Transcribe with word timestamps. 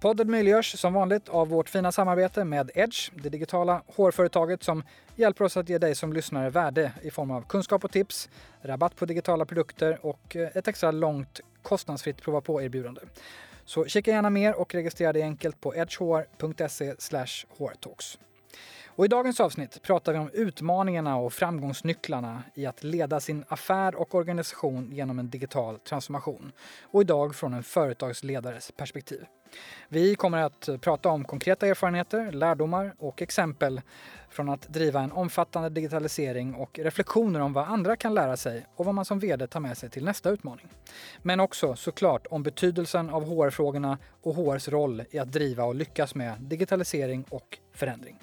Podden 0.00 0.30
möjliggörs 0.30 0.78
som 0.78 0.92
vanligt 0.92 1.28
av 1.28 1.48
vårt 1.48 1.68
fina 1.68 1.92
samarbete 1.92 2.44
med 2.44 2.70
Edge, 2.74 3.10
det 3.22 3.28
digitala 3.28 3.82
hårföretaget 3.86 4.62
som 4.62 4.82
hjälper 5.16 5.44
oss 5.44 5.56
att 5.56 5.68
ge 5.68 5.78
dig 5.78 5.94
som 5.94 6.12
lyssnare 6.12 6.50
värde 6.50 6.92
i 7.02 7.10
form 7.10 7.30
av 7.30 7.42
kunskap 7.42 7.84
och 7.84 7.92
tips, 7.92 8.28
rabatt 8.62 8.96
på 8.96 9.06
digitala 9.06 9.44
produkter 9.44 10.06
och 10.06 10.36
eh, 10.36 10.56
ett 10.56 10.68
extra 10.68 10.90
långt 10.90 11.40
kostnadsfritt 11.62 12.22
prova 12.22 12.40
på-erbjudande. 12.40 13.00
Så 13.64 13.84
kika 13.84 14.10
gärna 14.10 14.30
mer 14.30 14.54
och 14.54 14.74
registrera 14.74 15.12
dig 15.12 15.22
enkelt 15.22 15.60
på 15.60 15.74
edgehr.se 15.76 16.94
hårtalks. 17.58 18.18
Och 19.00 19.06
I 19.06 19.08
dagens 19.08 19.40
avsnitt 19.40 19.82
pratar 19.82 20.12
vi 20.12 20.18
om 20.18 20.30
utmaningarna 20.32 21.16
och 21.16 21.32
framgångsnycklarna 21.32 22.42
i 22.54 22.66
att 22.66 22.84
leda 22.84 23.20
sin 23.20 23.44
affär 23.48 23.94
och 23.94 24.14
organisation 24.14 24.92
genom 24.92 25.18
en 25.18 25.30
digital 25.30 25.78
transformation. 25.78 26.52
Och 26.82 27.00
idag 27.00 27.34
från 27.34 27.54
en 27.54 27.62
företagsledares 27.62 28.72
perspektiv. 28.76 29.24
Vi 29.88 30.14
kommer 30.14 30.38
att 30.38 30.68
prata 30.80 31.08
om 31.08 31.24
konkreta 31.24 31.66
erfarenheter, 31.66 32.32
lärdomar 32.32 32.94
och 32.98 33.22
exempel 33.22 33.80
från 34.30 34.48
att 34.48 34.68
driva 34.68 35.00
en 35.00 35.12
omfattande 35.12 35.68
digitalisering 35.68 36.54
och 36.54 36.78
reflektioner 36.78 37.40
om 37.40 37.52
vad 37.52 37.68
andra 37.68 37.96
kan 37.96 38.14
lära 38.14 38.36
sig 38.36 38.66
och 38.76 38.84
vad 38.84 38.94
man 38.94 39.04
som 39.04 39.18
VD 39.18 39.46
tar 39.46 39.60
med 39.60 39.78
sig 39.78 39.90
till 39.90 40.04
nästa 40.04 40.30
utmaning. 40.30 40.66
Men 41.22 41.40
också 41.40 41.76
såklart 41.76 42.26
om 42.30 42.42
betydelsen 42.42 43.10
av 43.10 43.24
HR-frågorna 43.24 43.98
och 44.22 44.34
HRs 44.34 44.68
roll 44.68 45.02
i 45.10 45.18
att 45.18 45.32
driva 45.32 45.64
och 45.64 45.74
lyckas 45.74 46.14
med 46.14 46.40
digitalisering 46.40 47.24
och 47.30 47.58
förändring. 47.74 48.18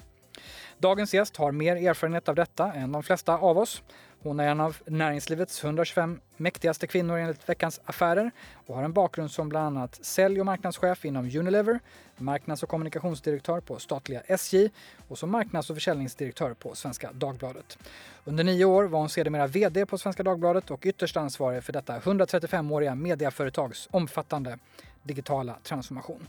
Dagens 0.80 1.14
gäst 1.14 1.36
har 1.36 1.52
mer 1.52 1.76
erfarenhet 1.76 2.28
av 2.28 2.34
detta 2.34 2.72
än 2.72 2.92
de 2.92 3.02
flesta 3.02 3.36
av 3.36 3.58
oss. 3.58 3.82
Hon 4.22 4.40
är 4.40 4.48
en 4.48 4.60
av 4.60 4.76
näringslivets 4.86 5.64
125 5.64 6.20
mäktigaste 6.36 6.86
kvinnor 6.86 7.18
enligt 7.18 7.48
Veckans 7.48 7.80
Affärer 7.84 8.30
och 8.66 8.76
har 8.76 8.82
en 8.82 8.92
bakgrund 8.92 9.30
som 9.30 9.48
bland 9.48 9.66
annat 9.66 10.04
sälj 10.04 10.40
och 10.40 10.46
marknadschef 10.46 11.04
inom 11.04 11.24
Unilever, 11.24 11.80
marknads 12.16 12.62
och 12.62 12.68
kommunikationsdirektör 12.68 13.60
på 13.60 13.78
statliga 13.78 14.20
SJ 14.20 14.70
och 15.08 15.18
som 15.18 15.30
marknads 15.30 15.70
och 15.70 15.76
försäljningsdirektör 15.76 16.54
på 16.54 16.74
Svenska 16.74 17.12
Dagbladet. 17.12 17.78
Under 18.24 18.44
nio 18.44 18.64
år 18.64 18.84
var 18.84 18.98
hon 18.98 19.08
sedermera 19.08 19.46
VD 19.46 19.86
på 19.86 19.98
Svenska 19.98 20.22
Dagbladet 20.22 20.70
och 20.70 20.86
ytterst 20.86 21.16
ansvarig 21.16 21.64
för 21.64 21.72
detta 21.72 21.98
135-åriga 21.98 22.94
mediaföretags 22.94 23.88
omfattande 23.90 24.58
digitala 25.02 25.56
transformation. 25.62 26.26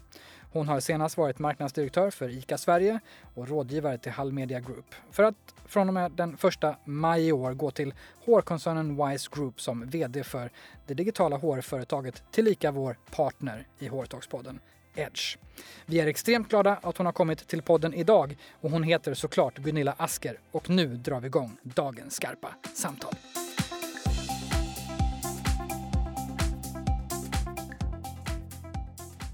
Hon 0.51 0.67
har 0.67 0.79
senast 0.79 1.17
varit 1.17 1.39
marknadsdirektör 1.39 2.09
för 2.09 2.29
ICA 2.29 2.57
Sverige 2.57 2.99
och 3.35 3.47
rådgivare 3.47 3.97
till 3.97 4.11
Hall 4.11 4.31
Media 4.31 4.59
Group. 4.59 4.95
För 5.11 5.23
att 5.23 5.35
från 5.65 5.87
och 5.87 5.93
med 5.93 6.11
den 6.11 6.37
1 6.63 6.77
maj 6.85 7.27
i 7.27 7.31
år 7.31 7.53
gå 7.53 7.71
till 7.71 7.93
hårkoncernen 8.25 9.07
Wise 9.07 9.29
Group 9.31 9.61
som 9.61 9.89
VD 9.89 10.23
för 10.23 10.51
det 10.87 10.93
digitala 10.93 11.37
hårföretaget 11.37 12.23
tillika 12.31 12.71
vår 12.71 12.97
partner 13.11 13.67
i 13.79 13.87
Hårtalkspodden. 13.87 14.59
Edge. 14.95 15.37
Vi 15.85 15.99
är 15.99 16.07
extremt 16.07 16.49
glada 16.49 16.79
att 16.81 16.97
hon 16.97 17.05
har 17.05 17.13
kommit 17.13 17.47
till 17.47 17.61
podden 17.61 17.93
idag 17.93 18.37
och 18.61 18.71
hon 18.71 18.83
heter 18.83 19.13
såklart 19.13 19.57
Gunilla 19.57 19.95
Asker 19.97 20.39
och 20.51 20.69
nu 20.69 20.87
drar 20.87 21.19
vi 21.19 21.27
igång 21.27 21.57
dagens 21.63 22.15
skarpa 22.15 22.49
samtal. 22.73 23.13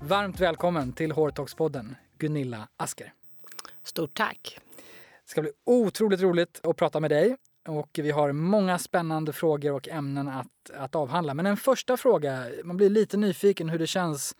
Varmt 0.08 0.40
välkommen 0.40 0.94
till 0.94 1.12
Hårtalkspodden, 1.12 1.96
Gunilla 2.18 2.68
Asker. 2.78 3.14
Stort 3.84 4.14
tack. 4.14 4.60
Det 5.24 5.30
ska 5.30 5.42
bli 5.42 5.52
otroligt 5.64 6.22
roligt 6.22 6.60
att 6.64 6.78
prata 6.78 7.00
med 7.00 7.12
dig 7.12 7.38
och 7.68 7.90
vi 7.94 8.12
har 8.12 8.32
många 8.32 8.80
spännande 8.80 9.34
frågor 9.34 9.72
och 9.72 9.90
ämnen 9.90 10.28
att, 10.28 10.72
att 10.74 10.96
avhandla. 10.96 11.34
Men 11.34 11.46
en 11.46 11.58
första 11.58 11.98
fråga, 11.98 12.46
man 12.64 12.78
blir 12.78 12.90
lite 12.90 13.18
nyfiken 13.18 13.70
hur 13.70 13.80
det 13.80 13.88
känns 13.88 14.36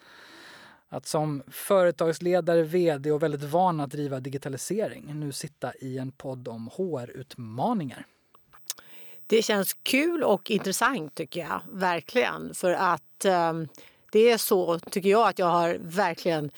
att 0.90 1.08
som 1.08 1.44
företagsledare, 1.48 2.64
vd 2.64 3.12
och 3.12 3.24
väldigt 3.24 3.44
van 3.44 3.80
att 3.80 3.92
driva 3.92 4.20
digitalisering 4.20 5.20
nu 5.20 5.32
sitta 5.32 5.74
i 5.76 5.98
en 5.98 6.12
podd 6.12 6.48
om 6.48 6.70
HR-utmaningar. 6.78 8.06
Det 9.28 9.42
känns 9.42 9.74
kul 9.74 10.24
och 10.24 10.52
intressant 10.52 11.16
tycker 11.16 11.40
jag, 11.40 11.62
verkligen. 11.72 12.54
För 12.54 12.72
att 12.72 13.26
um 13.26 13.68
det 14.16 14.32
är 14.32 14.38
så, 14.38 14.80
tycker 14.80 15.10
jag, 15.10 15.28
att 15.28 15.40
jag 15.40 15.46
har 15.46 15.78
verkligen 15.82 16.52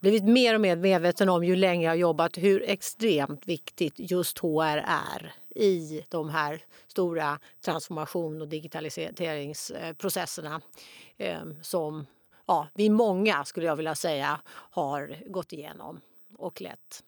blivit 0.00 0.24
mer 0.24 0.54
och 0.54 0.60
mer 0.60 0.76
medveten 0.76 1.28
om 1.28 1.44
ju 1.44 1.56
längre 1.56 1.84
jag 1.84 1.90
har 1.90 1.96
jobbat 1.96 2.38
hur 2.38 2.62
extremt 2.62 3.46
viktigt 3.46 3.94
just 3.96 4.38
HR 4.38 4.84
är 4.86 5.34
i 5.54 6.04
de 6.08 6.30
här 6.30 6.64
stora 6.86 7.38
transformation 7.64 8.42
och 8.42 8.48
digitaliseringsprocesserna 8.48 10.60
eh, 11.16 11.42
som 11.62 12.06
ja, 12.46 12.68
vi 12.74 12.90
många, 12.90 13.44
skulle 13.44 13.66
jag 13.66 13.76
vilja 13.76 13.94
säga, 13.94 14.40
har 14.46 15.16
gått 15.26 15.52
igenom 15.52 16.00
och 16.38 16.60
lett. 16.60 17.02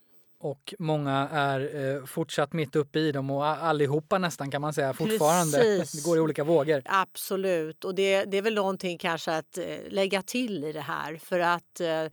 Och 0.45 0.75
många 0.79 1.29
är 1.33 1.95
eh, 1.97 2.05
fortsatt 2.05 2.53
mitt 2.53 2.77
uppe 2.77 2.99
i 2.99 3.13
dem 3.13 3.31
och 3.31 3.47
allihopa 3.47 4.19
nästan 4.19 4.51
kan 4.51 4.61
man 4.61 4.75
säga 4.75 4.93
fortfarande. 4.93 5.59
Precis. 5.59 5.93
Det 5.93 6.09
går 6.09 6.17
i 6.17 6.21
olika 6.21 6.45
vågor. 6.45 6.83
Absolut 6.85 7.85
och 7.85 7.95
det, 7.95 8.25
det 8.25 8.37
är 8.37 8.43
väl 8.43 8.55
någonting 8.55 8.99
kanske 8.99 9.37
att 9.37 9.59
eh, 9.59 9.65
lägga 9.89 10.23
till 10.23 10.65
i 10.65 10.73
det 10.73 10.81
här 10.81 11.17
för 11.17 11.41
att 11.41 11.81
eh, 11.81 12.05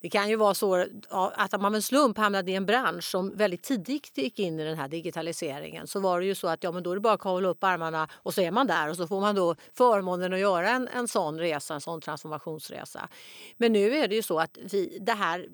det 0.00 0.10
kan 0.10 0.28
ju 0.28 0.36
vara 0.36 0.54
så 0.54 0.86
att 1.10 1.60
man 1.60 1.72
med 1.72 1.84
slump 1.84 2.18
hamnade 2.18 2.50
i 2.50 2.54
en 2.54 2.66
bransch 2.66 3.04
som 3.04 3.36
väldigt 3.36 3.62
tidigt 3.62 4.18
gick 4.18 4.38
in 4.38 4.60
i 4.60 4.64
den 4.64 4.78
här 4.78 4.88
digitaliseringen 4.88 5.86
så 5.86 6.00
var 6.00 6.20
det 6.20 6.26
ju 6.26 6.34
så 6.34 6.48
att 6.48 6.64
ja, 6.64 6.72
men 6.72 6.82
då 6.82 6.90
är 6.90 6.94
det 6.94 7.00
bara 7.00 7.14
att 7.14 7.20
kavla 7.20 7.48
upp 7.48 7.64
armarna 7.64 8.08
och 8.12 8.34
så 8.34 8.40
är 8.40 8.50
man 8.50 8.66
där 8.66 8.90
och 8.90 8.96
så 8.96 9.06
får 9.06 9.20
man 9.20 9.34
då 9.34 9.56
förmånen 9.74 10.32
att 10.32 10.38
göra 10.38 10.70
en, 10.70 10.88
en 10.88 11.08
sån 11.08 11.38
resa, 11.38 11.74
en 11.74 11.80
sån 11.80 12.00
transformationsresa. 12.00 13.08
Men 13.56 13.72
nu 13.72 13.96
är 13.96 14.08
det 14.08 14.14
ju 14.14 14.22
så 14.22 14.40
att 14.40 14.58
vi, 14.70 14.98
det 15.00 15.12
här 15.12 15.46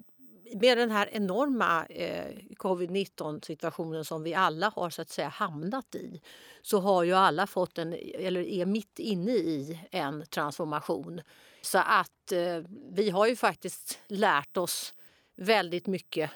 med 0.53 0.78
den 0.78 0.91
här 0.91 1.09
enorma 1.12 1.87
eh, 1.87 2.37
covid-19 2.56 3.44
situationen 3.44 4.05
som 4.05 4.22
vi 4.22 4.34
alla 4.34 4.72
har 4.77 4.91
så 4.91 5.03
att 5.03 5.11
säga 5.11 5.28
hamnat 5.28 5.94
i 5.94 6.21
så 6.62 6.81
har 6.81 7.03
ju 7.03 7.12
alla 7.12 7.47
fått 7.47 7.78
en, 7.78 7.93
eller 8.15 8.41
är 8.41 8.66
mitt 8.66 8.99
inne 8.99 9.33
i 9.33 9.81
en 9.91 10.27
transformation. 10.27 11.21
Så 11.62 11.78
att 11.78 12.33
eh, 12.33 12.62
vi 12.91 13.11
har 13.11 13.27
ju 13.27 13.37
faktiskt 13.37 13.99
lärt 14.06 14.56
oss 14.56 14.94
väldigt 15.37 15.87
mycket 15.87 16.31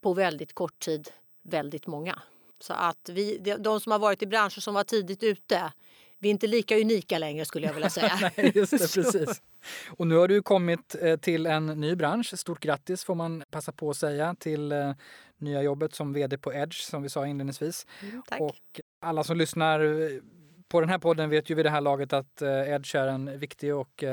på 0.00 0.14
väldigt 0.14 0.52
kort 0.52 0.78
tid, 0.78 1.10
väldigt 1.42 1.86
många. 1.86 2.22
Så 2.60 2.72
att 2.72 3.08
vi, 3.08 3.38
de 3.58 3.80
som 3.80 3.92
har 3.92 3.98
varit 3.98 4.22
i 4.22 4.26
branscher 4.26 4.60
som 4.60 4.74
var 4.74 4.84
tidigt 4.84 5.22
ute, 5.22 5.72
vi 6.22 6.28
är 6.28 6.30
inte 6.30 6.46
lika 6.46 6.76
unika 6.76 7.18
längre 7.18 7.44
skulle 7.44 7.66
jag 7.66 7.74
vilja 7.74 7.90
säga. 8.00 8.30
Nej, 8.36 8.52
just 8.54 8.70
det, 8.70 8.78
precis. 8.94 9.42
Och 9.88 10.06
nu 10.06 10.16
har 10.16 10.28
du 10.28 10.42
kommit 10.42 10.96
eh, 11.00 11.16
till 11.16 11.46
en 11.46 11.66
ny 11.66 11.94
bransch. 11.94 12.38
Stort 12.38 12.60
grattis 12.60 13.04
får 13.04 13.14
man 13.14 13.44
passa 13.50 13.72
på 13.72 13.90
att 13.90 13.96
säga 13.96 14.34
till 14.38 14.72
eh, 14.72 14.92
nya 15.38 15.62
jobbet 15.62 15.94
som 15.94 16.12
vd 16.12 16.38
på 16.38 16.52
Edge 16.52 16.74
som 16.74 17.02
vi 17.02 17.08
sa 17.08 17.26
inledningsvis. 17.26 17.86
Mm, 18.02 18.22
tack. 18.28 18.40
Och 18.40 18.80
alla 19.00 19.24
som 19.24 19.36
lyssnar 19.36 19.80
eh, 19.80 20.20
på 20.68 20.80
den 20.80 20.88
här 20.88 20.98
podden 20.98 21.30
vet 21.30 21.50
ju 21.50 21.54
vid 21.54 21.66
det 21.66 21.70
här 21.70 21.80
laget 21.80 22.12
att 22.12 22.42
Edge 22.42 22.94
är 22.94 23.06
en 23.06 23.38
viktig 23.38 23.74
och 23.74 24.04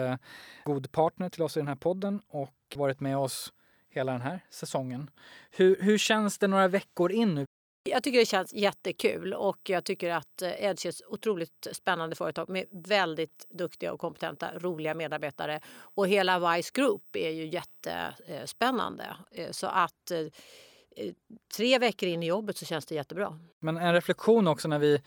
god 0.64 0.92
partner 0.92 1.30
till 1.30 1.42
oss 1.42 1.58
i 1.58 1.59
den 1.59 1.68
här 1.68 1.75
podden 1.75 2.22
och 2.28 2.56
varit 2.75 3.00
med 3.00 3.18
oss 3.18 3.53
hela 3.90 4.12
den 4.12 4.22
här 4.22 4.40
säsongen. 4.50 5.09
Hur, 5.52 5.78
hur 5.81 5.98
känns 5.98 6.38
det 6.38 6.48
några 6.48 6.68
veckor 6.68 7.12
in 7.12 7.36
nu? 7.36 7.46
Jag 7.89 8.03
tycker 8.03 8.19
det 8.19 8.25
känns 8.25 8.53
jättekul 8.53 9.33
och 9.33 9.59
jag 9.63 9.83
tycker 9.83 10.09
att 10.09 10.41
Edge 10.41 10.86
är 10.86 10.89
ett 10.89 11.01
otroligt 11.07 11.68
spännande 11.71 12.15
företag 12.15 12.50
med 12.50 12.65
väldigt 12.71 13.45
duktiga 13.50 13.94
och 13.94 14.00
kompetenta, 14.00 14.59
roliga 14.59 14.94
medarbetare. 14.94 15.59
Och 15.69 16.07
hela 16.07 16.56
Vice 16.56 16.71
Group 16.74 17.15
är 17.15 17.30
ju 17.30 17.45
jättespännande. 17.45 19.15
Eh, 19.31 19.45
eh, 19.45 19.51
så 19.51 19.68
att 19.68 20.12
eh, 20.12 21.13
tre 21.57 21.80
veckor 21.80 22.09
in 22.09 22.24
i 22.24 22.27
jobbet 22.27 22.57
så 22.57 22.65
känns 22.65 22.86
det 22.86 22.95
jättebra. 22.95 23.39
Men 23.59 23.77
en 23.77 23.94
reflektion 23.94 24.47
också 24.47 24.68
när 24.68 24.80
vi 24.80 25.01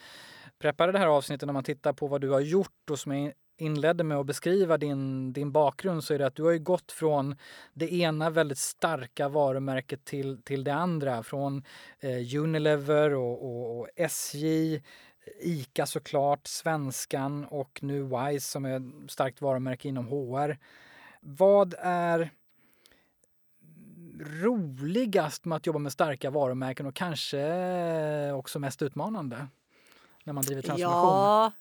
preppade 0.59 0.93
det 0.93 0.99
här 0.99 1.07
avsnittet, 1.07 1.47
när 1.47 1.53
man 1.53 1.65
tittar 1.65 1.93
på 1.93 2.07
vad 2.07 2.21
du 2.21 2.31
har 2.31 2.41
gjort 2.41 2.91
och 2.91 2.99
som 2.99 3.13
är 3.13 3.33
inledde 3.57 4.05
med 4.05 4.19
att 4.19 4.27
beskriva 4.27 4.79
din, 4.79 5.33
din 5.33 5.53
bakgrund 5.53 6.05
så 6.05 6.15
är 6.15 6.19
det 6.19 6.27
att 6.27 6.35
du 6.35 6.43
har 6.43 6.51
ju 6.51 6.59
gått 6.59 6.93
från 6.93 7.37
det 7.75 7.93
ena 7.95 8.31
väldigt 8.31 8.59
starka 8.59 9.29
varumärket 9.29 10.05
till, 10.05 10.43
till 10.43 10.65
det 10.65 10.75
andra. 10.75 11.23
Från 11.23 11.65
eh, 12.01 12.41
Unilever 12.41 13.15
och, 13.15 13.45
och, 13.45 13.79
och, 13.79 13.89
SJ, 13.97 14.83
ICA 15.41 15.87
såklart, 15.87 16.47
Svenskan 16.47 17.45
och 17.45 17.79
nu 17.83 18.03
Wise 18.03 18.51
som 18.51 18.65
är 18.65 18.77
ett 18.77 19.11
starkt 19.11 19.41
varumärke 19.41 19.89
inom 19.89 20.07
HR. 20.07 20.59
Vad 21.21 21.75
är 21.79 22.31
roligast 24.21 25.45
med 25.45 25.57
att 25.57 25.67
jobba 25.67 25.79
med 25.79 25.93
starka 25.93 26.31
varumärken 26.31 26.87
och 26.87 26.95
kanske 26.95 28.33
också 28.33 28.59
mest 28.59 28.83
utmanande? 28.83 29.47
när 30.25 30.33
man 30.33 30.45
driver 30.45 30.63
transformation? 30.63 31.03
Ja, 31.03 31.53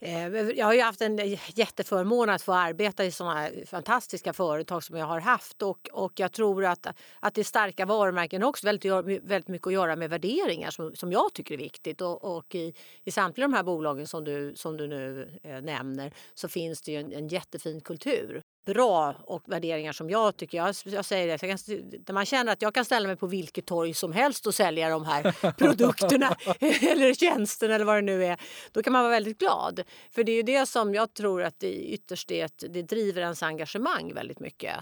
Eh, 0.00 0.28
jag 0.50 0.66
har 0.66 0.72
ju 0.72 0.80
haft 0.80 1.00
en 1.00 1.18
jätteförmån 1.54 2.30
att 2.30 2.42
få 2.42 2.52
arbeta 2.52 3.04
i 3.04 3.10
sådana 3.10 3.48
fantastiska 3.66 4.32
företag 4.32 4.84
som 4.84 4.96
jag 4.96 5.06
har 5.06 5.20
haft. 5.20 5.62
Och, 5.62 5.88
och 5.92 6.12
jag 6.16 6.32
tror 6.32 6.64
att, 6.64 6.86
att 7.20 7.34
det 7.34 7.44
starka 7.44 7.86
varumärken 7.86 8.42
också 8.42 8.66
väldigt, 8.66 8.92
väldigt 9.22 9.48
mycket 9.48 9.66
att 9.66 9.72
göra 9.72 9.96
med 9.96 10.10
värderingar 10.10 10.70
som, 10.70 10.94
som 10.94 11.12
jag 11.12 11.32
tycker 11.34 11.54
är 11.54 11.58
viktigt. 11.58 12.00
Och, 12.00 12.36
och 12.36 12.54
i, 12.54 12.74
i 13.04 13.10
samtliga 13.10 13.48
de 13.48 13.54
här 13.54 13.62
bolagen 13.62 14.06
som 14.06 14.24
du, 14.24 14.52
som 14.56 14.76
du 14.76 14.86
nu 14.86 15.30
eh, 15.42 15.60
nämner 15.60 16.12
så 16.34 16.48
finns 16.48 16.82
det 16.82 16.92
ju 16.92 16.98
en, 16.98 17.12
en 17.12 17.28
jättefin 17.28 17.80
kultur 17.80 18.42
bra 18.66 19.14
och 19.24 19.42
värderingar 19.46 19.92
som 19.92 20.10
jag 20.10 20.36
tycker. 20.36 20.58
Jag, 20.58 20.74
jag 20.84 21.04
säger 21.04 21.26
det, 21.26 21.42
jag 21.42 21.58
kan, 22.06 22.14
man 22.14 22.26
känner 22.26 22.52
att 22.52 22.62
jag 22.62 22.74
kan 22.74 22.84
ställa 22.84 23.06
mig 23.06 23.16
på 23.16 23.26
vilket 23.26 23.66
torg 23.66 23.94
som 23.94 24.12
helst 24.12 24.46
och 24.46 24.54
sälja 24.54 24.88
de 24.88 25.04
här 25.04 25.52
produkterna 25.58 26.36
eller 26.60 27.14
tjänsterna 27.14 27.74
eller 27.74 27.84
vad 27.84 27.96
det 27.96 28.02
nu 28.02 28.24
är. 28.24 28.40
Då 28.72 28.82
kan 28.82 28.92
man 28.92 29.02
vara 29.02 29.10
väldigt 29.10 29.38
glad. 29.38 29.82
För 30.10 30.24
det 30.24 30.32
är 30.32 30.36
ju 30.36 30.42
det 30.42 30.66
som 30.66 30.94
jag 30.94 31.14
tror 31.14 31.42
att 31.42 31.60
det 31.60 31.74
ytterst 31.74 32.30
är, 32.30 32.50
det 32.68 32.82
driver 32.82 33.22
ens 33.22 33.42
engagemang 33.42 34.14
väldigt 34.14 34.40
mycket. 34.40 34.74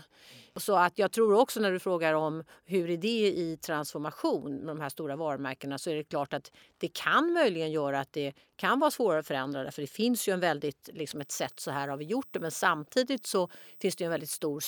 Så 0.56 0.76
att 0.76 0.98
jag 0.98 1.12
tror 1.12 1.34
också 1.34 1.60
när 1.60 1.72
du 1.72 1.78
frågar 1.78 2.14
om 2.14 2.44
hur 2.64 2.90
är 2.90 2.96
det 2.96 3.32
i 3.32 3.58
transformation 3.60 4.54
med 4.54 4.66
de 4.66 4.80
här 4.80 4.88
stora 4.88 5.16
varumärkena 5.16 5.78
så 5.78 5.90
är 5.90 5.94
det 5.94 6.04
klart 6.04 6.32
att 6.32 6.52
det 6.78 6.88
kan 6.88 7.32
möjligen 7.32 7.72
göra 7.72 8.00
att 8.00 8.12
det 8.12 8.32
kan 8.56 8.80
vara 8.80 8.90
svårare 8.90 9.20
att 9.20 9.26
förändra 9.26 9.62
det. 9.62 9.70
För 9.70 9.82
det 9.82 9.88
finns 9.88 10.28
ju 10.28 10.32
en 10.32 10.40
väldigt, 10.40 10.88
liksom 10.92 11.20
ett 11.20 11.30
sätt, 11.30 11.60
så 11.60 11.70
här 11.70 11.88
har 11.88 11.96
vi 11.96 12.04
gjort 12.04 12.28
det. 12.30 12.40
Men 12.40 12.50
samtidigt 12.50 13.26
så 13.26 13.48
finns 13.80 13.96
det 13.96 14.04
en 14.04 14.10
väldigt 14.10 14.30
stor 14.30 14.62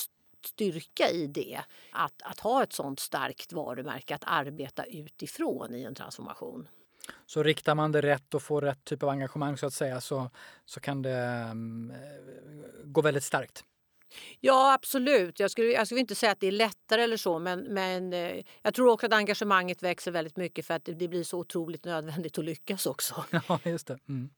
styrka 0.45 1.11
i 1.11 1.27
det. 1.27 1.61
Att, 1.93 2.23
att 2.23 2.41
ha 2.41 2.63
ett 2.63 2.73
sånt 2.73 3.01
starkt 3.01 3.53
varumärke 3.53 4.15
att 4.15 4.25
arbeta 4.27 4.85
utifrån 4.85 5.75
i 5.75 5.83
en 5.83 5.95
transformation. 5.95 6.69
Så 7.27 7.43
riktar 7.43 7.75
man 7.75 7.93
det 7.93 8.03
rätt 8.03 8.35
och 8.35 8.43
får 8.43 8.63
rätt 8.63 8.85
typ 8.85 9.03
av 9.03 9.09
engagemang 9.09 9.57
så 9.59 9.67
att 9.67 9.75
säga 9.75 10.01
så, 10.01 10.31
så 10.65 10.81
kan 10.81 11.03
det 11.03 11.49
um, 11.51 11.93
gå 12.85 13.01
väldigt 13.01 13.25
starkt? 13.25 13.65
Ja, 14.41 14.75
absolut. 14.75 15.41
Jag 15.41 15.51
skulle, 15.51 15.73
jag 15.73 15.87
skulle 15.87 16.01
inte 16.01 16.15
säga 16.15 16.33
att 16.33 16.41
det 16.41 16.47
är 16.47 16.53
lättare 16.53 17.03
eller 17.03 17.17
så, 17.17 17.39
men, 17.39 17.61
men 17.61 18.13
eh, 18.13 18.43
jag 18.63 18.75
tror 18.75 18.89
också 18.89 19.07
att 19.07 19.13
engagemanget 19.13 19.83
växer 19.83 20.11
väldigt 20.11 20.37
mycket 20.37 20.67
för 20.67 20.75
att 20.75 20.85
det, 20.85 20.93
det 20.93 21.09
blir 21.09 21.25
så 21.25 21.39
otroligt 21.39 21.85
nödvändigt 21.85 22.39
att 22.39 22.45
lyckas 22.45 22.87
också. 22.87 23.25
Ja, 23.49 23.61
just 23.65 23.87
det. 23.87 23.99
Mm. 24.09 24.31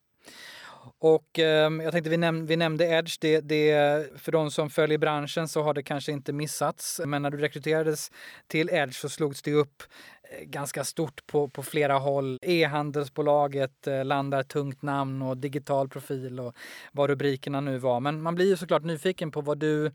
Och 0.99 1.39
eh, 1.39 1.73
jag 1.83 1.93
tänkte 1.93 2.11
vi, 2.11 2.17
näm 2.17 2.47
vi 2.47 2.57
nämnde 2.57 2.85
Edge. 2.85 3.17
Det, 3.21 3.41
det, 3.41 4.21
för 4.21 4.33
de 4.33 4.51
som 4.51 4.71
följer 4.71 4.99
branschen 4.99 5.49
så 5.49 5.63
har 5.63 5.75
det 5.75 5.83
kanske 5.83 6.13
inte 6.13 6.33
missats. 6.33 7.01
Men 7.05 7.23
när 7.23 7.31
du 7.31 7.39
rekryterades 7.39 8.11
till 8.47 8.71
Edge 8.71 8.95
så 8.95 9.09
slogs 9.09 9.43
det 9.43 9.53
upp 9.53 9.83
eh, 10.23 10.45
ganska 10.45 10.85
stort 10.85 11.27
på, 11.27 11.49
på 11.49 11.63
flera 11.63 11.99
håll. 11.99 12.39
E-handelsbolaget 12.43 13.87
eh, 13.87 14.05
landar 14.05 14.43
tungt 14.43 14.83
namn 14.83 15.23
och 15.23 15.37
digital 15.37 15.89
profil 15.89 16.41
och 16.41 16.57
vad 16.93 17.11
rubrikerna 17.11 17.61
nu 17.61 17.79
var. 17.79 18.01
Men 18.01 18.23
man 18.23 18.35
blir 18.35 18.47
ju 18.47 18.57
såklart 18.57 18.85
nyfiken 18.85 19.31
på 19.31 19.41
vad 19.41 19.59
du 19.59 19.93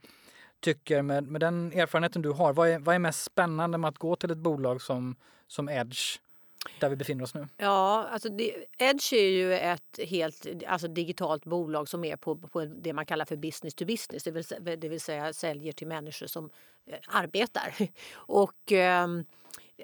tycker 0.62 1.02
med, 1.02 1.24
med 1.24 1.42
den 1.42 1.72
erfarenheten 1.72 2.22
du 2.22 2.30
har. 2.30 2.54
Vad 2.54 2.70
är, 2.70 2.80
vad 2.80 2.96
är 2.96 3.00
mest 3.00 3.24
spännande 3.24 3.78
med 3.78 3.88
att 3.88 3.98
gå 3.98 4.16
till 4.16 4.32
ett 4.32 4.38
bolag 4.38 4.82
som, 4.82 5.16
som 5.48 5.70
Edge? 5.70 6.20
Där 6.80 6.90
vi 6.90 6.96
befinner 6.96 7.24
oss 7.24 7.34
nu? 7.34 7.48
Ja, 7.58 8.08
alltså 8.12 8.30
det, 8.30 8.56
Edge 8.78 9.14
är 9.14 9.30
ju 9.30 9.54
ett 9.54 10.00
helt 10.08 10.48
alltså 10.68 10.88
digitalt 10.88 11.46
bolag 11.46 11.90
som 11.90 12.04
är 12.04 12.16
på, 12.16 12.36
på 12.36 12.66
det 12.66 12.94
man 12.94 13.06
kallar 13.06 13.26
för 13.26 13.36
business 13.36 13.76
to 13.76 13.86
business, 13.86 14.24
det 14.24 14.32
vill, 14.32 14.44
det 14.80 14.90
vill 14.90 15.02
säga 15.02 15.34
säljer 15.34 15.74
till 15.74 15.88
människor 15.88 16.28
som 16.28 16.50
eh, 16.86 16.98
arbetar. 17.08 17.74
Och 18.14 18.72
eh, 18.72 19.08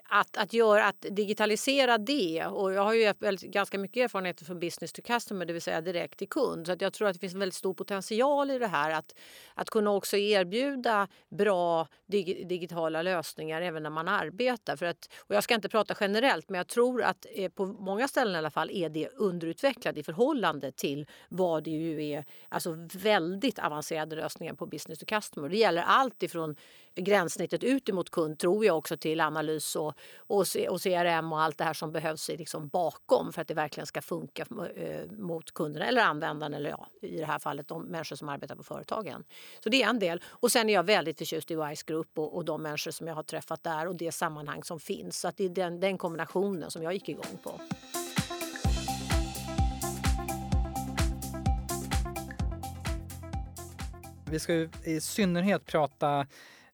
att, 0.04 0.38
att, 0.38 0.54
göra, 0.54 0.86
att 0.86 1.06
digitalisera 1.10 1.98
det, 1.98 2.46
och 2.46 2.74
jag 2.74 2.84
har 2.84 2.94
ju 2.94 3.14
ganska 3.42 3.78
mycket 3.78 4.04
erfarenhet 4.04 4.42
från 4.42 4.60
business 4.60 4.94
to 4.94 5.02
customer, 5.02 5.46
det 5.46 5.54
vill 5.54 5.62
säga 5.62 5.82
direkt 5.82 6.20
till 6.20 6.30
kund. 6.30 6.66
Så 6.66 6.72
att 6.74 6.82
jag 6.82 6.94
tror 6.94 7.08
att 7.08 7.14
det 7.14 7.20
finns 7.20 7.34
en 7.34 7.40
väldigt 7.40 7.56
stor 7.56 7.74
potential 7.74 8.52
i 8.52 8.60
det 8.60 8.68
här 8.68 8.92
att, 8.92 9.16
att 9.54 9.70
kunna 9.70 9.92
också 9.92 10.18
erbjuda 10.18 11.08
bra 11.30 11.88
dig, 12.06 12.46
digitala 12.50 13.02
lösningar 13.02 13.62
även 13.62 13.84
när 13.84 13.90
man 13.90 14.08
arbetar. 14.08 14.76
För 14.76 14.86
att, 14.86 15.10
och 15.18 15.36
jag 15.36 15.44
ska 15.44 15.56
inte 15.56 15.70
prata 15.70 15.96
generellt, 16.00 16.50
men 16.50 16.58
jag 16.58 16.68
tror 16.68 17.04
att 17.04 17.26
eh, 17.36 17.52
på 17.52 17.66
många 17.66 18.08
ställen 18.08 18.36
i 18.36 18.38
alla 18.38 18.52
fall 18.52 18.72
är 18.72 18.90
det 18.90 19.10
underutvecklat 19.10 19.98
i 19.98 20.04
förhållande 20.04 20.72
till 20.72 21.08
vad 21.30 21.64
det 21.64 21.72
ju 21.72 22.06
är, 22.12 22.26
alltså 22.50 22.88
väldigt 22.94 23.60
avancerade 23.60 24.16
lösningar 24.16 24.54
på 24.54 24.66
business 24.66 25.00
to 25.00 25.06
customer. 25.06 25.50
Det 25.50 25.58
gäller 25.58 25.82
allt 25.82 26.24
ifrån 26.24 26.56
gränssnittet 26.96 27.64
ut 27.64 27.90
emot 27.90 28.10
kund 28.10 28.40
tror 28.40 28.66
jag 28.66 28.78
också 28.78 28.98
till 28.98 29.22
analys 29.22 29.76
och, 29.76 29.94
och, 30.18 30.46
och 30.70 30.82
CRM 30.82 31.34
och 31.34 31.42
allt 31.42 31.58
det 31.58 31.64
här 31.64 31.74
som 31.74 31.92
behövs 31.92 32.28
liksom 32.28 32.68
bakom 32.68 33.34
för 33.34 33.42
att 33.42 33.48
det 33.48 33.54
verkligen 33.54 33.88
ska 33.88 34.02
funka 34.02 34.46
eh, 34.76 35.12
mot 35.12 35.52
kunderna 35.52 35.86
eller 35.86 36.02
användarna 36.02 36.58
eller 36.58 36.70
ja, 36.70 36.88
i 37.02 37.18
det 37.18 37.26
här 37.26 37.40
fallet 37.40 37.68
de 37.68 37.84
människor 37.84 38.16
som 38.16 38.30
arbetar 38.30 38.56
på 38.56 38.64
företagen. 38.64 39.24
Så 39.64 39.70
det 39.70 39.84
är 39.84 39.90
en 39.90 40.00
del. 40.00 40.24
Och 40.26 40.52
sen 40.52 40.70
är 40.70 40.74
jag 40.74 40.84
väldigt 40.84 41.18
förtjust 41.18 41.52
i 41.52 41.56
Wise 41.56 41.84
Group 41.88 42.18
och, 42.18 42.36
och 42.36 42.46
de 42.46 42.62
människor 42.62 42.92
som 42.92 43.08
jag 43.08 43.16
har 43.16 43.24
träffat 43.24 43.64
där 43.64 43.88
och 43.88 43.96
det 43.96 44.12
sammanhang 44.12 44.64
som 44.64 44.80
finns. 44.80 45.20
Så 45.20 45.28
att 45.28 45.38
det 45.38 45.46
är 45.46 45.50
den, 45.50 45.80
den 45.80 45.98
kombinationen 45.98 46.72
som 46.72 46.84
jag 46.84 46.94
gick 46.94 47.10
igång 47.10 47.40
på. 47.44 47.62
Vi 54.32 54.40
ska 54.40 54.54
i 54.84 55.02
synnerhet 55.02 55.66
prata 55.66 56.28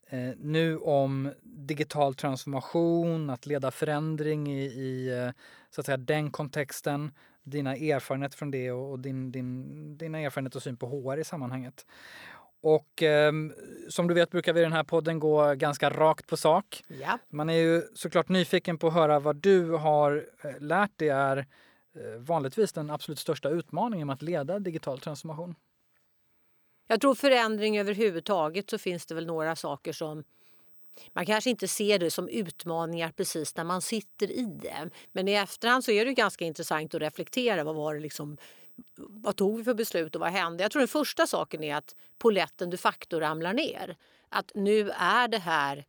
eh, 0.09 0.31
nu 0.37 0.77
om 0.77 1.31
digital 1.43 2.15
transformation, 2.15 3.29
att 3.29 3.45
leda 3.45 3.71
förändring 3.71 4.47
i, 4.47 4.65
i 4.65 5.19
eh, 5.19 5.31
så 5.69 5.81
att 5.81 5.85
säga, 5.85 5.97
den 5.97 6.31
kontexten, 6.31 7.11
dina 7.43 7.75
erfarenheter 7.75 8.37
från 8.37 8.51
det 8.51 8.71
och, 8.71 8.91
och 8.91 8.99
din, 8.99 9.31
din, 9.31 9.97
dina 9.97 10.19
erfarenheter 10.19 10.57
och 10.57 10.63
syn 10.63 10.77
på 10.77 10.87
HR 10.87 11.17
i 11.17 11.23
sammanhanget. 11.23 11.85
Och 12.61 13.03
eh, 13.03 13.33
som 13.89 14.07
du 14.07 14.13
vet 14.13 14.31
brukar 14.31 14.53
vi 14.53 14.59
i 14.59 14.63
den 14.63 14.73
här 14.73 14.83
podden 14.83 15.19
gå 15.19 15.53
ganska 15.53 15.89
rakt 15.89 16.27
på 16.27 16.37
sak. 16.37 16.83
Ja. 16.87 17.19
Man 17.29 17.49
är 17.49 17.53
ju 17.53 17.81
såklart 17.95 18.29
nyfiken 18.29 18.77
på 18.77 18.87
att 18.87 18.93
höra 18.93 19.19
vad 19.19 19.35
du 19.35 19.71
har 19.71 20.25
eh, 20.43 20.59
lärt 20.59 20.97
dig 20.97 21.09
är 21.09 21.37
eh, 21.37 22.19
vanligtvis 22.19 22.73
den 22.73 22.89
absolut 22.89 23.19
största 23.19 23.49
utmaningen 23.49 24.07
med 24.07 24.13
att 24.13 24.21
leda 24.21 24.59
digital 24.59 24.99
transformation. 24.99 25.55
Jag 26.87 27.01
tror 27.01 27.15
förändring 27.15 27.77
överhuvudtaget 27.77 28.69
så 28.69 28.77
finns 28.77 29.05
det 29.05 29.15
väl 29.15 29.25
några 29.25 29.55
saker 29.55 29.93
som 29.93 30.23
man 31.13 31.25
kanske 31.25 31.49
inte 31.49 31.67
ser 31.67 31.99
det 31.99 32.11
som 32.11 32.29
utmaningar 32.29 33.11
precis 33.11 33.57
när 33.57 33.63
man 33.63 33.81
sitter 33.81 34.31
i 34.31 34.45
det. 34.61 34.89
Men 35.11 35.27
i 35.27 35.33
efterhand 35.33 35.83
så 35.83 35.91
är 35.91 36.05
det 36.05 36.13
ganska 36.13 36.45
intressant 36.45 36.95
att 36.95 37.01
reflektera. 37.01 37.63
Vad 37.63 37.75
var 37.75 37.93
det 37.93 37.99
liksom 37.99 38.37
vad 38.97 39.35
tog 39.35 39.57
vi 39.57 39.63
för 39.63 39.73
beslut 39.73 40.15
och 40.15 40.21
vad 40.21 40.31
hände? 40.31 40.63
Jag 40.63 40.71
tror 40.71 40.79
den 40.79 40.87
första 40.87 41.27
saken 41.27 41.63
är 41.63 41.75
att 41.75 41.95
poletten 42.17 42.69
de 42.69 42.77
facto 42.77 43.19
ramlar 43.19 43.53
ner. 43.53 43.97
Att 44.29 44.51
nu 44.55 44.91
är 44.91 45.27
det 45.27 45.37
här 45.37 45.85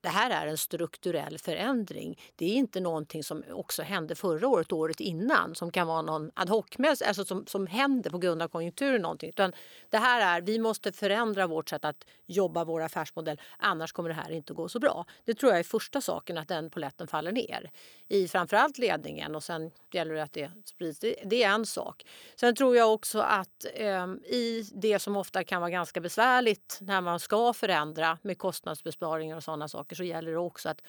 det 0.00 0.08
här 0.08 0.30
är 0.30 0.46
en 0.46 0.58
strukturell 0.58 1.38
förändring. 1.38 2.18
Det 2.36 2.44
är 2.44 2.54
inte 2.54 2.80
någonting 2.80 3.24
som 3.24 3.44
också 3.50 3.82
hände 3.82 4.14
förra 4.14 4.48
året 4.48 4.72
året 4.72 5.00
innan 5.00 5.54
som 5.54 5.70
kan 5.70 5.86
vara 5.86 6.02
någon 6.02 6.30
ad 6.34 6.50
hoc 6.50 6.64
alltså 7.06 7.24
som, 7.24 7.46
som 7.46 7.66
händer 7.66 8.10
på 8.10 8.18
grund 8.18 8.42
av 8.42 8.48
konjunkturen. 8.48 9.02
Någonting. 9.02 9.28
Utan 9.28 9.52
det 9.90 9.98
här 9.98 10.38
är, 10.38 10.42
vi 10.42 10.58
måste 10.58 10.92
förändra 10.92 11.46
vårt 11.46 11.68
sätt 11.68 11.84
att 11.84 12.04
jobba 12.26 12.64
vår 12.64 12.82
affärsmodell 12.82 13.40
annars 13.58 13.92
kommer 13.92 14.08
det 14.08 14.14
här 14.14 14.30
inte 14.30 14.52
gå 14.52 14.68
så 14.68 14.78
bra. 14.78 15.04
Det 15.24 15.34
tror 15.34 15.52
jag 15.52 15.58
är 15.58 15.64
första 15.64 16.00
saken 16.00 16.38
att 16.38 16.48
den 16.48 16.70
poletten 16.70 17.06
faller 17.06 17.32
ner 17.32 17.70
i 18.08 18.28
framförallt 18.28 18.78
ledningen 18.78 19.34
och 19.34 19.42
sen 19.42 19.70
gäller 19.92 20.14
det 20.14 20.22
att 20.22 20.32
det 20.32 20.50
sprids. 20.64 20.98
Det, 20.98 21.14
det 21.24 21.42
är 21.42 21.50
en 21.50 21.66
sak. 21.66 22.06
Sen 22.36 22.54
tror 22.54 22.76
jag 22.76 22.92
också 22.92 23.20
att 23.20 23.66
eh, 23.74 24.06
i 24.26 24.70
det 24.74 24.98
som 24.98 25.16
ofta 25.16 25.44
kan 25.44 25.60
vara 25.60 25.70
ganska 25.70 26.00
besvärligt 26.00 26.78
när 26.80 27.00
man 27.00 27.20
ska 27.20 27.52
förändra 27.52 28.18
med 28.22 28.38
kostnadsbesparingar 28.38 29.36
och 29.36 29.44
sådana 29.44 29.68
saker 29.68 29.89
så 29.96 30.04
gäller 30.04 30.32
det 30.32 30.38
också 30.38 30.68
att 30.68 30.82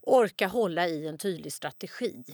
orka 0.00 0.46
hålla 0.46 0.88
i 0.88 1.06
en 1.06 1.18
tydlig 1.18 1.52
strategi 1.52 2.24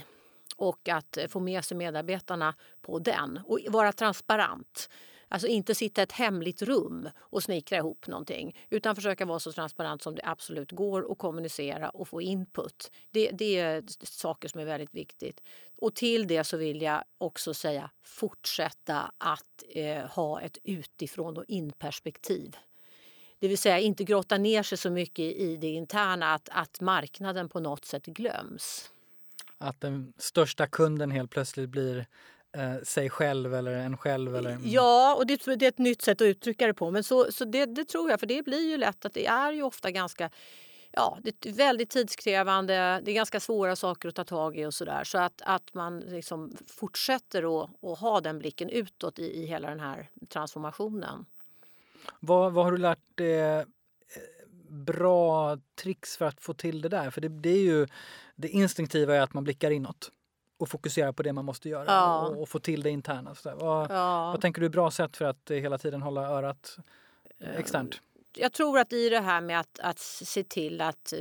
och 0.57 0.89
att 0.89 1.17
eh, 1.17 1.27
få 1.29 1.41
med 1.41 1.65
sig 1.65 1.77
medarbetarna 1.77 2.55
på 2.83 2.99
den 2.99 3.41
och 3.45 3.59
vara 3.69 3.93
transparent. 3.93 4.89
Alltså 5.29 5.49
inte 5.49 5.75
sitta 5.75 6.01
i 6.01 6.05
ett 6.05 6.13
hemligt 6.13 6.63
rum 6.63 7.09
och 7.19 7.43
snickra 7.43 7.79
ihop 7.79 8.07
någonting 8.07 8.57
utan 8.71 8.97
försöka 8.97 9.25
vara 9.25 9.41
så 9.41 9.53
transparent 9.53 10.03
som 10.03 10.15
det 10.15 10.23
absolut 10.25 10.73
går 10.73 11.03
och 11.03 11.19
kommunicera 11.19 11.91
och 11.91 12.09
få 12.09 12.23
input. 12.23 12.91
Det, 13.11 13.31
det 13.31 13.59
är 13.59 13.85
saker 14.05 14.49
som 14.49 14.61
är 14.61 14.65
väldigt 14.65 14.95
viktigt. 14.95 15.43
Och 15.79 15.95
till 15.95 16.27
det 16.27 16.45
så 16.45 16.57
vill 16.57 16.83
jag 16.83 17.05
också 17.19 17.55
säga 17.55 17.91
fortsätta 18.03 19.13
att 19.19 19.63
eh, 19.69 20.05
ha 20.05 20.41
ett 20.41 20.59
utifrån 20.65 21.37
och 21.37 21.45
in-perspektiv. 21.49 22.57
Det 23.43 23.49
vill 23.49 23.59
säga 23.59 23.79
inte 23.79 24.05
grotta 24.05 24.39
ner 24.39 24.63
sig 24.63 24.79
så 24.79 24.91
mycket 24.91 25.25
i 25.25 25.57
det 25.57 25.67
interna 25.67 26.35
att, 26.35 26.49
att 26.53 26.81
marknaden 26.81 27.49
på 27.49 27.61
något 27.61 27.85
sätt 27.85 28.07
glöms. 28.07 28.91
Att 29.59 29.81
den 29.81 30.13
största 30.19 30.67
kunden 30.67 31.11
helt 31.11 31.31
plötsligt 31.31 31.69
blir 31.69 32.07
eh, 32.57 32.83
sig 32.83 33.11
själv 33.11 33.55
eller 33.55 33.73
en 33.73 33.97
själv? 33.97 34.37
Eller... 34.37 34.59
Ja, 34.65 35.15
och 35.15 35.27
det, 35.27 35.45
det, 35.45 35.67
är 35.67 35.69
ett 35.69 35.79
nytt 35.79 36.03
sätt 36.03 36.21
att 36.21 36.25
uttrycka 36.25 36.67
det 36.67 36.75
på. 36.75 36.91
Men 36.91 37.05
så, 37.05 37.33
så 37.33 37.45
det, 37.45 37.67
det, 37.67 37.85
tror 37.85 38.11
jag, 38.11 38.21
för 38.21 38.27
det 38.27 38.43
blir 38.43 38.71
ju 38.71 38.77
lätt 38.77 39.05
att 39.05 39.15
det 39.15 39.27
är 39.27 39.53
ju 39.53 39.63
ofta 39.63 39.91
ganska 39.91 40.31
ja, 40.93 41.19
det 41.23 41.47
är 41.47 41.53
väldigt 41.53 41.91
tidskrävande. 41.91 43.01
Det 43.05 43.11
är 43.11 43.15
ganska 43.15 43.41
svåra 43.41 43.77
saker 43.77 44.09
att 44.09 44.15
ta 44.15 44.25
tag 44.25 44.59
i 44.59 44.65
och 44.65 44.75
så 44.75 44.85
där. 44.85 45.05
Så 45.05 45.19
att, 45.19 45.43
att 45.45 45.75
man 45.75 46.01
liksom 46.01 46.57
fortsätter 46.67 47.63
att, 47.63 47.85
att 47.85 47.99
ha 47.99 48.21
den 48.21 48.39
blicken 48.39 48.69
utåt 48.69 49.19
i, 49.19 49.43
i 49.43 49.47
hela 49.47 49.69
den 49.69 49.81
här 49.81 50.11
transformationen. 50.29 51.27
Vad, 52.21 52.53
vad 52.53 52.65
har 52.65 52.73
du 52.73 52.79
lärt 52.79 52.99
dig 53.15 53.41
eh, 53.41 53.63
bra 54.69 55.59
tricks 55.83 56.17
för 56.17 56.25
att 56.25 56.41
få 56.41 56.55
till 56.55 56.81
det 56.83 56.89
där? 56.89 57.11
För 57.11 57.21
det, 57.21 57.29
det 57.29 57.51
är 57.51 57.63
ju 57.63 57.87
det 58.37 58.49
instinktiva 58.49 59.17
är 59.17 59.21
att 59.21 59.35
man 59.35 59.45
blickar 59.45 59.71
inåt 59.71 60.11
och 60.59 60.69
fokuserar 60.69 61.13
på 61.13 61.23
det 61.23 61.33
man 61.33 61.45
måste 61.45 61.69
göra 61.69 61.85
Ja. 61.87 62.27
och, 62.27 62.43
och 62.43 62.49
få 62.49 62.59
till 62.59 62.83
det 62.83 62.91
interna. 62.91 63.35
Så 63.35 63.49
där. 63.49 63.57
Vad, 63.57 63.91
Ja. 63.91 64.31
vad 64.31 64.41
tänker 64.41 64.61
du 64.61 64.67
är 64.67 64.71
bra 64.71 64.91
sätt 64.91 65.17
för 65.17 65.25
att 65.25 65.51
eh, 65.51 65.57
hela 65.57 65.79
tiden 65.79 66.03
hålla 66.03 66.23
örat 66.29 66.77
eh, 67.39 67.57
externt? 67.57 68.01
Jag 68.35 68.53
tror 68.53 68.79
att 68.79 68.93
i 68.93 69.09
det 69.09 69.21
här 69.21 69.41
med 69.41 69.61
att, 69.61 69.79
att 69.79 69.99
se 69.99 70.45
till 70.45 70.81
att... 70.81 71.13
Eh, 71.13 71.19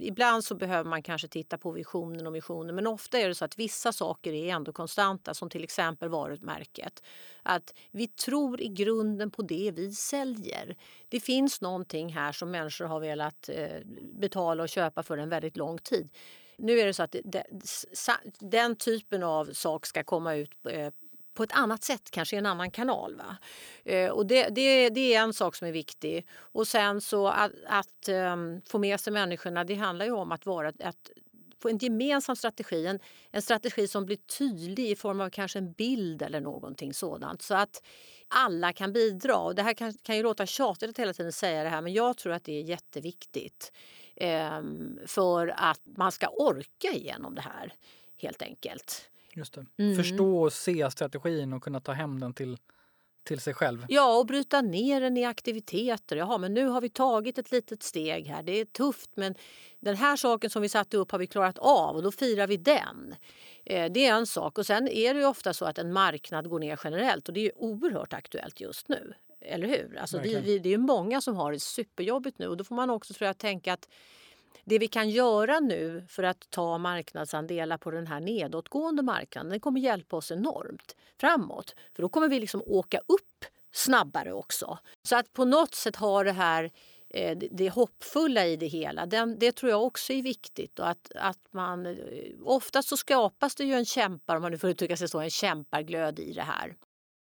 ibland 0.00 0.44
så 0.44 0.54
behöver 0.54 0.90
man 0.90 1.02
kanske 1.02 1.28
titta 1.28 1.58
på 1.58 1.70
visionen 1.70 2.26
och 2.26 2.32
missionen 2.32 2.74
men 2.74 2.86
ofta 2.86 3.18
är 3.18 3.28
det 3.28 3.34
så 3.34 3.44
att 3.44 3.58
vissa 3.58 3.92
saker 3.92 4.32
är 4.32 4.54
ändå 4.54 4.72
konstanta 4.72 5.34
som 5.34 5.50
till 5.50 5.64
exempel 5.64 6.08
varumärket. 6.08 7.02
Att 7.42 7.74
vi 7.90 8.08
tror 8.08 8.60
i 8.60 8.68
grunden 8.68 9.30
på 9.30 9.42
det 9.42 9.70
vi 9.74 9.92
säljer. 9.92 10.76
Det 11.08 11.20
finns 11.20 11.60
någonting 11.60 12.12
här 12.12 12.32
som 12.32 12.50
människor 12.50 12.84
har 12.84 13.00
velat 13.00 13.48
eh, 13.48 13.80
betala 14.02 14.62
och 14.62 14.68
köpa 14.68 15.02
för 15.02 15.18
en 15.18 15.28
väldigt 15.28 15.56
lång 15.56 15.78
tid. 15.78 16.08
Nu 16.56 16.80
är 16.80 16.86
det 16.86 16.94
så 16.94 17.02
att 17.02 17.12
det, 17.12 17.22
det, 17.24 17.44
sa- 17.92 18.20
den 18.38 18.76
typen 18.76 19.22
av 19.22 19.52
sak 19.52 19.86
ska 19.86 20.04
komma 20.04 20.34
ut 20.34 20.50
eh, 20.70 20.90
på 21.34 21.42
ett 21.42 21.52
annat 21.52 21.84
sätt, 21.84 22.10
kanske 22.10 22.36
i 22.36 22.38
en 22.38 22.46
annan 22.46 22.70
kanal. 22.70 23.16
Va? 23.16 23.36
Eh, 23.84 24.10
och 24.10 24.26
det, 24.26 24.48
det, 24.48 24.88
det 24.88 25.14
är 25.14 25.20
en 25.20 25.32
sak 25.32 25.56
som 25.56 25.68
är 25.68 25.72
viktig. 25.72 26.26
Och 26.32 26.68
sen 26.68 27.00
så 27.00 27.28
att, 27.28 27.52
att 27.66 28.08
ehm, 28.08 28.60
få 28.66 28.78
med 28.78 29.00
sig 29.00 29.12
människorna, 29.12 29.64
det 29.64 29.74
handlar 29.74 30.06
ju 30.06 30.12
om 30.12 30.32
att 30.32 30.46
vara 30.46 30.68
att 30.68 31.10
få 31.58 31.68
en 31.68 31.78
gemensam 31.78 32.36
strategi. 32.36 32.86
En, 32.86 33.00
en 33.30 33.42
strategi 33.42 33.88
som 33.88 34.06
blir 34.06 34.16
tydlig 34.16 34.90
i 34.90 34.96
form 34.96 35.20
av 35.20 35.30
kanske 35.30 35.58
en 35.58 35.72
bild 35.72 36.22
eller 36.22 36.40
någonting 36.40 36.94
sådant. 36.94 37.42
Så 37.42 37.54
att 37.54 37.82
alla 38.28 38.72
kan 38.72 38.92
bidra. 38.92 39.36
Och 39.36 39.54
det 39.54 39.62
här 39.62 39.74
kan, 39.74 39.94
kan 39.94 40.16
ju 40.16 40.22
låta 40.22 40.46
tjatigt 40.46 40.90
att 40.90 40.98
hela 40.98 41.12
tiden 41.12 41.32
säga 41.32 41.62
det 41.62 41.68
här 41.68 41.80
men 41.80 41.92
jag 41.92 42.16
tror 42.16 42.32
att 42.32 42.44
det 42.44 42.52
är 42.52 42.62
jätteviktigt. 42.62 43.72
eh, 44.16 44.62
för 45.06 45.54
att 45.56 45.80
man 45.84 46.12
ska 46.12 46.28
orka 46.28 46.88
igenom 46.92 47.34
det 47.34 47.40
här 47.40 47.72
helt 48.16 48.42
enkelt. 48.42 49.10
Just 49.36 49.54
det. 49.54 49.66
Mm. 49.78 49.96
Förstå 49.96 50.42
och 50.42 50.52
se 50.52 50.90
strategin 50.90 51.52
och 51.52 51.62
kunna 51.62 51.80
ta 51.80 51.92
hem 51.92 52.20
den 52.20 52.34
till, 52.34 52.58
till 53.24 53.40
sig 53.40 53.54
själv. 53.54 53.86
Ja, 53.88 54.18
och 54.18 54.26
bryta 54.26 54.60
ner 54.60 55.00
den 55.00 55.16
i 55.16 55.24
aktiviteter. 55.24 56.16
Jaha, 56.16 56.38
men 56.38 56.54
nu 56.54 56.66
har 56.66 56.80
vi 56.80 56.88
tagit 56.88 57.38
ett 57.38 57.52
litet 57.52 57.82
steg 57.82 58.26
här. 58.26 58.42
Det 58.42 58.52
är 58.60 58.64
tufft, 58.64 59.10
men 59.14 59.34
den 59.80 59.96
här 59.96 60.16
saken 60.16 60.50
som 60.50 60.62
vi 60.62 60.68
satte 60.68 60.96
upp 60.96 61.10
har 61.10 61.18
vi 61.18 61.26
klarat 61.26 61.58
av 61.58 61.96
och 61.96 62.02
då 62.02 62.12
firar 62.12 62.46
vi 62.46 62.56
den. 62.56 63.14
Eh, 63.64 63.92
Det 63.92 64.06
är 64.06 64.14
en 64.14 64.26
sak. 64.26 64.58
Och 64.58 64.66
sen 64.66 64.88
är 64.88 65.14
det 65.14 65.20
ju 65.20 65.26
ofta 65.26 65.54
så 65.54 65.64
att 65.64 65.78
en 65.78 65.92
marknad 65.92 66.48
går 66.48 66.58
ner 66.58 66.80
generellt 66.84 67.28
och 67.28 67.34
det 67.34 67.40
är 67.40 67.44
ju 67.44 67.52
oerhört 67.56 68.12
aktuellt 68.12 68.60
just 68.60 68.88
nu. 68.88 69.12
Eller 69.40 69.68
hur? 69.68 69.98
Alltså 69.98 70.18
vi, 70.18 70.58
det 70.58 70.68
är 70.68 70.70
ju 70.70 70.78
många 70.78 71.20
som 71.20 71.36
har 71.36 71.52
det 71.52 71.60
superjobbigt 71.60 72.38
nu 72.38 72.46
och 72.46 72.56
då 72.56 72.64
får 72.64 72.74
man 72.74 72.90
också 72.90 73.14
tror 73.14 73.26
jag, 73.26 73.38
tänka 73.38 73.72
att 73.72 73.88
det 74.64 74.78
vi 74.78 74.88
kan 74.88 75.10
göra 75.10 75.60
nu 75.60 76.04
för 76.08 76.22
att 76.22 76.50
ta 76.50 76.78
marknadsandelar 76.78 77.78
på 77.78 77.90
den 77.90 78.06
här 78.06 78.20
nedåtgående 78.20 79.02
marknaden 79.02 79.52
det 79.52 79.60
kommer 79.60 79.80
hjälpa 79.80 80.16
oss 80.16 80.30
enormt 80.30 80.96
framåt. 81.20 81.74
För 81.94 82.02
då 82.02 82.08
kommer 82.08 82.28
vi 82.28 82.40
liksom 82.40 82.62
åka 82.66 82.98
upp 83.06 83.44
snabbare 83.72 84.32
också. 84.32 84.78
Så 85.02 85.16
att 85.16 85.32
på 85.32 85.44
något 85.44 85.74
sätt 85.74 85.96
ha 85.96 86.24
det 86.24 86.32
här 86.32 86.70
eh, 87.10 87.38
det- 87.50 87.70
hoppfulla 87.70 88.46
i 88.46 88.56
det 88.56 88.66
hela, 88.66 89.06
det 89.38 89.52
tror 89.52 89.70
jag 89.70 89.82
också 89.82 90.12
är 90.12 90.22
viktigt. 90.22 90.78
Och 90.78 90.88
att, 90.88 91.12
att 91.14 91.38
man, 91.50 91.86
eh, 91.86 91.96
oftast 92.44 92.88
så 92.88 92.96
skapas 92.96 93.54
det 93.54 93.64
ju 93.64 93.72
en 93.74 93.84
kämpar, 93.84 94.36
om 94.36 94.42
man 94.42 94.52
nu 94.52 94.58
får 94.58 94.70
uttrycka 94.70 94.96
sig 94.96 95.08
så, 95.08 95.20
en 95.20 95.30
kämparglöd 95.30 96.18
i 96.18 96.32
det 96.32 96.42
här 96.42 96.74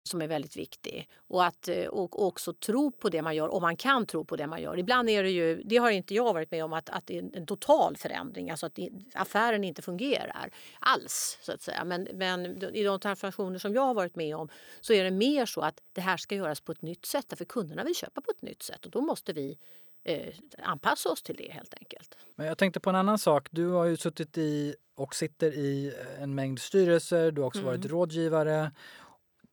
som 0.08 0.23
är 0.23 0.26
väldigt 0.28 0.56
viktig. 0.56 1.08
Och 1.16 1.44
att 1.44 1.68
eh, 1.68 1.87
och 1.87 2.26
också 2.26 2.52
tro 2.52 2.90
på 2.92 3.08
det 3.08 3.23
man 3.23 3.37
gör, 3.37 3.54
om 3.54 3.62
man 3.62 3.76
kan 3.76 4.06
tro 4.06 4.25
på 4.25 4.37
det 4.37 4.46
man 4.46 4.62
gör. 4.62 4.78
Ibland 4.78 5.11
är 5.11 5.23
det 5.23 5.30
ju, 5.30 5.62
det 5.64 5.76
har 5.76 5.90
inte 5.90 6.14
jag 6.14 6.34
varit 6.34 6.50
med 6.50 6.64
om, 6.64 6.73
att, 6.73 6.90
att 6.90 7.06
det 7.06 7.18
är 7.18 7.37
en- 7.37 7.46
total 7.46 7.96
förändring, 7.96 8.50
alltså 8.50 8.66
att 8.66 8.78
affären 9.14 9.64
inte 9.64 9.82
fungerar 9.82 10.50
alls. 10.80 11.38
så 11.42 11.52
att 11.52 11.62
säga. 11.62 11.84
Men, 11.84 12.08
men 12.14 12.62
i 12.75 12.82
de 12.82 13.00
transformationer 13.00 13.58
som 13.58 13.75
jag 13.75 13.82
har 13.82 13.94
varit 13.94 14.16
med 14.16 14.37
om 14.37 14.49
så 14.80 14.92
är 14.92 15.04
det 15.04 15.11
mer 15.11 15.46
så 15.46 15.61
att 15.61 15.80
det 15.92 16.00
här 16.00 16.16
ska 16.16 16.34
göras 16.34 16.61
på 16.61 16.73
ett 16.73 16.82
nytt 16.82 17.06
sätt. 17.06 17.34
För 17.38 17.44
kunderna 17.44 17.84
vill 17.84 17.94
köpa 17.94 18.20
på 18.20 18.30
ett 18.30 18.42
nytt 18.42 18.62
sätt 18.62 18.84
och 18.84 18.90
då 18.90 19.00
måste 19.00 19.32
vi 19.32 19.58
eh, 20.04 20.34
anpassa 20.58 21.08
oss 21.11 21.23
till 21.23 21.37
det 21.37 21.52
helt 21.52 21.75
enkelt. 21.75 22.16
Men 22.37 22.46
jag 22.46 22.58
tänkte 22.58 22.80
på 22.80 22.90
en 22.90 22.96
annan 22.96 23.18
sak. 23.18 23.49
Du 23.50 23.68
har 23.68 23.84
ju 23.84 23.96
suttit 23.96 24.38
i 24.38 24.75
och 24.96 25.14
sitter 25.14 25.52
i 25.54 25.94
en 26.18 26.34
mängd 26.34 26.61
styrelser. 26.61 27.30
Du 27.30 27.40
har 27.40 27.49
också 27.49 27.62
varit 27.62 27.87
rådgivare 27.87 28.73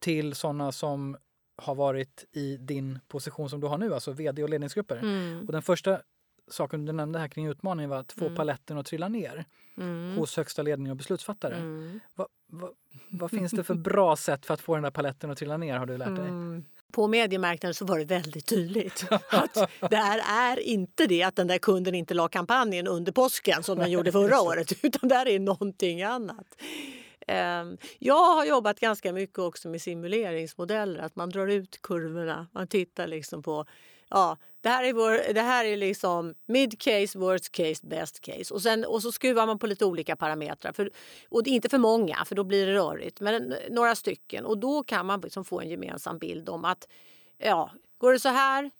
till 0.01 0.35
sådana 0.35 0.71
som 0.71 1.17
har 1.57 1.75
varit 1.75 2.25
i 2.31 2.57
din 2.57 2.99
position 3.07 3.49
som 3.49 3.61
du 3.61 3.67
har 3.67 3.77
nu, 3.77 3.93
alltså 3.93 4.11
vd 4.11 4.43
och 4.43 4.49
ledningsgrupper. 4.49 4.97
Mm. 4.97 5.45
Och 5.45 5.51
den 5.51 5.61
första 5.61 6.01
saken 6.47 6.85
du 6.85 6.91
nämnde 6.91 7.19
här 7.19 7.27
kring 7.27 7.47
utmaningen 7.47 7.89
var 7.89 7.97
att 7.97 8.11
få 8.11 8.35
paletten 8.35 8.77
att 8.77 8.85
trilla 8.85 9.07
ner 9.07 9.45
Mm. 9.77 10.17
hos 10.17 10.37
högsta 10.37 10.61
ledning 10.61 10.91
och 10.91 10.97
beslutsfattare. 10.97 11.55
Mm. 11.55 11.99
Vad, 12.13 12.27
vad, 12.47 12.71
vad 13.09 13.31
finns 13.31 13.51
det 13.51 13.63
för 13.63 13.73
bra 13.73 14.15
sätt 14.17 14.45
för 14.45 14.53
att 14.53 14.61
få 14.61 14.75
den 14.75 14.83
där 14.83 14.91
paletten 14.91 15.31
att 15.31 15.37
trilla 15.37 15.57
ner 15.57 15.77
har 15.77 15.85
du 15.85 15.97
lärt 15.97 16.15
dig? 16.15 16.27
Mm. 16.27 16.65
På 16.91 17.07
mediemarknaden 17.07 17.73
så 17.73 17.85
var 17.85 17.99
det 17.99 18.05
väldigt 18.05 18.45
tydligt 18.45 19.05
att 19.29 19.53
det 19.89 19.95
här 19.95 20.53
är 20.53 20.59
inte 20.59 21.07
det 21.07 21.23
att 21.23 21.35
den 21.35 21.47
där 21.47 21.57
kunden 21.57 21.95
inte 21.95 22.13
la 22.13 22.27
kampanjen 22.27 22.87
under 22.87 23.11
påsken 23.11 23.63
som 23.63 23.77
den 23.77 23.91
gjorde 23.91 24.11
förra 24.11 24.41
året 24.41 24.71
utan 24.83 25.09
det 25.09 25.15
här 25.15 25.27
är 25.27 25.39
någonting 25.39 26.03
annat. 26.03 26.61
Ehm, 27.27 27.77
jag 27.99 28.35
har 28.35 28.45
jobbat 28.45 28.79
ganska 28.79 29.13
mycket 29.13 29.39
också 29.39 29.69
med 29.69 29.81
simuleringsmodeller, 29.81 30.99
att 30.99 31.15
man 31.15 31.29
drar 31.29 31.47
ut 31.47 31.81
kurvorna. 31.81 32.47
Man 32.51 32.67
tittar 32.67 33.07
liksom 33.07 33.43
på 33.43 33.65
Ja, 34.13 34.37
det 34.61 34.69
här 34.69 34.83
är, 34.83 34.93
vår, 34.93 35.33
det 35.33 35.41
här 35.41 35.65
är 35.65 35.77
liksom 35.77 36.35
mid 36.45 36.79
case, 36.79 37.19
worst 37.19 37.51
case, 37.51 37.87
best 37.87 38.21
case. 38.21 38.53
Och, 38.53 38.61
sen, 38.61 38.85
och 38.85 39.01
så 39.01 39.11
skruvar 39.11 39.45
man 39.45 39.59
på 39.59 39.67
lite 39.67 39.85
olika 39.85 40.15
parametrar. 40.15 40.71
För, 40.71 40.91
och 41.29 41.47
inte 41.47 41.69
för 41.69 41.77
många, 41.77 42.25
för 42.25 42.35
då 42.35 42.43
blir 42.43 42.67
det 42.67 42.73
rörigt. 42.73 43.19
Men 43.19 43.55
några 43.69 43.95
stycken. 43.95 44.45
Och 44.45 44.57
då 44.57 44.83
kan 44.83 45.05
man 45.05 45.21
liksom 45.21 45.45
få 45.45 45.61
en 45.61 45.69
gemensam 45.69 46.17
bild 46.17 46.49
om 46.49 46.65
att 46.65 46.87
ja, 47.37 47.71
går 47.97 48.13
det 48.13 48.19
så 48.19 48.29
här, 48.29 48.71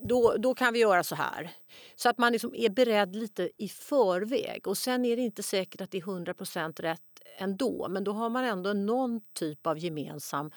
då, 0.00 0.34
då 0.38 0.54
kan 0.54 0.72
vi 0.72 0.78
göra 0.78 1.04
så 1.04 1.14
här. 1.14 1.50
Så 1.96 2.08
att 2.08 2.18
man 2.18 2.32
liksom 2.32 2.54
är 2.54 2.68
beredd 2.68 3.16
lite 3.16 3.50
i 3.56 3.68
förväg. 3.68 4.66
Och 4.66 4.78
sen 4.78 5.04
är 5.04 5.16
det 5.16 5.22
inte 5.22 5.42
säkert 5.42 5.80
att 5.80 5.90
det 5.90 5.98
är 5.98 6.02
100 6.02 6.34
rätt 6.76 7.00
ändå. 7.38 7.88
Men 7.88 8.04
då 8.04 8.12
har 8.12 8.28
man 8.28 8.44
ändå 8.44 8.72
någon 8.72 9.20
typ 9.32 9.66
av 9.66 9.78
gemensam 9.78 10.50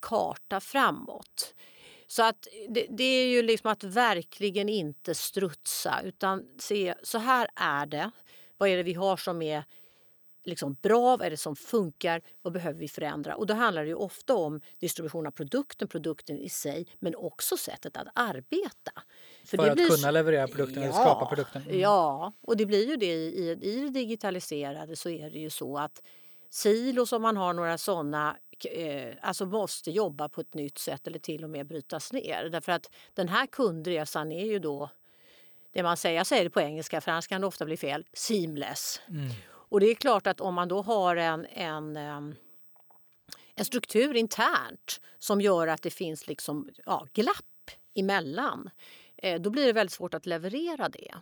karta 0.00 0.60
framåt. 0.60 1.54
Så 2.06 2.22
att 2.22 2.48
det, 2.68 2.86
det 2.90 3.04
är 3.04 3.26
ju 3.26 3.42
liksom 3.42 3.70
att 3.70 3.84
verkligen 3.84 4.68
inte 4.68 5.14
strutsa 5.14 6.00
utan 6.04 6.44
se 6.58 6.94
så 7.02 7.18
här 7.18 7.48
är 7.56 7.86
det. 7.86 8.10
Vad 8.58 8.68
är 8.68 8.76
det 8.76 8.82
vi 8.82 8.94
har 8.94 9.16
som 9.16 9.42
är 9.42 9.64
liksom 10.44 10.76
bra? 10.82 11.16
Vad 11.16 11.26
är 11.26 11.30
det 11.30 11.36
som 11.36 11.56
funkar? 11.56 12.22
Vad 12.42 12.52
behöver 12.52 12.78
vi 12.78 12.88
förändra? 12.88 13.36
Och 13.36 13.46
då 13.46 13.54
handlar 13.54 13.82
det 13.82 13.88
ju 13.88 13.94
ofta 13.94 14.34
om 14.34 14.60
distribution 14.78 15.26
av 15.26 15.30
produkten, 15.30 15.88
produkten 15.88 16.38
i 16.38 16.48
sig 16.48 16.86
men 16.98 17.14
också 17.14 17.56
sättet 17.56 17.96
att 17.96 18.08
arbeta. 18.14 18.92
För, 19.44 19.56
det 19.56 19.70
att 19.70 19.74
blir 19.74 19.88
kunna 19.88 20.10
leverera 20.10 20.48
produkten 20.48 20.82
eller 20.82 20.92
skapa 20.92 21.26
produkten. 21.26 21.62
Mm. 21.62 21.80
Ja, 21.80 22.32
och 22.40 22.56
det 22.56 22.66
blir 22.66 22.88
ju 22.88 22.96
det 22.96 23.14
i, 23.14 23.26
i, 23.26 23.50
i 23.50 23.80
det 23.80 23.90
digitaliserade 23.90 24.96
så 24.96 25.08
är 25.08 25.30
det 25.30 25.38
ju 25.38 25.50
så 25.50 25.78
att 25.78 26.02
silos 26.52 27.12
om 27.12 27.22
man 27.22 27.36
har 27.36 27.52
några 27.52 27.78
sådana 27.78 28.36
eh, 28.64 29.14
alltså 29.22 29.46
måste 29.46 29.90
jobba 29.90 30.28
på 30.28 30.40
ett 30.40 30.54
nytt 30.54 30.78
sätt 30.78 31.06
eller 31.06 31.18
till 31.18 31.44
och 31.44 31.50
med 31.50 31.66
brytas 31.66 32.12
ner. 32.12 32.48
Därför 32.48 32.72
att 32.72 32.90
den 33.14 33.28
här 33.28 33.46
kundresan 33.46 34.32
är 34.32 34.44
ju 34.44 34.58
då 34.58 34.90
det 35.72 35.82
man 35.82 35.96
säger, 35.96 36.16
jag 36.16 36.26
säger 36.26 36.44
det 36.44 36.50
på 36.50 36.60
engelska 36.60 37.00
för 37.00 37.10
annars 37.10 37.26
kan 37.26 37.40
det 37.40 37.46
ofta 37.46 37.64
bli 37.64 37.76
fel, 37.76 38.06
seamless. 38.12 39.00
Mm. 39.08 39.30
Och 39.44 39.80
det 39.80 39.86
är 39.86 39.94
klart 39.94 40.26
att 40.26 40.40
om 40.40 40.54
man 40.54 40.68
då 40.68 40.82
har 40.82 41.16
en, 41.16 41.46
en, 41.46 41.96
ehm, 41.96 42.34
en 43.54 43.64
struktur 43.64 44.16
internt 44.16 45.00
som 45.18 45.40
gör 45.40 45.66
att 45.66 45.82
det 45.82 45.90
finns 45.90 46.26
liksom, 46.26 46.70
ja, 46.86 47.06
glapp 47.12 47.70
emellan 47.94 48.70
eh, 49.16 49.40
då 49.40 49.50
blir 49.50 49.66
det 49.66 49.72
väldigt 49.72 49.92
svårt 49.92 50.14
att 50.14 50.26
leverera 50.26 50.88
det. 50.88 51.14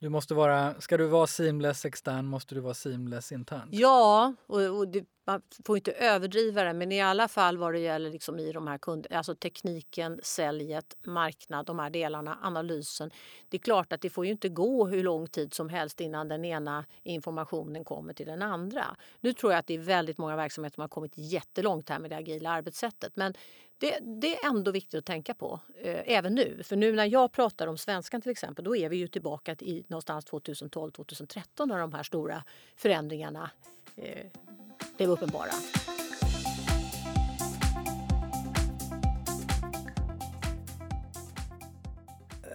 Du 0.00 0.08
måste 0.08 0.34
vara, 0.34 0.80
ska 0.80 0.96
du 0.96 1.06
vara 1.06 1.26
seamless 1.26 1.84
extern 1.84 2.26
måste 2.26 2.54
du 2.54 2.60
vara 2.60 2.74
seamless 2.74 3.32
internt. 3.32 3.68
Ja, 3.72 4.34
och, 4.46 4.60
och 4.60 4.88
det, 4.88 5.04
man 5.30 5.42
får 5.64 5.76
inte 5.76 5.92
överdriva 5.92 6.64
det, 6.64 6.72
men 6.72 6.92
i 6.92 7.00
alla 7.00 7.28
fall 7.28 7.56
vad 7.56 7.72
det 7.72 7.78
gäller 7.78 8.10
liksom 8.10 8.38
i 8.38 8.52
de 8.52 8.66
här 8.66 8.78
kund, 8.78 9.06
alltså 9.10 9.34
tekniken, 9.34 10.20
säljet, 10.22 10.96
marknad, 11.02 11.66
de 11.66 11.78
här 11.78 11.90
delarna, 11.90 12.38
analysen. 12.42 13.10
Det 13.48 13.56
är 13.56 13.58
klart 13.58 13.92
att 13.92 14.00
det 14.00 14.10
får 14.10 14.24
ju 14.24 14.32
inte 14.32 14.48
gå 14.48 14.86
hur 14.86 15.02
lång 15.02 15.26
tid 15.26 15.54
som 15.54 15.68
helst 15.68 16.00
innan 16.00 16.28
den 16.28 16.44
ena 16.44 16.84
informationen 17.02 17.84
kommer 17.84 18.12
till 18.12 18.26
den 18.26 18.42
andra. 18.42 18.96
Nu 19.20 19.32
tror 19.32 19.52
jag 19.52 19.58
att 19.58 19.66
det 19.66 19.74
är 19.74 19.78
väldigt 19.78 20.18
många 20.18 20.36
verksamheter 20.36 20.74
som 20.74 20.80
har 20.80 20.88
kommit 20.88 21.12
jättelångt 21.14 21.88
här 21.88 21.98
med 21.98 22.10
det 22.10 22.16
agila 22.16 22.50
arbetssättet, 22.50 23.16
men 23.16 23.34
det, 23.78 23.98
det, 24.20 24.36
är 24.36 24.46
ändå 24.48 24.70
viktigt 24.70 24.98
att 24.98 25.04
tänka 25.04 25.34
på, 25.34 25.60
eh, 25.82 26.02
även 26.06 26.34
nu. 26.34 26.62
För 26.62 26.76
nu 26.76 26.92
när 26.92 27.06
jag 27.06 27.32
pratar 27.32 27.66
om 27.66 27.78
svenskan 27.78 28.20
till 28.20 28.30
exempel, 28.30 28.64
då 28.64 28.76
är 28.76 28.88
vi 28.88 28.96
ju 28.96 29.08
tillbaka 29.08 29.56
i 29.60 29.84
någonstans 29.88 30.26
2012-2013 30.26 31.66
när 31.66 31.78
de 31.78 31.92
här 31.92 32.02
stora 32.02 32.44
förändringarna 32.76 33.50
blev 34.96 35.10
uppenbara. 35.10 35.52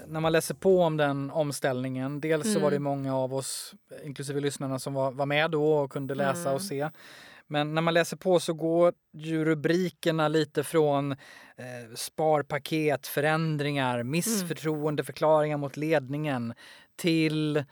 när 0.07 0.19
man 0.19 0.31
läser 0.31 0.53
på 0.55 0.81
om 0.81 0.97
den 0.97 1.31
omställningen, 1.31 2.21
dels 2.21 2.53
så 2.53 2.59
var 2.59 2.69
det 2.69 2.75
Mm. 2.75 2.83
många 2.83 3.15
av 3.17 3.33
oss, 3.33 3.73
inklusive 4.03 4.39
lyssnarna, 4.39 4.79
som 4.79 4.93
var, 4.93 5.11
var 5.11 5.25
med 5.25 5.51
då 5.51 5.73
och 5.73 5.91
kunde 5.91 6.15
läsa 6.15 6.41
Mm. 6.41 6.53
och 6.55 6.61
se. 6.61 6.89
Men 7.47 7.75
när 7.75 7.81
man 7.81 7.93
läser 7.93 8.17
på 8.17 8.39
så 8.39 8.53
går 8.53 8.93
ju 9.13 9.45
rubrikerna 9.45 10.27
lite 10.27 10.63
från 10.63 11.11
eh, 11.11 11.95
sparpaket, 11.95 13.07
förändringar, 13.07 14.03
missförtroendeförklaringar 14.03 15.57
mot 15.57 15.77
ledningen 15.77 16.53
till 16.95 17.63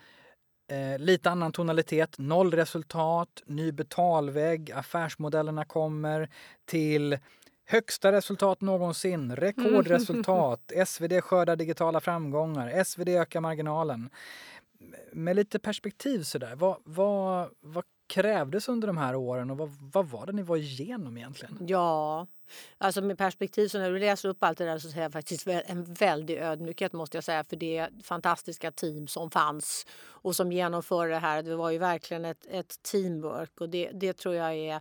eh, 0.68 0.98
lite 0.98 1.30
annan 1.30 1.52
tonalitet, 1.52 2.18
noll 2.18 2.50
resultat, 2.54 3.42
ny 3.46 3.72
betalvägg, 3.72 4.72
affärsmodellerna 4.72 5.64
kommer 5.64 6.28
till 6.64 7.18
högsta 7.66 8.12
resultat 8.12 8.60
någonsin, 8.60 9.36
rekordresultat, 9.36 10.72
SvD 10.86 11.20
skördar 11.20 11.56
digitala 11.56 12.00
framgångar, 12.00 12.84
SvD 12.84 13.08
ökar 13.08 13.40
marginalen. 13.40 14.10
Med 15.12 15.36
lite 15.36 15.58
perspektiv 15.58 16.22
sådär, 16.22 16.56
vad, 16.56 16.76
vad, 16.84 17.50
vad 17.60 17.84
krävdes 18.06 18.68
under 18.68 18.86
de 18.86 18.96
här 18.96 19.14
åren 19.14 19.50
och 19.50 19.56
vad, 19.56 19.70
vad 19.92 20.08
var 20.08 20.26
det 20.26 20.32
ni 20.32 20.42
var 20.42 20.56
igenom 20.56 21.16
egentligen? 21.16 21.58
Ja, 21.60 22.26
alltså 22.78 23.02
med 23.02 23.18
perspektiv 23.18 23.68
så 23.68 23.78
när 23.78 23.90
du 23.90 23.98
läser 23.98 24.28
upp 24.28 24.44
allt 24.44 24.58
det 24.58 24.64
där 24.64 24.78
så 24.78 24.90
ser 24.90 25.02
jag 25.02 25.12
faktiskt 25.12 25.46
en 25.46 25.94
väldig 25.94 26.38
ödmjukhet 26.38 26.92
måste 26.92 27.16
jag 27.16 27.24
säga 27.24 27.44
för 27.44 27.56
det 27.56 27.88
fantastiska 28.02 28.72
team 28.72 29.06
som 29.06 29.30
fanns 29.30 29.86
och 30.02 30.36
som 30.36 30.52
genomförde 30.52 31.10
det 31.10 31.18
här. 31.18 31.42
Det 31.42 31.56
var 31.56 31.70
ju 31.70 31.78
verkligen 31.78 32.24
ett, 32.24 32.46
ett 32.50 32.82
teamwork 32.82 33.60
och 33.60 33.68
det, 33.68 33.90
det 33.94 34.12
tror 34.12 34.34
jag 34.34 34.54
är 34.54 34.80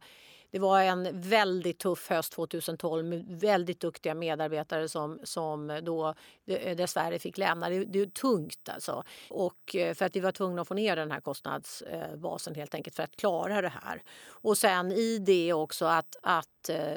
det 0.53 0.59
var 0.59 0.81
en 0.81 1.21
väldigt 1.21 1.79
tuff 1.79 2.09
höst 2.09 2.33
2012 2.33 3.05
med 3.05 3.25
väldigt 3.27 3.79
duktiga 3.79 4.13
medarbetare 4.15 4.89
som, 4.89 5.19
som 5.23 5.79
då 5.83 6.13
eh, 6.45 6.77
dessvärre 6.77 7.19
fick 7.19 7.37
lämna. 7.37 7.69
Det, 7.69 7.85
det 7.85 7.99
är 7.99 8.05
tungt 8.05 8.69
alltså. 8.69 9.03
Och 9.29 9.75
eh, 9.75 9.93
för 9.93 10.05
att 10.05 10.15
vi 10.15 10.19
var 10.19 10.31
tvungna 10.31 10.61
att 10.61 10.67
få 10.67 10.73
ner 10.73 10.95
den 10.95 11.11
här 11.11 11.19
kostnadsbasen 11.19 12.55
helt 12.55 12.75
enkelt 12.75 12.95
för 12.95 13.03
att 13.03 13.15
klara 13.15 13.61
det 13.61 13.73
här. 13.83 14.03
Och 14.27 14.57
sen 14.57 14.91
i 14.91 15.17
det 15.17 15.53
också 15.53 15.85
att, 15.85 16.15
att 16.21 16.69
eh, 16.69 16.95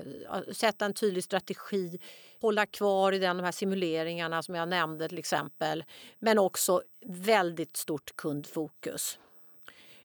sätta 0.52 0.84
en 0.84 0.94
tydlig 0.94 1.24
strategi, 1.24 1.98
hålla 2.40 2.66
kvar 2.66 3.12
i 3.12 3.18
den, 3.18 3.36
de 3.36 3.42
här 3.42 3.52
simuleringarna 3.52 4.42
som 4.42 4.54
jag 4.54 4.68
nämnde 4.68 5.08
till 5.08 5.18
exempel. 5.18 5.84
Men 6.18 6.38
också 6.38 6.82
väldigt 7.06 7.76
stort 7.76 8.16
kundfokus. 8.16 9.18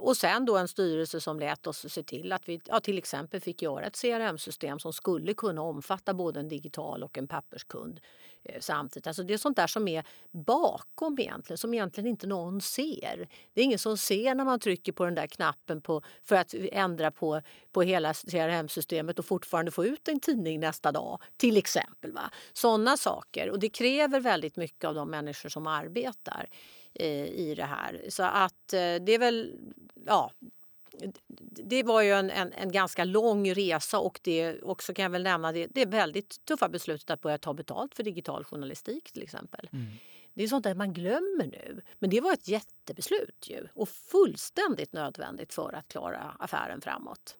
Och 0.01 0.17
sen 0.17 0.46
då 0.46 0.58
en 0.58 0.67
styrelse 0.67 1.22
som 1.22 1.39
lät 1.39 1.67
oss 1.67 1.93
se 1.93 2.03
till 2.03 2.31
att 2.31 2.50
vi 2.50 2.62
ja, 2.65 2.79
till 2.79 2.98
exempel 2.98 3.41
fick 3.41 3.62
göra 3.62 3.86
ett 3.86 4.01
CRM-system 4.01 4.79
som 4.79 4.93
skulle 4.93 5.34
kunna 5.34 5.62
omfatta 5.62 6.13
både 6.13 6.39
en 6.39 6.50
digital 6.50 7.03
och 7.03 7.17
en 7.17 7.27
papperskund 7.27 8.00
eh, 8.43 8.60
samtidigt. 8.60 9.08
Alltså 9.08 9.24
det 9.24 9.34
är 9.34 9.38
sånt 9.38 9.58
där 9.58 9.67
som 9.67 9.88
är 9.88 10.03
bakom 10.31 11.20
egentligen, 11.20 11.58
som 11.58 11.74
egentligen 11.74 12.10
inte 12.10 12.27
någon 12.27 12.62
ser. 12.62 13.27
Det 13.53 13.62
är 13.62 13.65
ingen 13.65 13.79
som 13.79 13.98
ser 13.98 14.36
när 14.36 14.46
man 14.46 14.60
trycker 14.60 14.91
på 14.91 15.05
den 15.05 15.15
där 15.15 15.27
knappen 15.27 15.81
på, 15.81 16.01
för 16.24 16.36
att 16.36 16.53
ändra 16.72 17.12
på, 17.12 17.41
på 17.72 17.81
hela 17.81 18.13
CRM-systemet 18.13 19.20
och 19.20 19.25
fortfarande 19.25 19.72
få 19.72 19.86
ut 19.86 20.08
en 20.08 20.20
tidning 20.20 20.60
nästa 20.60 20.91
dag, 20.91 21.22
till 21.38 21.58
exempel. 21.58 22.12
Va? 22.12 22.31
Sådana 22.53 22.98
saker. 22.98 23.50
Och 23.50 23.60
det 23.60 23.70
kräver 23.70 24.20
väldigt 24.20 24.55
mycket 24.55 24.84
av 24.84 24.96
de 24.96 25.10
människor 25.10 25.50
som 25.50 25.67
arbetar 25.67 26.50
i 26.93 27.53
det 27.55 27.65
här. 27.65 28.01
Så 28.10 28.24
att 28.24 28.74
eh, 28.74 28.79
det 28.79 29.12
är 29.12 29.19
väl, 29.19 29.60
ja, 30.05 30.31
det 31.39 31.83
var 31.83 32.01
ju 32.01 32.12
en, 32.12 32.29
en, 32.29 32.53
en, 32.53 32.71
ganska 32.71 33.03
lång 33.03 33.53
resa 33.53 34.00
och 34.00 34.19
det 34.23 34.62
också 34.62 34.93
kan 34.93 35.04
jag 35.04 35.10
väl 35.10 35.23
nämna 35.23 35.51
det, 35.51 35.67
det 35.67 35.86
väldigt 35.86 36.45
tuffa 36.45 36.69
beslutet 36.69 37.10
att 37.10 37.21
börja 37.21 37.38
ta 37.38 37.54
betalt 37.54 37.95
för 37.95 38.04
digital 38.04 38.43
journalistik 38.43 39.12
till 39.12 39.23
exempel. 39.23 39.69
Mm. 39.73 39.86
Det 40.34 40.43
är 40.43 40.47
sånt 40.47 40.63
där 40.63 40.75
man 40.75 40.93
glömmer 40.93 41.45
nu. 41.45 41.82
Men 41.99 42.10
det 42.10 42.21
var 42.21 42.34
ett 42.34 42.47
jättebeslut 42.47 43.47
ju 43.49 43.67
och 43.73 43.89
fullständigt 43.89 44.93
nödvändigt 44.93 45.54
för 45.54 45.73
att 45.73 45.88
klara 45.88 46.36
affären 46.39 46.82
framåt. 46.82 47.38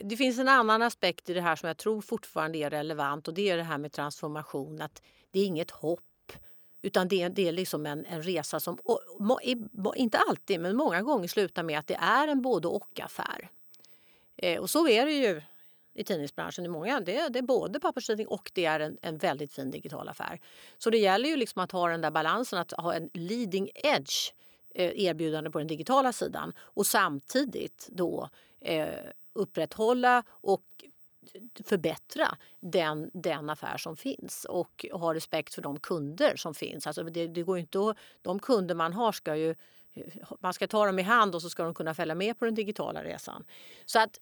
Det 0.00 0.16
finns 0.16 0.38
en 0.38 0.48
annan 0.48 0.82
aspekt 0.82 1.30
i 1.30 1.34
det 1.34 1.40
här 1.40 1.56
som 1.56 1.66
jag 1.66 1.76
tror 1.76 2.00
fortfarande 2.00 2.58
är 2.58 2.70
relevant 2.70 3.28
och 3.28 3.34
det 3.34 3.50
är 3.50 3.56
det 3.56 3.62
här 3.62 3.78
med 3.78 3.92
transformation. 3.92 4.80
Att 4.80 5.02
det 5.30 5.40
är 5.40 5.46
inget 5.46 5.70
hopp 5.70 6.00
utan 6.82 7.08
det, 7.08 7.28
det 7.28 7.48
är 7.48 7.52
liksom 7.52 7.86
en, 7.86 8.06
en 8.06 8.22
resa 8.22 8.60
som, 8.60 8.78
och, 8.84 9.00
må, 9.18 9.40
inte 9.96 10.18
alltid, 10.18 10.60
men 10.60 10.76
många 10.76 11.02
gånger 11.02 11.28
slutar 11.28 11.62
med 11.62 11.78
att 11.78 11.86
det 11.86 11.98
är 12.00 12.28
en 12.28 12.42
både 12.42 12.68
och-affär. 12.68 13.48
Eh, 14.36 14.60
och 14.60 14.70
så 14.70 14.88
är 14.88 15.06
det 15.06 15.12
ju 15.12 15.42
i 15.94 16.04
tidningsbranschen. 16.04 16.64
I 16.64 16.68
många, 16.68 17.00
det, 17.00 17.28
det 17.28 17.38
är 17.38 17.42
både 17.42 17.80
papperstidning 17.80 18.26
och 18.26 18.50
det 18.54 18.64
är 18.64 18.80
en, 18.80 18.98
en 19.02 19.18
väldigt 19.18 19.52
fin 19.52 19.70
digital 19.70 20.08
affär. 20.08 20.40
Så 20.78 20.90
det 20.90 20.98
gäller 20.98 21.28
ju 21.28 21.36
liksom 21.36 21.62
att 21.62 21.72
ha 21.72 21.88
den 21.88 22.00
där 22.00 22.10
balansen, 22.10 22.58
att 22.58 22.72
ha 22.72 22.94
en 22.94 23.10
leading 23.14 23.70
edge 23.74 24.32
eh, 24.74 25.04
erbjudande 25.04 25.50
på 25.50 25.58
den 25.58 25.66
digitala 25.66 26.12
sidan 26.12 26.52
och 26.58 26.86
samtidigt 26.86 27.88
då 27.92 28.28
eh, 28.60 28.88
upprätthålla 29.32 30.22
och 30.28 30.64
förbättra 31.64 32.36
den, 32.60 33.10
den 33.14 33.50
affär 33.50 33.76
som 33.76 33.96
finns 33.96 34.44
och 34.44 34.86
ha 34.92 35.14
respekt 35.14 35.54
för 35.54 35.62
de 35.62 35.80
kunder 35.80 36.36
som 36.36 36.54
finns. 36.54 36.86
Alltså 36.86 37.02
det, 37.02 37.26
det 37.26 37.42
går 37.42 37.58
inte 37.58 37.78
att, 37.78 37.96
de 38.22 38.38
kunder 38.38 38.74
man 38.74 38.92
har 38.92 39.12
ska 39.12 39.36
ju 39.36 39.54
man 40.40 40.54
ska 40.54 40.66
ta 40.66 40.86
dem 40.86 40.98
i 40.98 41.02
hand 41.02 41.34
och 41.34 41.42
så 41.42 41.50
ska 41.50 41.62
de 41.64 41.74
kunna 41.74 41.94
följa 41.94 42.14
med 42.14 42.38
på 42.38 42.44
den 42.44 42.54
digitala 42.54 43.04
resan. 43.04 43.44
Så 43.86 43.98
att 43.98 44.20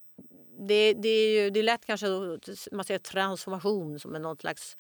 det, 0.59 0.95
det 0.95 1.09
är 1.09 1.43
ju 1.43 1.51
det 1.51 1.61
är 1.61 1.65
lätt 1.65 1.87
kanske 1.87 2.07
att 2.07 2.69
man 2.73 2.85
ser 2.85 2.99
transformation 2.99 4.01
som 4.01 4.15
är 4.15 4.19
något 4.19 4.41
slags 4.41 4.77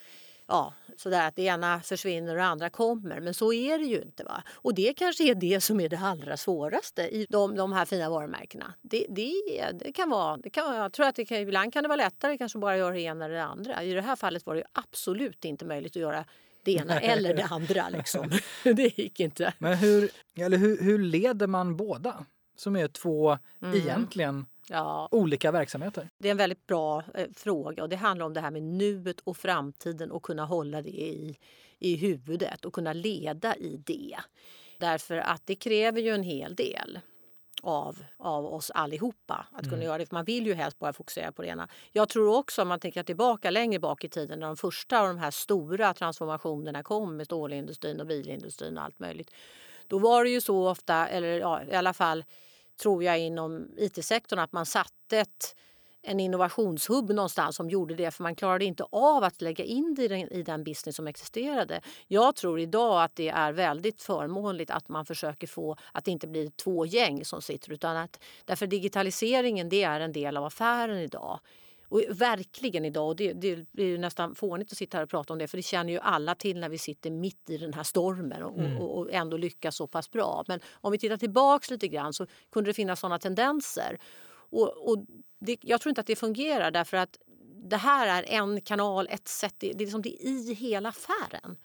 ja, 0.49 0.75
sådär 0.97 1.29
att 1.29 1.37
det 1.37 1.43
ena 1.43 1.81
försvinner 1.81 2.31
och 2.33 2.37
det 2.37 2.45
andra 2.45 2.71
kommer. 2.71 3.21
Men 3.21 3.35
så 3.35 3.53
är 3.53 3.79
det 3.79 3.85
ju 3.85 4.03
inte. 4.03 4.25
va. 4.25 4.43
Och 4.53 4.75
det 4.75 4.95
kanske 4.95 5.25
är 5.31 5.35
det 5.35 5.61
som 5.61 5.81
är 5.81 5.89
det 5.89 5.99
allra 5.99 6.37
svåraste 6.37 7.03
i 7.03 7.27
de, 7.31 7.57
de 7.57 7.73
här 7.73 7.85
fina 7.85 8.11
varumärkena. 8.11 8.75
Det, 8.83 9.07
det, 9.09 9.33
det 9.73 9.93
kan 9.93 10.11
vara, 10.11 10.37
det 10.37 10.51
kan, 10.51 10.77
jag 10.77 10.93
tror 10.93 11.07
att 11.07 11.15
det 11.17 11.25
kan, 11.25 11.39
ibland 11.39 11.73
kan 11.73 11.83
det 11.83 11.89
vara 11.89 11.97
lättare 11.97 12.39
kanske 12.39 12.59
bara 12.59 12.77
göra 12.77 12.95
det 12.95 13.01
ena 13.01 13.25
eller 13.25 13.35
det 13.35 13.45
andra. 13.45 13.83
I 13.83 13.93
det 13.93 14.01
här 14.01 14.17
fallet 14.17 14.47
var 14.47 14.55
det 14.55 14.65
absolut 14.73 15.45
inte 15.45 15.65
möjligt 15.65 15.93
att 15.97 16.03
göra 16.03 16.25
det 16.63 16.73
ena 16.73 17.01
eller 17.01 17.35
det 17.35 17.45
andra. 17.45 17.89
Liksom. 17.89 18.31
det 18.63 18.99
gick 18.99 19.21
inte. 19.21 19.55
Men 19.59 19.75
hur, 19.79 20.11
eller 20.37 20.59
hur, 20.59 20.83
hur 20.83 20.99
leder 20.99 21.47
man 21.47 21.77
båda? 21.77 22.25
Som 22.57 22.77
är 22.77 22.89
två 22.89 23.39
Mm. 23.63 23.77
egentligen 23.77 24.47
Ja, 24.69 25.09
olika 25.11 25.53
verksamheter. 25.53 26.09
det 26.19 26.29
är 26.29 26.31
en 26.31 26.37
väldigt 26.37 26.67
bra 26.67 27.03
eh, 27.15 27.27
fråga 27.35 27.83
och 27.83 27.89
det 27.89 27.97
handlar 27.97 28.27
om 28.27 28.35
det 28.35 28.41
här 28.41 28.51
med 28.51 28.63
nuet 28.63 29.21
och 29.21 29.37
framtiden 29.37 30.11
och 30.11 30.23
kunna 30.23 30.45
hålla 30.45 30.83
det 30.83 30.91
i, 30.91 31.39
i 31.79 31.97
huvudet 31.97 32.65
och 32.65 32.73
kunna 32.73 32.93
leda 32.93 33.57
i 33.57 33.83
det. 33.87 34.17
Därför 34.79 35.17
att 35.17 35.43
det 35.45 35.55
kräver 35.55 36.01
ju 36.01 36.11
en 36.11 36.23
hel 36.23 36.55
del 36.55 37.01
av, 37.63 37.99
av 38.17 38.47
oss 38.47 38.71
allihopa 38.71 39.47
att 39.53 39.71
kunna 39.71 39.85
göra 39.85 39.99
det. 39.99 40.07
För 40.07 40.15
man 40.15 40.25
vill 40.25 40.47
ju 40.47 40.55
helst 40.55 40.79
bara 40.79 40.93
fokusera 40.93 41.33
på 41.33 41.43
det 41.43 41.49
ena. 41.49 41.69
Jag 41.93 42.09
tror 42.09 42.37
också 42.37 42.63
om 42.63 42.69
man 42.69 42.81
tänker 42.81 43.03
tillbaka 43.03 43.51
längre 43.51 43.81
bak 43.81 44.05
i 44.05 44.09
tiden 44.09 44.41
när 44.41 44.47
de 44.47 44.57
första 44.57 45.01
av 45.01 45.09
de 45.09 45.19
här 45.19 45.31
stora 45.31 45.95
transformationerna 45.95 46.83
kom 46.83 47.17
med 47.17 47.27
stålindustrin 47.27 48.01
och 48.01 48.07
bilindustrin 48.07 48.79
och 48.79 48.85
allt 48.85 48.99
möjligt. 48.99 49.31
Då 49.87 49.99
var 49.99 50.25
det 50.25 50.31
ju 50.31 50.41
så 50.41 50.69
ofta, 50.69 51.09
eller 51.09 51.39
ja, 51.39 51.63
i 51.65 51.75
alla 51.75 51.93
fall 51.93 52.25
tror 52.77 53.05
jag 53.05 53.19
inom 53.19 53.69
it-sektorn 53.77 54.39
att 54.39 54.53
man 54.53 54.67
satte 54.67 55.19
ett, 55.19 55.57
en 56.03 56.21
innovationshubb 56.21 57.11
någonstans 57.11 57.57
som 57.57 57.71
gjorde 57.71 57.95
det 57.95 58.11
för 58.11 58.23
man 58.23 58.35
klarade 58.35 58.65
inte 58.65 58.85
av 58.93 59.25
att 59.25 59.43
lägga 59.43 59.65
in 59.65 59.95
det 59.95 60.05
i 60.05 60.09
den, 60.09 60.19
i 60.19 60.43
den 60.43 60.65
business 60.65 60.97
som 60.97 61.07
existerade. 61.07 61.81
Jag 62.07 62.37
tror 62.37 62.61
idag 62.61 63.03
att 63.03 63.17
det 63.17 63.29
är 63.29 63.53
väldigt 63.53 64.03
förmånligt 64.03 64.71
att 64.71 64.89
man 64.89 65.07
försöker 65.07 65.47
få 65.47 65.77
att 65.93 66.05
det 66.05 66.11
inte 66.11 66.27
blir 66.27 66.51
två 66.51 66.87
gäng 66.87 67.25
som 67.25 67.43
sitter 67.43 67.73
utan 67.73 67.97
att 67.97 68.23
därför 68.45 68.67
digitaliseringen 68.67 69.69
det 69.69 69.83
är 69.83 70.01
en 70.01 70.13
del 70.13 70.37
av 70.37 70.45
affären 70.45 70.99
idag. 70.99 71.41
Och 71.89 72.03
verkligen 72.11 72.85
idag, 72.85 73.09
och 73.09 73.17
det, 73.17 73.33
det 73.33 73.53
är 73.77 73.87
ju 73.87 73.99
nästan 73.99 74.35
fånigt 74.35 74.73
att 74.73 74.79
sitta 74.79 74.97
här 74.97 75.05
och 75.05 75.11
prata 75.11 75.33
om 75.33 75.39
det 75.39 75.49
för 75.49 75.57
det 75.57 75.63
känner 75.63 75.93
ju 75.93 75.99
alla 75.99 76.35
till 76.35 76.61
när 76.61 76.69
vi 76.69 76.79
sitter 76.79 77.11
mitt 77.11 77.51
i 77.51 77.59
den 77.59 77.75
här 77.75 77.83
stormen 77.83 78.43
och, 78.43 78.59
Mm. 78.59 78.79
och, 78.79 78.99
och 78.99 79.13
ändå 79.13 79.37
lyckas 79.37 79.77
så 79.77 79.87
pass 79.87 80.11
bra. 80.11 80.45
Men 80.49 80.61
om 80.73 80.93
vi 80.93 80.99
tittar 80.99 81.17
tillbaks 81.17 81.71
lite 81.71 81.89
grann 81.89 82.13
så 82.13 82.27
kunde 82.53 82.71
det 82.71 82.75
finnas 82.75 83.01
sådana 83.01 83.19
tendenser. 83.19 83.99
Och, 84.29 84.91
och 84.91 85.05
det, 85.39 85.59
jag 85.61 85.81
tror 85.81 85.91
inte 85.91 86.01
att 86.01 86.07
det 86.07 86.17
fungerar 86.17 86.71
därför 86.71 86.97
att 86.97 87.19
det 87.71 87.77
här 87.77 88.23
är 88.23 88.23
en 88.23 88.61
kanal, 88.61 89.09
ett 89.11 89.29
sätt. 89.29 89.55
Det, 89.59 89.67
det, 89.73 89.75
är 89.75 89.87
liksom, 89.87 90.03
det 90.03 90.27
är 90.27 90.51
i 90.51 90.55
hela 90.55 90.89
affären. 90.89 91.57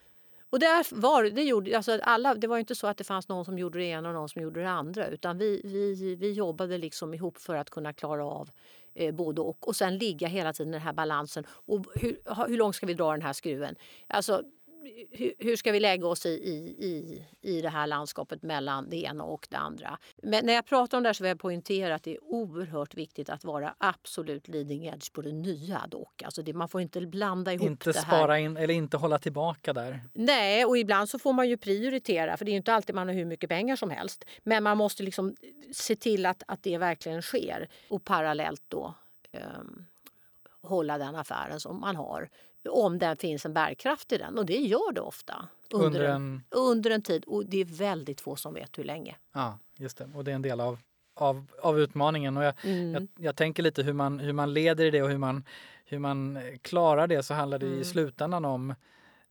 Och 0.50 0.60
där 0.60 1.02
var, 1.02 1.24
det, 1.24 1.44
gjorde, 1.44 1.78
alltså 1.78 2.00
alla, 2.04 2.36
det 2.36 2.48
var 2.48 2.58
inte 2.58 2.76
så 2.76 2.88
att 2.88 2.98
det 2.98 3.04
fanns 3.04 3.28
någon 3.28 3.46
som 3.46 3.58
gjorde 3.60 3.80
det 3.80 3.86
ena 3.86 4.10
och 4.10 4.16
någon 4.16 4.30
som 4.30 4.42
gjorde 4.42 4.62
det 4.62 4.70
andra. 4.70 5.08
Utan 5.08 5.38
vi, 5.38 5.62
vi, 5.64 6.16
vi 6.16 6.32
jobbade 6.32 6.78
liksom 6.78 7.14
ihop 7.14 7.38
för 7.38 7.56
att 7.56 7.70
kunna 7.70 7.94
klara 7.94 8.26
av 8.26 8.50
eh, 8.96 9.14
både 9.14 9.42
och. 9.42 9.68
Och 9.68 9.76
sen 9.76 9.98
ligga 9.98 10.28
hela 10.28 10.54
tiden 10.54 10.74
i 10.74 10.78
den 10.78 10.82
här 10.82 10.94
balansen. 10.94 11.44
Och 11.50 11.86
hur, 11.96 12.48
hur 12.48 12.58
långt 12.58 12.76
ska 12.76 12.86
vi 12.86 12.94
dra 12.94 13.12
den 13.12 13.22
här 13.22 13.34
skruven? 13.34 13.76
Alltså, 14.08 14.44
hur, 15.40 15.56
ska 15.56 15.72
vi 15.72 15.80
lägga 15.80 16.08
oss 16.08 16.26
i, 16.26 16.30
i, 16.30 17.26
i 17.42 17.62
det 17.62 17.70
här 17.70 17.88
landskapet 17.88 18.44
mellan 18.44 18.90
det 18.90 18.98
ena 18.98 19.24
och 19.24 19.48
det 19.50 19.58
andra? 19.58 19.98
Men 20.24 20.46
när 20.46 20.54
jag 20.54 20.66
pratar 20.66 20.98
om 20.98 21.04
det 21.04 21.10
här 21.10 21.14
så 21.14 21.24
vill 21.24 21.30
jag 21.30 21.40
poängtera 21.40 21.96
att 21.96 22.04
det 22.04 22.12
är 22.12 22.24
oerhört 22.24 22.94
viktigt 22.94 23.30
att 23.30 23.44
vara 23.44 23.76
absolut 23.78 24.48
leading 24.48 24.86
edge 24.86 25.14
på 25.14 25.22
det 25.22 25.32
nya 25.32 25.88
dock. 25.88 26.24
Alltså 26.24 26.42
det, 26.42 26.54
man 26.54 26.70
får 26.70 26.82
inte 26.82 27.02
blanda 27.02 27.54
ihop 27.54 27.68
inte 27.68 27.92
det 27.92 28.00
här. 28.00 28.06
spara 28.06 28.40
in 28.40 28.58
eller 28.58 28.74
inte 28.74 28.98
hålla 28.98 29.20
tillbaka 29.20 29.74
där. 29.74 30.00
Nej, 30.14 30.66
och 30.66 30.78
ibland 30.78 31.10
så 31.10 31.20
får 31.20 31.34
man 31.34 31.50
ju 31.50 31.58
prioritera 31.58 32.38
för 32.38 32.46
det 32.46 32.52
är 32.52 32.56
inte 32.56 32.74
alltid 32.74 32.96
man 32.96 33.08
har 33.08 33.16
hur 33.16 33.26
mycket 33.26 33.50
pengar 33.50 33.76
som 33.76 33.90
helst. 33.90 34.26
Men 34.44 34.64
man 34.64 34.78
måste 34.78 35.04
liksom 35.04 35.36
se 35.74 35.96
till 35.96 36.26
att, 36.26 36.44
att 36.48 36.64
det 36.64 36.78
verkligen 36.78 37.22
sker 37.22 37.70
och 37.90 38.04
parallellt 38.04 38.64
då 38.68 38.94
um, 39.34 39.86
hålla 40.62 40.98
den 40.98 41.16
affären 41.16 41.60
som 41.60 41.80
man 41.80 41.96
har 41.96 42.30
om 42.70 43.00
det 43.00 43.16
finns 43.20 43.46
en 43.46 43.54
bärkraft 43.54 44.12
i 44.12 44.18
den. 44.18 44.38
Och 44.38 44.46
det 44.46 44.58
gör 44.58 44.94
det 44.94 45.02
ofta 45.02 45.48
under, 45.72 45.86
under, 45.88 46.04
en, 46.04 46.44
under 46.50 46.92
en 46.92 47.02
tid. 47.02 47.24
Och 47.26 47.46
det 47.46 47.58
är 47.58 47.66
väldigt 47.66 48.22
få 48.22 48.36
som 48.36 48.54
vet 48.54 48.78
hur 48.78 48.84
länge. 48.84 49.16
Ja, 49.34 49.60
just 49.78 49.98
det. 49.98 50.10
Och 50.16 50.24
det 50.24 50.32
är 50.32 50.36
en 50.36 50.42
del 50.42 50.62
av, 50.62 50.80
av, 51.14 51.46
av 51.62 51.80
utmaningen. 51.80 52.38
Och 52.38 52.44
jag, 52.44 52.54
mm. 52.64 52.94
jag, 52.94 53.08
jag, 53.18 53.36
tänker 53.36 53.64
lite 53.64 53.84
hur 53.84 53.94
man, 53.94 54.20
hur 54.20 54.34
man 54.34 54.54
leder 54.54 54.86
i 54.86 54.92
det 54.92 55.02
och 55.02 55.10
hur 55.10 55.18
man, 55.18 55.44
hur 55.86 56.00
man 56.00 56.40
klarar 56.62 57.08
det 57.08 57.24
så 57.24 57.34
handlar 57.34 57.60
det 57.60 57.66
mm. 57.68 57.82
i 57.82 57.84
slutändan 57.84 58.46
om 58.46 58.76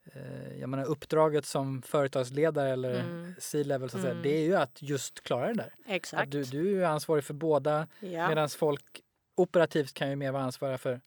eh, 0.04 0.58
jag 0.60 0.68
menar, 0.68 0.84
uppdraget 0.84 1.46
som 1.46 1.82
företagsledare 1.82 2.70
eller 2.70 3.00
mm. 3.00 3.34
C-level, 3.38 3.90
så 3.90 3.96
att 3.96 4.02
säga, 4.02 4.12
mm. 4.12 4.22
det 4.22 4.36
är 4.36 4.42
ju 4.42 4.56
att 4.56 4.82
just 4.82 5.20
klara 5.20 5.46
det 5.46 5.54
där. 5.54 5.74
Exakt. 5.86 6.22
Att 6.22 6.30
du, 6.30 6.44
du 6.44 6.84
är 6.84 6.88
ansvarig 6.88 7.24
för 7.24 7.34
båda 7.34 7.88
ja. 8.00 8.28
medan 8.28 8.48
folk 8.48 9.00
operativt 9.34 9.94
kan 9.94 10.10
ju 10.10 10.16
mer 10.16 10.32
vara 10.32 10.42
ansvariga 10.42 10.78
för 10.78 11.00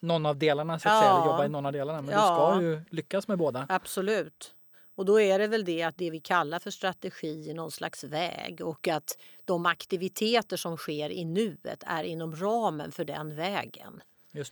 någon 0.00 0.26
av 0.26 0.36
delarna, 0.36 0.78
så 0.78 0.88
att 0.88 0.94
ja. 0.94 1.00
säga, 1.00 1.12
eller 1.12 1.26
jobba 1.26 1.44
i 1.44 1.48
någon 1.48 1.66
av 1.66 1.72
delarna. 1.72 2.02
Men 2.02 2.14
ja. 2.14 2.20
du 2.20 2.56
ska 2.56 2.62
ju 2.62 2.82
lyckas 2.90 3.28
med 3.28 3.38
båda. 3.38 3.66
Absolut. 3.68 4.54
Och 4.94 5.04
då 5.04 5.20
är 5.20 5.38
det 5.38 5.46
väl 5.46 5.64
det 5.64 5.82
att 5.82 5.98
det 5.98 6.10
vi 6.10 6.20
kallar 6.20 6.58
för 6.58 6.70
strategi 6.70 7.50
är 7.50 7.54
någon 7.54 7.70
slags 7.70 8.04
väg 8.04 8.60
och 8.60 8.88
att 8.88 9.18
de 9.44 9.66
aktiviteter 9.66 10.56
som 10.56 10.76
sker 10.76 11.10
i 11.10 11.24
nuet 11.24 11.82
är 11.86 12.04
inom 12.04 12.36
ramen 12.36 12.92
för 12.92 13.04
den 13.04 13.36
vägen. 13.36 14.02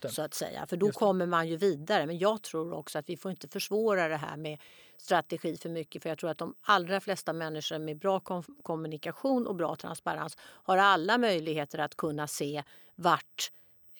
Så 0.09 0.21
att 0.21 0.33
säga. 0.33 0.65
För 0.67 0.77
då 0.77 0.91
kommer 0.91 1.25
man 1.25 1.47
ju 1.47 1.57
vidare. 1.57 2.05
Men 2.05 2.17
jag 2.17 2.41
tror 2.41 2.73
också 2.73 2.99
att 2.99 3.09
vi 3.09 3.17
får 3.17 3.31
inte 3.31 3.47
försvåra 3.47 4.07
det 4.07 4.17
här 4.17 4.37
med 4.37 4.59
strategi 4.97 5.57
för 5.57 5.69
mycket. 5.69 6.03
För 6.03 6.09
jag 6.09 6.17
tror 6.17 6.29
att 6.29 6.37
de 6.37 6.53
allra 6.61 6.99
flesta 6.99 7.33
människor 7.33 7.79
med 7.79 7.97
bra 7.97 8.19
kom 8.19 8.43
kommunikation 8.63 9.47
och 9.47 9.55
bra 9.55 9.75
transparens 9.75 10.37
har 10.41 10.77
alla 10.77 11.17
möjligheter 11.17 11.79
att 11.79 11.97
kunna 11.97 12.27
se 12.27 12.63
vart 12.95 13.51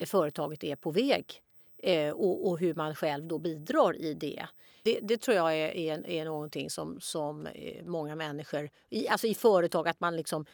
företaget 0.06 0.64
är 0.64 0.76
på 0.76 0.90
väg 0.90 1.42
eh, 1.82 2.10
och, 2.10 2.48
och, 2.48 2.58
hur 2.58 2.74
man 2.74 2.94
själv 2.94 3.26
då 3.26 3.38
bidrar 3.38 3.96
i 3.96 4.14
det. 4.14 4.46
Det, 4.82 4.98
det 5.02 5.16
tror 5.16 5.36
jag 5.36 5.56
är, 5.56 5.76
är, 5.76 6.10
är 6.10 6.24
någonting 6.24 6.70
som, 6.70 7.00
som 7.00 7.46
eh, 7.46 7.84
många 7.84 8.16
människor, 8.16 8.70
i, 8.90 9.08
alltså 9.08 9.26
i 9.26 9.34
företag, 9.34 9.88
att 9.88 10.00
man 10.00 10.16
liksom 10.16 10.46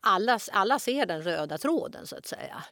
alla, 0.00 0.38
alla 0.52 0.78
ser 0.78 1.06
den 1.06 1.22
röda 1.22 1.58
tråden 1.58 2.06
så 2.06 2.16
att 2.16 2.26
säga. 2.26 2.64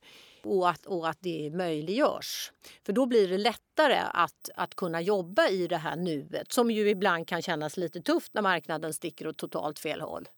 Och 0.43 0.71
att, 0.71 0.87
och 0.87 1.09
att 1.09 1.19
det 1.21 1.51
möjliggörs. 1.51 2.53
För 2.83 2.93
då 2.93 3.07
blir 3.07 3.29
det 3.29 3.39
lättare 3.39 4.01
att, 4.13 4.51
att 4.55 4.75
kunna 4.75 5.01
jobba 5.01 5.49
i 5.49 5.67
det 5.67 5.77
här 5.77 5.97
nuet 5.97 6.53
som 6.53 6.71
ju 6.71 6.89
ibland 6.89 7.29
kan 7.29 7.43
kännas 7.43 7.77
lite 7.77 8.01
tufft 8.01 8.35
när 8.35 8.43
marknaden 8.43 8.95
sticker 8.95 9.27
åt 9.27 9.37
totalt 9.37 9.79
fel 9.79 10.01
håll. 10.01 10.29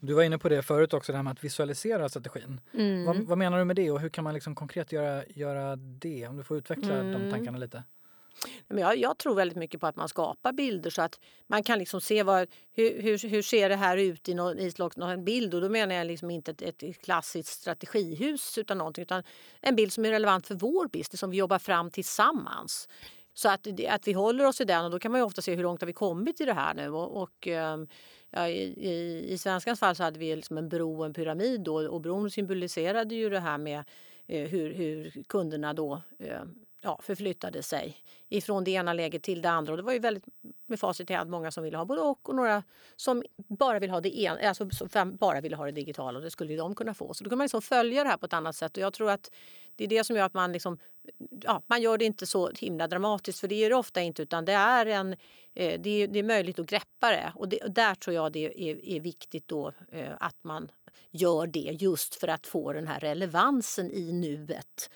Du 0.00 0.14
var 0.14 0.22
inne 0.22 0.38
på 0.38 0.48
det 0.48 0.62
förut 0.62 0.94
också, 0.94 1.12
det 1.12 1.16
här 1.16 1.22
med 1.22 1.32
att 1.32 1.44
visualisera 1.44 2.08
strategin. 2.08 2.60
Mm. 2.74 3.04
Vad, 3.04 3.16
vad, 3.16 3.38
menar 3.38 3.58
du 3.58 3.64
med 3.64 3.76
det 3.76 3.90
och 3.90 4.00
hur 4.00 4.08
kan 4.08 4.24
man 4.24 4.34
liksom 4.34 4.54
konkret 4.54 4.92
göra, 4.92 5.24
göra 5.28 5.76
det? 5.76 6.28
Om 6.28 6.36
du 6.36 6.42
får 6.42 6.56
utveckla 6.56 6.94
mm. 6.94 7.12
de 7.12 7.30
tankarna 7.30 7.58
lite. 7.58 7.82
Men 8.68 8.78
jag, 8.78 8.96
jag, 8.96 9.18
tror 9.18 9.34
väldigt 9.34 9.58
mycket 9.58 9.80
på 9.80 9.86
att 9.86 9.96
man 9.96 10.08
skapar 10.08 10.52
bilder 10.52 10.90
så 10.90 11.02
att 11.02 11.20
man 11.46 11.62
kan 11.62 11.78
liksom 11.78 12.00
se 12.00 12.22
vad, 12.22 12.48
hur, 12.72 13.02
hur, 13.02 13.28
hur 13.28 13.42
ser 13.42 13.68
det 13.68 13.76
här 13.76 13.96
ut 13.96 14.28
i 14.28 14.34
någon, 14.34 14.58
i 14.58 14.72
någon 14.96 15.24
bild. 15.24 15.54
Och 15.54 15.60
då 15.60 15.68
menar 15.68 15.94
jag 15.94 16.06
liksom 16.06 16.30
inte 16.30 16.50
ett, 16.50 16.82
ett 16.82 17.02
klassiskt 17.02 17.48
strategihus 17.48 18.58
utan 18.58 18.78
någonting 18.78 19.02
utan 19.02 19.22
en 19.60 19.76
bild 19.76 19.92
som 19.92 20.04
är 20.04 20.10
relevant 20.10 20.46
för 20.46 20.54
vår 20.54 20.88
business 20.88 21.20
som 21.20 21.30
vi 21.30 21.36
jobbar 21.36 21.58
fram 21.58 21.90
tillsammans. 21.90 22.88
Så 23.34 23.48
att, 23.48 23.66
att 23.88 24.08
vi 24.08 24.12
håller 24.12 24.46
oss 24.46 24.60
i 24.60 24.64
den 24.64 24.84
och 24.84 24.90
då 24.90 24.98
kan 24.98 25.12
man 25.12 25.20
ju 25.20 25.24
ofta 25.24 25.42
se 25.42 25.54
hur 25.54 25.62
långt 25.62 25.80
har 25.80 25.86
vi 25.86 25.92
kommit 25.92 26.40
i 26.40 26.44
det 26.44 26.52
här 26.52 26.74
nu. 26.74 26.88
Och, 26.88 27.22
och 27.22 27.46
ehm, 27.46 27.88
ja, 28.30 28.48
i, 28.48 28.62
i, 28.62 29.24
i 29.32 29.38
svenskans 29.38 29.80
fall 29.80 29.96
så 29.96 30.02
hade 30.02 30.18
vi 30.18 30.36
liksom 30.36 30.58
en 30.58 30.68
bro 30.68 30.98
och 30.98 31.06
en 31.06 31.14
pyramid 31.14 31.60
då, 31.60 31.88
och 31.88 32.00
bron 32.00 32.30
symboliserade 32.30 33.14
ju 33.14 33.30
det 33.30 33.40
här 33.40 33.58
med 33.58 33.84
eh, 34.26 34.48
hur, 34.48 34.74
hur 34.74 35.22
kunderna 35.28 35.72
då 35.72 36.02
eh, 36.18 36.42
ja, 36.84 36.98
förflyttade 37.02 37.62
sig 37.62 37.96
ifrån 38.28 38.64
det 38.64 38.70
ena 38.70 38.92
läget 38.92 39.22
till 39.22 39.42
det 39.42 39.50
andra. 39.50 39.72
Och 39.72 39.76
det 39.76 39.82
var 39.82 39.92
ju 39.92 39.98
väldigt 39.98 40.24
med 40.66 40.80
facit 40.80 41.10
i 41.10 41.14
hand 41.14 41.30
många 41.30 41.50
som 41.50 41.64
ville 41.64 41.76
ha 41.76 41.84
både 41.84 42.00
och 42.00 42.28
och 42.28 42.34
några 42.34 42.62
som 42.96 43.22
bara 43.36 43.78
ville 43.78 43.92
ha 43.92 44.00
det 44.00 44.18
ena, 44.18 44.48
alltså 44.48 44.68
bara 45.18 45.40
ville 45.40 45.56
ha 45.56 45.64
det 45.64 45.72
digitala. 45.72 46.18
Och 46.18 46.24
det 46.24 46.30
skulle 46.30 46.52
ju 46.52 46.58
de 46.58 46.74
kunna 46.74 46.94
få. 46.94 47.14
Så 47.14 47.24
då 47.24 47.30
kan 47.30 47.38
man 47.38 47.44
liksom 47.44 47.62
följa 47.62 48.04
det 48.04 48.10
här 48.10 48.16
på 48.16 48.26
ett 48.26 48.32
annat 48.32 48.56
sätt. 48.56 48.76
Och 48.76 48.82
jag 48.82 48.92
tror 48.92 49.10
att 49.10 49.30
det 49.76 49.84
är 49.84 49.88
det 49.88 50.04
som 50.04 50.16
gör 50.16 50.24
att 50.24 50.34
man 50.34 50.52
liksom, 50.52 50.78
ja, 51.44 51.62
man 51.66 51.82
gör 51.82 51.98
det 51.98 52.04
inte 52.04 52.26
så 52.26 52.50
himla 52.50 52.88
dramatiskt. 52.88 53.40
För 53.40 53.48
det 53.48 53.64
är 53.64 53.70
det 53.70 53.76
ofta 53.76 54.02
inte 54.02 54.22
utan 54.22 54.44
det 54.44 54.52
är 54.52 54.86
en, 54.86 55.12
eh, 55.54 55.80
det, 55.80 55.90
är, 55.90 56.08
det 56.08 56.18
är 56.18 56.22
möjligt 56.22 56.58
att 56.58 56.66
greppa 56.66 57.10
det. 57.10 57.32
Och, 57.34 57.48
det, 57.48 57.58
och 57.58 57.70
där 57.70 57.94
tror 57.94 58.14
jag 58.14 58.32
det 58.32 58.70
är, 58.70 58.84
är 58.84 59.00
viktigt 59.00 59.48
då 59.48 59.72
eh, 59.92 60.12
att 60.20 60.36
man 60.42 60.68
gör 61.10 61.46
det 61.46 61.76
just 61.80 62.14
för 62.14 62.28
att 62.28 62.46
få 62.46 62.72
den 62.72 62.86
här 62.86 63.00
relevansen 63.00 63.90
i 63.90 64.12
nuet 64.12 64.90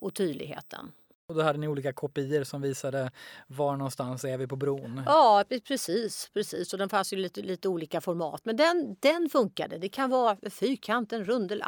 och 0.00 0.14
tydligheten. 0.14 0.92
Och 1.28 1.34
då 1.34 1.42
hade 1.42 1.58
ni 1.58 1.68
olika 1.68 1.92
kopior 1.92 2.44
som 2.44 2.62
visade 2.62 3.10
var 3.46 3.76
någonstans 3.76 4.24
är 4.24 4.38
vi 4.38 4.46
på 4.46 4.56
bron? 4.56 5.02
Ja, 5.06 5.44
precis. 5.68 6.30
precis. 6.34 6.72
Och 6.72 6.78
den 6.78 6.88
fanns 6.88 7.12
ju 7.12 7.16
lite, 7.16 7.42
lite 7.42 7.68
olika 7.68 8.00
format. 8.00 8.40
Men 8.44 8.56
den, 8.56 8.96
den 9.00 9.28
funkade. 9.28 9.78
Det 9.78 9.88
kan 9.88 10.10
vara 10.10 10.36
fyrkant, 10.50 11.12
en 11.12 11.24
rundel, 11.24 11.62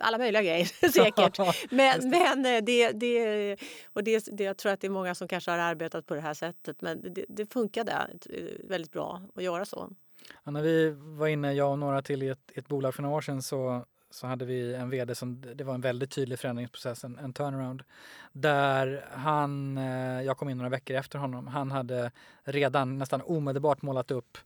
alla 0.00 0.18
möjliga 0.18 0.42
grejer 0.42 0.64
säkert. 0.92 1.38
Men, 1.70 2.10
men 2.10 2.46
eh, 2.46 2.64
det, 2.64 2.92
det, 2.92 3.56
och 3.92 4.04
det, 4.04 4.24
det, 4.32 4.44
jag 4.44 4.56
tror 4.56 4.72
att 4.72 4.80
det 4.80 4.86
är 4.86 4.90
många 4.90 5.14
som 5.14 5.28
kanske 5.28 5.50
har 5.50 5.58
arbetat 5.58 6.06
på 6.06 6.14
det 6.14 6.20
här 6.20 6.34
sättet. 6.34 6.82
Men 6.82 7.14
det, 7.14 7.24
det 7.28 7.52
funkade 7.52 7.92
eh, 8.30 8.68
väldigt 8.68 8.92
bra 8.92 9.22
att 9.34 9.42
göra 9.42 9.64
så. 9.64 9.90
Ja, 10.44 10.50
när 10.50 10.62
vi 10.62 10.90
var 10.90 11.26
inne, 11.26 11.52
jag 11.52 11.70
och 11.70 11.78
några 11.78 12.02
till, 12.02 12.22
i 12.22 12.28
ett, 12.28 12.50
ett 12.54 12.68
bolag 12.68 12.94
för 12.94 13.02
några 13.02 13.16
år 13.16 13.20
sedan 13.20 13.42
så 13.42 13.84
så 14.12 14.26
hade 14.26 14.44
vi 14.44 14.74
en 14.74 14.90
vd 14.90 15.14
som, 15.14 15.40
det 15.54 15.64
var 15.64 15.74
en 15.74 15.80
väldigt 15.80 16.10
tydlig 16.10 16.38
förändringsprocess, 16.38 17.04
en, 17.04 17.18
en 17.18 17.32
turnaround. 17.32 17.82
Där 18.32 19.04
han, 19.12 19.78
eh, 19.78 20.22
jag 20.22 20.36
kom 20.36 20.48
in 20.48 20.56
några 20.56 20.70
veckor 20.70 20.96
efter 20.96 21.18
honom, 21.18 21.46
han 21.46 21.70
hade 21.70 22.10
redan 22.44 22.98
nästan 22.98 23.22
omedelbart 23.22 23.82
målat 23.82 24.10
upp, 24.10 24.38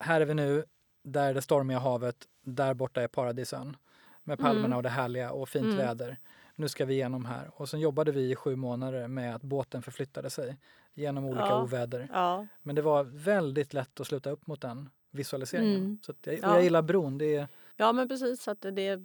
här 0.00 0.20
är 0.20 0.26
vi 0.26 0.34
nu, 0.34 0.64
där 1.02 1.28
är 1.28 1.34
det 1.34 1.42
stormiga 1.42 1.78
havet, 1.78 2.16
där 2.44 2.74
borta 2.74 3.02
är 3.02 3.08
paradisön. 3.08 3.76
Med 4.24 4.38
palmerna 4.38 4.66
mm. 4.66 4.76
och 4.76 4.82
det 4.82 4.88
härliga 4.88 5.32
och 5.32 5.48
fint 5.48 5.64
mm. 5.64 5.76
väder. 5.76 6.18
Nu 6.54 6.68
ska 6.68 6.84
vi 6.84 6.94
igenom 6.94 7.24
här. 7.24 7.50
Och 7.54 7.68
sen 7.68 7.80
jobbade 7.80 8.12
vi 8.12 8.30
i 8.30 8.36
sju 8.36 8.56
månader 8.56 9.08
med 9.08 9.34
att 9.34 9.42
båten 9.42 9.82
förflyttade 9.82 10.30
sig 10.30 10.56
genom 10.94 11.24
olika 11.24 11.46
ja. 11.46 11.62
oväder. 11.62 12.08
Ja. 12.12 12.46
Men 12.62 12.76
det 12.76 12.82
var 12.82 13.04
väldigt 13.04 13.74
lätt 13.74 14.00
att 14.00 14.06
sluta 14.06 14.30
upp 14.30 14.46
mot 14.46 14.60
den 14.60 14.90
visualiseringen. 15.10 15.76
Mm. 15.76 15.98
Så 16.02 16.14
jag, 16.24 16.34
ja. 16.34 16.54
jag 16.54 16.62
gillar 16.62 16.82
bron. 16.82 17.18
Det 17.18 17.36
är, 17.36 17.48
Ja 17.80 17.92
men 17.92 18.08
precis, 18.08 18.48
att 18.48 18.60
det 18.60 18.86
är 18.86 19.02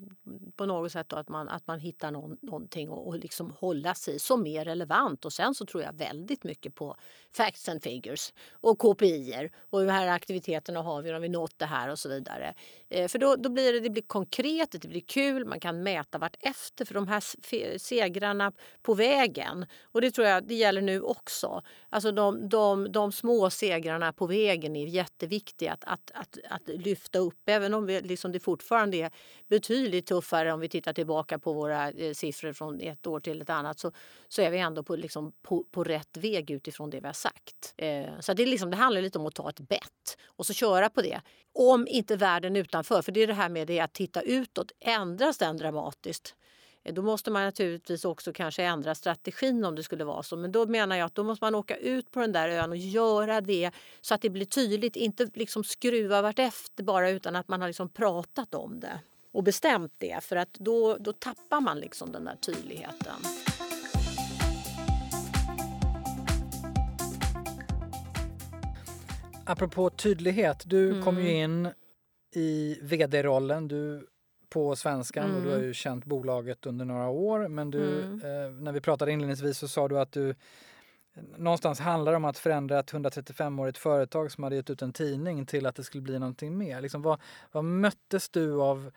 på 0.56 0.66
något 0.66 0.92
sätt 0.92 1.14
att 1.14 1.30
man, 1.30 1.50
att 1.50 1.68
man 1.68 1.80
hittar 1.80 2.12
någon, 2.12 2.38
någonting 2.42 2.90
och, 2.90 3.08
och 3.08 3.20
liksom 3.20 3.54
hålla 3.60 3.94
sig 3.94 4.20
som 4.20 4.48
är 4.48 4.66
relevant. 4.66 5.26
Och 5.26 5.34
sen 5.34 5.56
så 5.56 5.66
tror 5.66 5.84
jag 5.84 5.94
väldigt 5.94 6.44
mycket 6.44 6.76
på 6.76 6.96
facts 7.32 7.70
and 7.70 7.84
figures 7.84 8.34
och 8.52 8.80
KPI 8.80 9.50
och 9.70 9.80
hur 9.80 9.88
här 9.88 10.08
aktiviteterna 10.08 10.82
har 10.82 11.02
vi, 11.02 11.12
har 11.12 11.20
vi 11.20 11.30
nått 11.30 11.54
det 11.58 11.66
här 11.66 11.90
och 11.90 12.00
så 12.00 12.10
vidare. 12.10 12.54
Eh, 12.90 13.08
för 13.08 13.20
då, 13.20 13.36
då 13.36 13.50
blir 13.50 13.74
det, 13.74 13.80
det 13.80 13.90
blir 13.90 14.04
konkret, 14.04 14.72
det 14.72 14.88
blir 14.88 15.02
kul, 15.02 15.46
man 15.46 15.60
kan 15.60 15.84
mäta 15.84 16.18
vart 16.18 16.36
efter 16.40 16.86
för 16.86 16.94
de 16.94 17.08
här 17.08 17.78
segrarna 17.78 18.52
på 18.82 18.94
vägen. 18.94 19.66
Och 19.84 20.02
det 20.02 20.12
tror 20.12 20.28
jag 20.28 20.48
det 20.48 20.56
gäller 20.56 20.82
nu 20.82 21.02
också. 21.02 21.62
Alltså 21.90 22.12
de, 22.12 22.50
de, 22.50 22.92
de 22.92 23.12
små 23.12 23.50
segrarna 23.50 24.14
på 24.14 24.28
vägen 24.28 24.76
är 24.76 24.88
jätteviktiga 24.88 25.74
att, 25.74 25.84
att, 25.84 26.12
att, 26.14 26.38
att 26.50 26.68
lyfta 26.68 27.20
upp 27.20 27.50
även 27.50 27.74
om 27.74 27.86
vi, 27.86 28.02
liksom 28.02 28.32
det 28.32 28.40
fortfarande 28.40 28.65
fortfarande 28.66 28.98
är 28.98 29.12
betydligt 29.48 30.06
tuffare 30.06 30.54
om 30.54 30.60
vi 30.60 30.70
tittar 30.70 30.94
tillbaka 30.94 31.40
på 31.40 31.54
våra 31.54 31.92
eh, 31.92 32.14
siffror 32.14 32.54
från 32.54 32.80
ett 32.82 33.08
år 33.08 33.20
till 33.20 33.42
ett 33.42 33.50
annat 33.50 33.80
så, 33.80 33.92
så 34.28 34.42
är 34.42 34.52
vi 34.52 34.58
ändå 34.58 34.84
på, 34.84 34.96
liksom, 34.96 35.34
på, 35.42 35.64
på 35.72 35.84
rätt 35.84 36.18
väg 36.18 36.52
utifrån 36.52 36.90
det 36.90 37.00
vi 37.00 37.06
har 37.06 37.14
sagt. 37.14 37.74
Eh, 37.78 38.20
så 38.20 38.34
det, 38.34 38.44
är 38.44 38.48
liksom, 38.48 38.72
det 38.72 38.78
handlar 38.78 39.02
lite 39.02 39.20
om 39.20 39.26
att 39.26 39.36
ta 39.36 39.50
ett 39.50 39.60
bett 39.60 40.18
och 40.26 40.46
så 40.46 40.54
köra 40.54 40.90
på 40.90 41.02
det. 41.02 41.22
Om 41.54 41.88
inte 41.88 42.16
världen 42.16 42.56
utanför, 42.56 43.02
för 43.02 43.12
det 43.12 43.24
är 43.24 43.28
det 43.28 43.34
här 43.34 43.50
med 43.50 43.68
det 43.68 43.80
att 43.80 43.94
titta 43.94 44.22
utåt, 44.22 44.72
ändras 44.80 45.38
den 45.38 45.58
dramatiskt 45.58 46.36
då 46.92 47.02
måste 47.02 47.32
man 47.32 47.44
naturligtvis 47.44 48.06
också 48.06 48.34
kanske 48.34 48.64
ändra 48.64 48.96
strategin 48.96 49.66
om 49.66 49.76
det 49.76 49.84
skulle 49.84 50.04
vara 50.04 50.24
så. 50.24 50.38
Men 50.38 50.52
då 50.52 50.66
menar 50.66 50.96
jag 50.96 51.06
att 51.06 51.16
då 51.16 51.24
måste 51.24 51.46
man 51.46 51.56
åka 51.56 51.78
ut 51.78 52.12
på 52.12 52.20
den 52.20 52.32
där 52.32 52.50
ön 52.50 52.72
och 52.72 52.78
göra 52.78 53.42
det 53.42 53.72
så 54.02 54.14
att 54.14 54.22
det 54.22 54.30
blir 54.30 54.46
tydligt. 54.46 54.96
Inte 54.96 55.30
liksom 55.34 55.64
skruva 55.64 56.22
vartefter 56.22 56.84
bara 56.84 57.10
utan 57.10 57.36
att 57.36 57.48
man 57.48 57.62
har 57.62 57.68
liksom 57.68 57.90
pratat 57.90 58.54
om 58.54 58.80
det 58.80 59.00
och 59.32 59.44
bestämt 59.44 59.94
det. 59.98 60.24
För 60.24 60.36
att 60.36 60.54
då, 60.54 60.98
då 60.98 61.14
tappar 61.14 61.62
man 61.62 61.80
liksom 61.80 62.12
den 62.12 62.26
där 62.26 62.36
tydligheten. 62.36 63.16
Apropå 69.46 69.90
tydlighet, 69.90 70.64
du 70.66 70.90
mm. 70.90 71.04
kom 71.04 71.20
ju 71.20 71.32
in 71.32 71.70
i 72.36 72.80
vd-rollen. 72.82 73.68
Du 73.68 74.08
på 74.56 74.76
svenskan 74.76 75.24
mm. 75.24 75.36
och 75.36 75.42
du 75.42 75.48
har 75.48 75.56
mm. 75.56 75.68
ju 75.68 75.74
känt 75.74 76.06
bolaget 76.06 76.66
under 76.66 76.86
några 76.86 77.10
år. 77.10 77.48
Men 77.48 77.72
du, 77.72 78.02
mm. 78.02 78.14
eh, 78.14 78.52
när 78.52 78.72
vi 78.72 78.82
pratade 78.82 79.12
inledningsvis 79.12 79.58
så 79.58 79.68
sa 79.68 79.88
du 79.88 80.00
att 80.00 80.12
du 80.12 80.36
någonstans 81.38 81.80
handlar 81.80 82.14
om 82.14 82.26
att 82.26 82.38
förändra 82.38 82.80
ett 82.80 82.94
135-årigt 82.94 83.78
företag 83.78 84.32
som 84.32 84.44
hade 84.44 84.56
gett 84.56 84.70
ut 84.70 84.82
en 84.82 84.94
tidning 84.94 85.46
till 85.46 85.66
att 85.66 85.76
det 85.76 85.84
skulle 85.84 86.02
bli 86.02 86.20
någonting 86.20 86.58
mer. 86.58 86.82
Liksom, 86.82 87.02
vad, 87.02 87.22
vad 87.52 87.64
möttes 87.64 88.30
du 88.30 88.62
av 88.62 88.92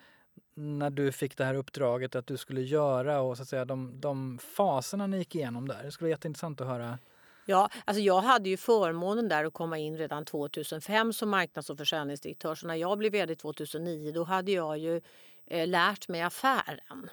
när 0.54 0.90
du 0.90 1.12
fick 1.12 1.36
det 1.36 1.44
här 1.44 1.54
uppdraget 1.54 2.14
att 2.14 2.26
du 2.26 2.36
skulle 2.36 2.60
göra 2.60 3.20
och 3.20 3.36
så 3.36 3.42
att 3.42 3.48
säga 3.48 3.64
de, 3.64 4.00
de 4.00 4.38
faserna 4.38 5.06
ni 5.06 5.18
gick 5.18 5.34
igenom 5.34 5.68
där? 5.68 5.82
Det 5.82 5.90
skulle 5.90 6.06
vara 6.06 6.16
jätteintressant 6.16 6.60
att 6.60 6.66
höra. 6.66 6.98
Ja, 7.46 7.68
alltså 7.84 8.00
jag 8.00 8.20
hade 8.20 8.48
ju 8.48 8.56
förmånen 8.56 9.28
där 9.28 9.44
att 9.44 9.52
komma 9.52 9.78
in 9.78 9.96
redan 9.96 10.24
2005 10.24 11.12
som 11.12 11.28
marknads 11.28 11.70
och 11.70 11.78
försäljningsdirektör. 11.78 12.54
Så 12.54 12.66
när 12.66 12.74
jag 12.74 12.98
blev 12.98 13.12
vd 13.12 13.34
2009 13.34 14.12
då 14.12 14.24
hade 14.24 14.52
jag 14.52 14.78
ju 14.78 15.00
lärt 15.50 16.08
mig 16.08 16.22
affären. 16.22 17.10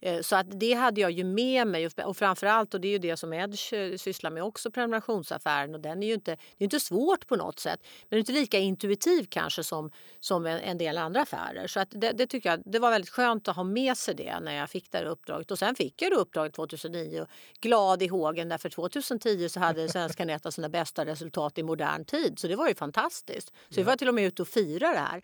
Eh, 0.00 0.20
så 0.20 0.36
att 0.36 0.60
det 0.60 0.72
hade 0.72 1.00
jag 1.00 1.10
ju 1.10 1.24
med 1.24 1.66
mig 1.66 1.88
och 2.04 2.16
framförallt, 2.16 2.74
och 2.74 2.80
det 2.80 2.88
är 2.88 2.92
ju 2.92 2.98
det 2.98 3.16
som 3.16 3.32
Edge 3.32 3.72
eh, 3.72 3.96
sysslar 3.96 4.30
med 4.30 4.42
också, 4.42 4.70
prenumerationsaffären. 4.70 5.74
Och 5.74 5.80
den 5.80 6.02
är 6.02 6.06
ju 6.06 6.14
inte, 6.14 6.30
det 6.30 6.62
är 6.62 6.64
inte 6.64 6.80
svårt 6.80 7.26
på 7.26 7.36
något 7.36 7.58
sätt, 7.58 7.80
men 7.82 8.08
det 8.08 8.16
är 8.16 8.18
inte 8.18 8.32
lika 8.32 8.58
intuitiv 8.58 9.26
kanske 9.28 9.64
som, 9.64 9.90
som 10.20 10.46
en, 10.46 10.60
en 10.60 10.78
del 10.78 10.98
andra 10.98 11.20
affärer. 11.20 11.66
Så 11.66 11.80
att 11.80 11.88
det, 11.90 12.12
det, 12.12 12.26
tycker 12.26 12.50
jag 12.50 12.62
det 12.64 12.78
var 12.78 12.90
väldigt 12.90 13.10
skönt 13.10 13.48
att 13.48 13.56
ha 13.56 13.64
med 13.64 13.96
sig 13.96 14.14
det 14.14 14.40
när 14.40 14.54
jag 14.54 14.70
fick 14.70 14.92
det 14.92 14.98
här 14.98 15.04
uppdraget. 15.04 15.50
Och 15.50 15.58
sen 15.58 15.74
fick 15.74 16.02
jag 16.02 16.12
det 16.12 16.16
uppdraget 16.16 16.54
2009 16.54 17.20
och 17.20 17.28
glad 17.60 18.02
i 18.02 18.06
hågen 18.06 18.48
därför 18.48 18.68
2010 18.68 19.48
så 19.48 19.60
hade 19.60 19.88
Svenska 19.88 20.22
ett 20.24 20.46
av 20.46 20.50
sina 20.50 20.68
bästa 20.68 21.04
resultat 21.04 21.58
i 21.58 21.62
modern 21.62 22.04
tid. 22.04 22.38
Så 22.38 22.48
det 22.48 22.56
var 22.56 22.68
ju 22.68 22.74
fantastiskt. 22.74 23.52
Så 23.68 23.74
vi 23.74 23.82
var 23.82 23.96
till 23.96 24.08
och 24.08 24.14
med 24.14 24.24
ute 24.24 24.42
och 24.42 24.48
fira 24.48 24.92
det 24.92 24.98
här. 24.98 25.22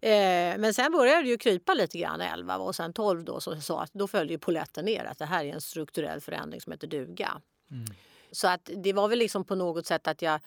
Eh, 0.00 0.58
men 0.58 0.74
sen 0.74 0.92
började 0.92 1.22
det 1.22 1.28
ju 1.28 1.38
krypa 1.38 1.74
lite 1.74 1.98
grann 1.98 2.20
11 2.20 2.56
och 2.56 2.76
sen 2.76 2.92
12 2.92 3.24
då 3.24 3.40
så 3.40 3.60
sa 3.60 3.82
att 3.82 3.92
då 3.92 4.08
följde 4.08 4.34
ju 4.34 4.38
poletten 4.38 4.84
ner 4.84 5.04
att 5.04 5.18
det 5.18 5.24
här 5.24 5.44
är 5.44 5.52
en 5.52 5.60
strukturell 5.60 6.20
förändring 6.20 6.60
som 6.60 6.72
heter 6.72 6.86
duga. 6.86 7.40
Mm. 7.70 7.84
Så 8.30 8.48
att 8.48 8.70
det 8.76 8.92
var 8.92 9.08
väl 9.08 9.18
liksom 9.18 9.44
på 9.44 9.54
något 9.54 9.86
sätt 9.86 10.06
att 10.06 10.22
jag 10.22 10.40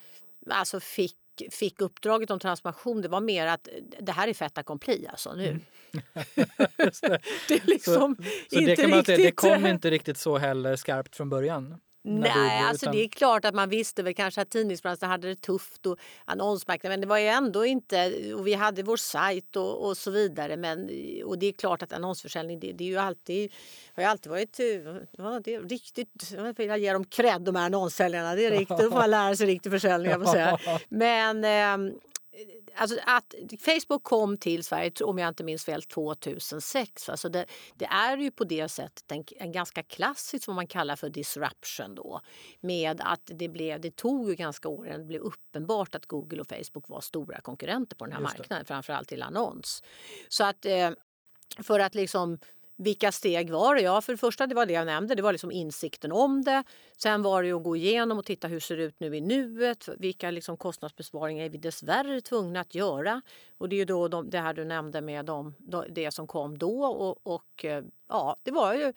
alltså 0.50 0.80
fick 0.80 1.16
fick 1.52 1.82
uppdraget 1.82 2.32
om 2.32 2.40
transformation 2.40 3.02
det 3.02 3.08
var 3.08 3.22
mer 3.22 3.48
att 3.48 3.68
det 4.00 4.12
här 4.12 4.28
är 4.28 4.34
fait 4.34 4.58
accompli 4.58 5.08
alltså 5.08 5.34
nu. 5.34 5.48
Mm. 5.48 5.62
det. 5.92 6.04
det. 7.48 7.54
är 7.54 7.68
liksom 7.68 8.16
så, 8.16 8.24
så 8.56 8.60
inte 8.60 8.76
det 8.76 8.88
riktigt... 8.88 9.18
Det 9.18 9.32
kom 9.32 9.66
inte 9.66 9.90
riktigt 9.90 10.18
så 10.18 10.38
heller 10.38 10.76
skarpt 10.76 11.16
från 11.16 11.30
början? 11.30 11.80
Nej, 12.02 12.64
alltså 12.64 12.86
utan... 12.86 12.96
det 12.96 13.04
är 13.04 13.08
klart 13.08 13.46
att 13.46 13.56
man 13.56 13.70
visste 13.70 14.04
väl 14.04 14.14
kanske 14.14 14.42
att 14.42 14.50
tidningsbranschen 14.50 15.10
hade 15.10 15.28
det 15.28 15.36
tufft 15.36 15.86
och 15.86 15.98
annonsmarknaden, 16.26 16.92
men 16.92 17.02
det 17.02 17.08
var 17.08 17.18
ju 17.18 17.28
ändå 17.28 17.66
inte, 17.66 18.14
och 18.34 18.48
vi 18.48 18.54
hade 18.54 18.84
vår 18.84 18.98
sajt 18.98 19.56
och, 19.56 19.88
och 19.88 19.98
så 19.98 20.12
vidare. 20.12 20.58
Men, 20.58 20.90
och 21.26 21.40
det 21.40 21.46
är 21.46 21.52
klart 21.52 21.84
att 21.84 21.94
annonsförsäljning, 21.94 22.60
det, 22.60 22.72
det 22.72 22.84
är 22.84 22.88
ju 22.88 22.98
alltid, 22.98 23.52
har 23.96 24.04
ju 24.04 24.10
alltid 24.10 24.32
varit, 24.32 24.60
ja, 25.18 25.42
det 25.44 25.56
är 25.56 25.62
riktigt, 25.62 26.10
jag 26.36 26.58
vill 26.58 26.84
ge 26.84 26.94
dem 26.94 27.06
cred 27.06 27.42
de 27.42 27.56
här 27.56 27.66
annonssäljarna, 27.66 28.36
det 28.36 28.46
är 28.46 28.52
riktigt, 28.52 28.78
då 28.78 28.84
får 28.84 28.98
man 28.98 29.12
lära 29.12 29.36
sig 29.36 29.48
riktig 29.48 29.72
försäljning, 29.72 30.12
jag 30.12 30.30
säga. 30.30 30.60
Men 30.90 31.44
eh, 31.44 31.94
alltså 32.76 32.98
att 33.06 33.36
Facebook 33.60 34.04
kom 34.04 34.38
till 34.38 34.64
Sverige, 34.64 34.92
om 35.04 35.18
jag 35.18 35.28
inte 35.28 35.44
minns 35.44 35.66
fel, 35.66 35.82
2006. 35.82 37.10
Alltså 37.10 37.30
det, 37.30 37.46
det 37.76 37.86
är 37.86 38.18
ju 38.18 38.32
på 38.32 38.44
det 38.44 38.70
sättet 38.70 39.12
en, 39.12 39.24
en, 39.38 39.52
ganska 39.52 39.84
klassisk, 39.84 40.48
vad 40.48 40.56
man 40.56 40.68
kallar 40.68 40.96
för 40.96 41.10
disruption 41.10 41.96
då. 41.96 42.22
Med 42.60 43.02
att 43.04 43.22
det, 43.26 43.48
blev, 43.48 43.82
det 43.82 43.96
tog 43.96 44.30
ju 44.30 44.36
ganska 44.36 44.70
år 44.70 44.88
innan 44.88 45.00
det 45.00 45.06
blev 45.06 45.22
uppenbart 45.22 45.96
att 45.96 46.06
Google 46.06 46.42
och 46.42 46.48
Facebook 46.48 46.90
var 46.90 47.02
stora 47.02 47.42
konkurrenter 47.42 47.96
på 47.96 48.06
den 48.06 48.14
här 48.14 48.22
marknaden, 48.22 48.66
framförallt 48.66 49.10
till 49.10 49.24
annons. 49.24 49.84
Så 50.30 50.44
att 50.44 50.66
eh, 50.66 50.92
för 51.64 51.80
att 51.80 51.96
liksom 51.96 52.40
vilka 52.80 53.12
steg 53.12 53.50
var 53.50 53.76
det? 53.76 53.82
Ja, 53.82 54.02
för 54.02 54.14
det 54.14 54.18
första, 54.18 54.48
det 54.48 54.56
var 54.56 54.66
det 54.66 54.74
jag 54.74 54.86
nämnde, 54.86 55.16
det 55.16 55.22
var 55.22 55.32
liksom 55.32 55.52
insikten 55.52 56.12
om 56.12 56.44
det. 56.44 56.64
Sen 56.98 57.22
var 57.22 57.44
det 57.44 57.52
att 57.52 57.64
gå 57.64 57.76
igenom 57.76 58.18
och 58.18 58.26
titta 58.26 58.48
hur 58.48 58.56
det 58.56 58.62
ser 58.62 58.78
ut 58.78 59.00
nu 59.00 59.16
i 59.16 59.22
nuet. 59.22 59.90
Vilka 59.98 60.32
liksom 60.32 60.58
kostnadsbesparingar 60.58 61.46
är 61.46 61.50
vi 61.50 61.58
dessvärre 61.58 62.22
tvungna 62.22 62.60
att 62.60 62.76
göra? 62.76 63.22
Och 63.58 63.70
det 63.70 63.76
är 63.76 63.78
ju 63.78 63.86
då 63.86 64.08
de, 64.08 64.30
det 64.30 64.40
här 64.40 64.54
du 64.54 64.66
nämnde 64.66 65.02
med 65.02 65.26
de, 65.26 65.54
det 65.90 66.12
som 66.12 66.28
kom 66.28 66.58
då. 66.58 66.86
Och, 66.86 67.34
och 67.34 67.66
eh, 67.66 67.84
ja, 68.08 68.36
det 68.44 68.52
var 68.52 68.74
ju 68.74 68.94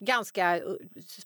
ganska 0.00 0.56
eh, 0.56 0.62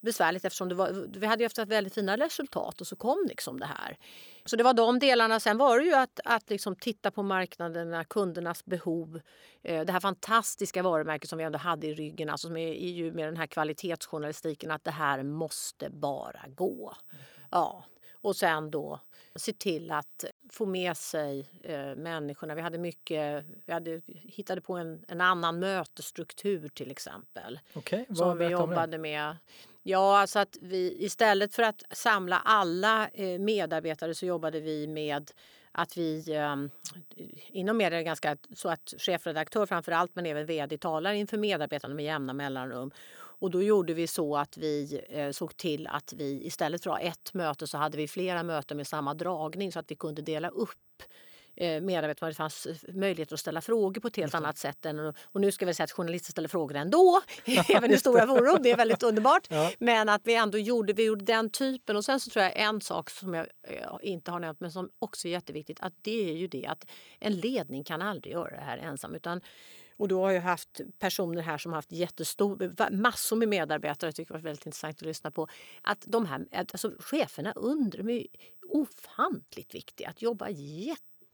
besvärligt 0.00 0.44
eftersom 0.44 0.68
det 0.68 0.74
var, 0.74 1.18
vi 1.18 1.26
hade 1.26 1.44
haft 1.44 1.58
väldigt 1.58 1.94
fina 1.94 2.16
resultat 2.16 2.80
och 2.80 2.86
så 2.86 2.96
kom 2.96 3.26
liksom 3.28 3.60
det 3.60 3.66
här. 3.66 3.98
Så 4.44 4.56
det 4.56 4.64
var 4.64 4.74
de 4.74 4.98
delarna. 4.98 5.40
Sen 5.40 5.58
var 5.58 5.78
det 5.78 5.84
ju 5.84 5.94
att, 5.94 6.20
att 6.24 6.50
liksom 6.50 6.76
titta 6.76 7.10
på 7.10 7.22
marknaderna, 7.22 8.04
kundernas 8.04 8.64
behov. 8.64 9.20
Eh, 9.62 9.84
det 9.84 9.92
här 9.92 10.00
fantastiska 10.00 10.82
varumärket 10.82 11.30
som 11.30 11.38
vi 11.38 11.44
ändå 11.44 11.58
hade 11.58 11.86
i 11.86 11.94
ryggen, 11.94 12.30
alltså 12.30 12.50
med, 12.50 12.82
ju 12.82 13.12
med 13.12 13.28
den 13.28 13.36
här 13.36 13.46
kvalitetsjournalistiken, 13.46 14.70
att 14.70 14.84
det 14.84 14.90
här 14.90 15.22
måste 15.22 15.90
bara 15.90 16.44
gå. 16.48 16.94
Ja, 17.50 17.84
och 18.20 18.36
sen 18.36 18.70
då 18.70 19.00
se 19.34 19.52
till 19.52 19.90
att 19.90 20.24
få 20.50 20.66
med 20.66 20.96
sig 20.96 21.46
eh, 21.62 21.94
människorna. 21.94 22.54
Vi 22.54 22.60
hade 22.60 22.78
mycket, 22.78 23.44
vi 23.66 23.72
hade, 23.72 24.00
hittade 24.06 24.60
på 24.60 24.76
en, 24.76 25.04
en 25.08 25.20
annan 25.20 25.58
mötesstruktur 25.58 26.68
till 26.68 26.90
exempel. 26.90 27.60
Okay, 27.74 28.04
som 28.14 28.38
vi 28.38 28.46
jobbade 28.46 28.98
med. 28.98 29.36
Ja, 29.82 30.18
alltså 30.18 30.38
att 30.38 30.56
vi 30.60 31.04
istället 31.04 31.54
för 31.54 31.62
att 31.62 31.82
samla 31.90 32.38
alla 32.38 33.08
eh, 33.08 33.38
medarbetare 33.38 34.14
så 34.14 34.26
jobbade 34.26 34.60
vi 34.60 34.86
med 34.86 35.30
att 35.72 35.96
vi 35.96 36.32
eh, 36.34 36.56
inom 37.48 37.76
media 37.76 37.98
är 37.98 38.00
det 38.00 38.04
ganska 38.04 38.36
så 38.54 38.68
att 38.68 38.94
chefredaktör 38.98 39.66
framför 39.66 39.92
allt 39.92 40.14
men 40.14 40.26
även 40.26 40.46
vd 40.46 40.78
talar 40.78 41.12
inför 41.12 41.38
medarbetarna 41.38 41.94
med 41.94 42.04
jämna 42.04 42.32
mellanrum 42.32 42.90
och 43.38 43.50
då 43.50 43.62
gjorde 43.62 43.94
vi 43.94 44.06
så 44.06 44.36
att 44.36 44.56
vi 44.56 45.00
eh, 45.08 45.30
såg 45.30 45.56
till 45.56 45.86
att 45.86 46.12
vi 46.16 46.46
istället 46.46 46.82
för 46.82 46.90
att 46.90 47.02
ha 47.02 47.08
ett 47.08 47.34
möte 47.34 47.66
så 47.66 47.78
hade 47.78 47.96
vi 47.96 48.08
flera 48.08 48.42
möten 48.42 48.76
med 48.76 48.86
samma 48.86 49.14
dragning 49.14 49.72
så 49.72 49.78
att 49.78 49.90
vi 49.90 49.94
kunde 49.94 50.22
dela 50.22 50.48
upp 50.48 51.02
eh, 51.56 51.80
medarbetarna. 51.80 52.28
Det 52.28 52.34
fanns 52.34 52.66
möjlighet 52.88 53.32
att 53.32 53.40
ställa 53.40 53.60
frågor 53.60 54.00
på 54.00 54.08
ett 54.08 54.16
helt 54.16 54.34
annat 54.34 54.58
sätt. 54.58 54.86
Än, 54.86 55.14
och 55.22 55.40
nu 55.40 55.52
ska 55.52 55.66
vi 55.66 55.74
säga 55.74 55.84
att 55.84 55.92
journalister 55.92 56.30
ställer 56.30 56.48
frågor 56.48 56.76
ändå, 56.76 57.20
även 57.68 57.90
i 57.90 57.98
stora 57.98 58.26
forum. 58.26 58.62
Det 58.62 58.70
är 58.70 58.76
väldigt 58.76 59.02
underbart. 59.02 59.46
Ja. 59.50 59.72
Men 59.78 60.08
att 60.08 60.22
vi 60.24 60.34
ändå 60.34 60.58
gjorde, 60.58 60.92
vi 60.92 61.04
gjorde 61.04 61.24
den 61.24 61.50
typen. 61.50 61.96
Och 61.96 62.04
sen 62.04 62.20
så 62.20 62.30
tror 62.30 62.42
jag 62.42 62.56
en 62.56 62.80
sak 62.80 63.10
som 63.10 63.34
jag 63.34 63.46
eh, 63.62 63.88
inte 64.02 64.30
har 64.30 64.40
nämnt 64.40 64.60
men 64.60 64.72
som 64.72 64.90
också 64.98 65.28
är 65.28 65.32
jätteviktigt. 65.32 65.80
Att 65.80 65.92
det 66.02 66.30
är 66.30 66.34
ju 66.34 66.46
det 66.46 66.66
att 66.66 66.86
en 67.18 67.36
ledning 67.36 67.84
kan 67.84 68.02
aldrig 68.02 68.32
göra 68.32 68.50
det 68.50 68.64
här 68.64 68.78
ensam. 68.78 69.14
Utan 69.14 69.40
och 69.98 70.08
då 70.08 70.22
har 70.22 70.30
jag 70.30 70.42
haft 70.42 70.80
personer 70.98 71.42
här 71.42 71.58
som 71.58 71.72
har 71.72 71.76
haft 71.76 71.92
jättestor, 71.92 72.90
massor 72.90 73.36
med 73.36 73.48
medarbetare. 73.48 74.08
Jag 74.08 74.14
tycker 74.14 74.34
det 74.34 74.38
var 74.38 74.44
väldigt 74.44 74.66
intressant 74.66 74.96
att 74.96 75.02
lyssna 75.02 75.30
på. 75.30 75.48
Att 75.82 76.04
de 76.06 76.26
här, 76.26 76.46
alltså 76.52 76.92
cheferna 76.98 77.52
under, 77.52 77.98
de 77.98 78.08
är 78.10 78.26
ofantligt 78.68 79.74
viktiga. 79.74 80.08
Att 80.08 80.22
jobba 80.22 80.48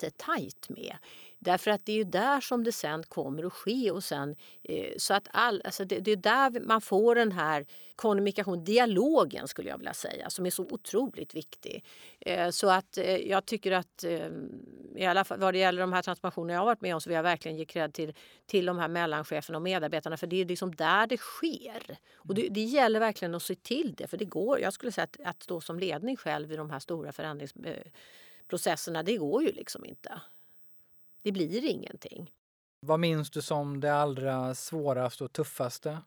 jättetajt 0.03 0.69
med. 0.69 0.97
Därför 1.39 1.71
att 1.71 1.87
det 1.87 1.93
är 1.93 1.97
ju 1.97 2.05
där 2.05 2.41
som 2.41 2.65
det 2.65 2.73
sen 2.73 3.03
kommer 3.03 3.45
att 3.45 3.53
ske. 3.53 3.91
Och 3.91 4.05
sen, 4.05 4.37
eh, 4.63 4.93
så 4.97 5.15
att 5.15 5.29
all, 5.33 5.63
alltså 5.65 5.85
det, 5.85 6.01
det, 6.01 6.13
är 6.13 6.17
där 6.17 6.61
man 6.61 6.81
får 6.81 7.15
den 7.15 7.33
här 7.33 7.67
kommunikation, 7.97 8.65
dialogen 8.65 9.49
skulle 9.49 9.71
jag 9.71 9.79
vilja 9.79 9.95
säga, 9.95 10.31
som 10.31 10.47
är 10.47 10.51
så 10.51 10.67
otroligt 10.71 11.35
viktig. 11.35 11.85
Eh, 12.21 12.51
så 12.51 12.71
att 12.71 12.99
eh, 12.99 13.17
jag 13.17 13.47
tycker 13.47 13.73
att 13.73 14.05
eh, 14.05 14.29
i 14.97 15.07
alla 15.07 15.25
fall 15.25 15.39
vad 15.39 15.55
det 15.55 15.59
gäller 15.59 15.81
de 15.81 15.93
här 15.93 16.03
transformationerna 16.03 16.53
jag 16.53 16.61
har 16.61 16.67
varit 16.67 16.81
med 16.81 16.95
om 16.95 17.01
så 17.01 17.11
vill 17.11 17.17
jag 17.17 17.23
verkligen 17.23 17.57
ge 17.57 17.65
cred 17.65 17.95
till, 17.95 18.15
till 18.47 18.67
de 18.67 18.79
här 18.79 18.89
mellancheferna 18.89 19.59
och 19.59 19.63
medarbetarna 19.63 20.17
för 20.17 20.27
det 20.27 20.41
är 20.41 20.45
liksom 20.45 20.75
där 20.75 21.07
det 21.07 21.17
sker. 21.17 21.99
Och 22.15 22.35
det, 22.35 22.49
det 22.49 22.63
gäller 22.63 23.01
verkligen 23.01 23.35
att 23.35 23.43
se 23.43 23.55
till 23.55 23.95
det 23.95 24.07
för 24.07 24.17
det 24.17 24.25
går, 24.25 24.61
jag 24.61 24.73
skulle 24.73 24.93
säga 24.93 25.05
att, 25.05 25.17
att 25.25 25.43
stå 25.43 25.61
som 25.61 25.79
ledning 25.79 26.17
själv 26.17 26.53
i 26.53 26.57
de 26.57 26.71
här 26.71 26.79
stora 26.79 27.13
processerna, 28.55 29.03
det 29.03 29.17
går 29.17 29.43
ju 29.43 29.53
liksom 29.53 29.85
inte. 29.85 30.21
det 31.23 31.33
blir 31.33 31.65
ingenting. 31.65 32.33
Vad 32.81 33.01
minns 33.01 33.31
du 33.31 33.43
som 33.43 33.81
det 33.81 33.95
allra 33.95 34.55
svåraste 34.55 35.25
och 35.25 35.33
tuffaste 35.33 35.99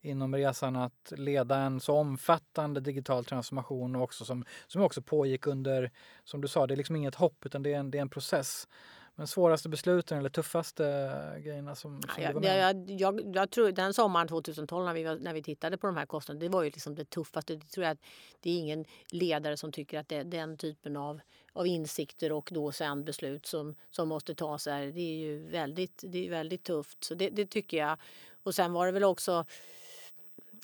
inom 0.00 0.34
resan 0.34 0.76
att 0.76 1.12
leda 1.16 1.56
en 1.56 1.80
så 1.80 1.94
omfattande 1.94 2.80
digital 2.80 3.24
transformation 3.24 3.96
och 3.96 4.02
också 4.02 4.24
som, 4.24 4.44
som 4.66 4.82
också 4.82 5.02
pågick 5.02 5.46
under, 5.46 5.90
som 6.24 6.40
du 6.40 6.48
sa, 6.48 6.66
det 6.66 6.74
är 6.74 6.76
liksom 6.76 6.96
inget 6.96 7.14
hopp 7.14 7.46
utan 7.46 7.62
det 7.62 7.72
är 7.72 7.78
en, 7.78 7.90
det 7.90 7.98
är 7.98 8.02
en 8.02 8.08
process. 8.08 8.68
Men 9.20 9.26
svåraste 9.26 9.68
besluten 9.68 10.18
eller 10.18 10.28
tuffaste 10.28 10.82
grejerna 11.44 11.74
som, 11.74 12.02
som 12.02 12.22
ja, 12.22 12.32
med 12.32 12.58
jag, 12.58 13.00
jag, 13.00 13.36
jag, 13.36 13.50
tror 13.50 13.72
den 13.72 13.94
sommaren 13.94 14.28
2012 14.28 14.84
när 14.84 14.94
vi, 14.94 15.04
när 15.04 15.34
vi 15.34 15.42
tittade 15.42 15.76
på 15.76 15.86
de 15.86 15.96
här 15.96 16.06
kostnaderna, 16.06 16.40
det 16.40 16.48
var 16.48 16.62
ju 16.62 16.70
liksom 16.70 16.94
det 16.94 17.04
tuffaste. 17.04 17.56
Det 17.56 17.66
tror 17.66 17.84
jag 17.84 17.92
att 17.92 17.98
det 18.40 18.50
är 18.50 18.58
ingen 18.58 18.84
ledare 19.10 19.56
som 19.56 19.72
tycker 19.72 19.98
att 19.98 20.08
det 20.08 20.16
är 20.16 20.24
den 20.24 20.56
typen 20.56 20.96
av, 20.96 21.20
av 21.52 21.66
insikter 21.66 22.32
och 22.32 22.48
då 22.52 22.72
sen 22.72 23.04
beslut 23.04 23.46
som, 23.46 23.74
som 23.90 24.08
måste 24.08 24.34
tas 24.34 24.66
här. 24.66 24.86
Det 24.86 25.00
är 25.00 25.16
ju 25.16 25.48
väldigt, 25.48 26.04
det 26.06 26.26
är 26.26 26.30
väldigt 26.30 26.62
tufft. 26.62 27.04
Så 27.04 27.14
det, 27.14 27.30
det 27.30 27.46
tycker 27.46 27.76
jag. 27.76 27.96
Och 28.42 28.54
sen 28.54 28.72
var 28.72 28.86
det 28.86 28.92
väl 28.92 29.04
också 29.04 29.44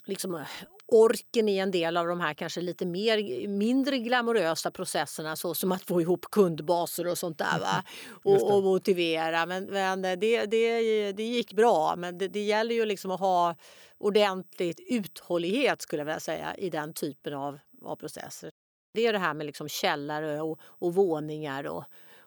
liksom 0.05 0.35
eh, 0.35 0.47
orken 0.89 1.49
i 1.49 1.59
en 1.59 1.71
del 1.71 1.97
av 1.97 2.07
de 2.07 2.21
här 2.21 2.35
kanske 2.35 2.61
lite 2.61 2.87
mer, 2.87 3.49
mindre 3.49 3.99
glamorösa 3.99 4.71
processerna 4.71 5.37
så 5.37 5.55
som 5.55 5.73
att 5.73 5.83
få 5.83 6.01
ihop 6.01 6.25
kundbaser 6.31 7.07
och 7.07 7.19
sånt 7.19 7.39
där. 7.39 7.59
Va? 7.61 7.85
Och, 8.25 8.57
och 8.57 8.63
motivera. 8.63 9.47
Men, 9.47 9.65
men 9.65 10.03
det, 10.03 10.17
det, 10.47 11.13
det 11.13 11.23
gick 11.23 11.53
bra. 11.53 11.97
Men 11.97 12.19
det, 12.19 12.29
det 12.29 12.43
gäller 12.43 12.75
ju 12.75 12.85
liksom 12.85 13.11
att 13.11 13.21
ha 13.21 13.57
ordentligt 13.99 14.81
uthållighet 14.89 15.83
skulle 15.83 16.01
jag 16.01 16.07
vilja 16.07 16.21
säga 16.21 16.55
i 16.55 16.71
den 16.71 16.93
typen 16.93 17.35
av, 17.35 17.59
av 17.83 17.97
processer. 17.97 18.51
Det 18.95 19.07
är 19.07 19.13
det 19.13 19.19
här 19.19 19.35
med 19.35 19.47
liksom 19.47 19.69
källare 19.69 20.41
och, 20.41 20.59
och 20.63 20.95
våningar 20.95 21.65
och, 21.65 21.85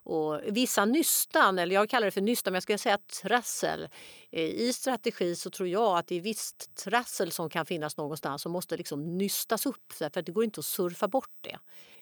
och 0.09 0.41
vissa 0.45 0.85
nystan, 0.85 1.59
eller 1.59 1.75
jag 1.75 1.89
kallar 1.89 2.05
det 2.05 2.11
för 2.11 2.21
nystan, 2.21 2.51
men 2.51 2.55
jag 2.55 2.63
skulle 2.63 2.77
säga 2.77 2.97
trassel. 3.21 3.89
Eh, 4.31 4.43
I 4.43 4.73
strategi 4.73 5.35
så 5.35 5.49
tror 5.49 5.69
jag 5.69 5.97
att 5.97 6.07
det 6.07 6.15
är 6.15 6.21
visst 6.21 6.75
trassel 6.75 7.31
som 7.31 7.49
kan 7.49 7.65
finnas 7.65 7.97
någonstans 7.97 8.41
som 8.41 8.51
måste 8.51 8.77
liksom 8.77 9.17
nystas 9.17 9.65
upp 9.65 9.93
för 9.93 10.21
det 10.21 10.31
går 10.31 10.43
inte 10.43 10.59
att 10.59 10.65
surfa 10.65 11.07
bort 11.07 11.31
det. 11.41 11.57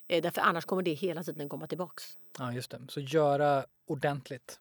Eh, 0.08 0.22
därför 0.22 0.42
annars 0.42 0.66
kommer 0.66 0.84
det 0.84 0.94
hela 0.94 1.24
tiden 1.24 1.50
komma 1.50 1.68
tillbaks. 1.68 2.18
Ja, 2.40 2.54
just 2.54 2.72
det. 2.72 2.82
Så 2.90 3.00
göra 3.00 3.66
ordentligt. 3.88 4.60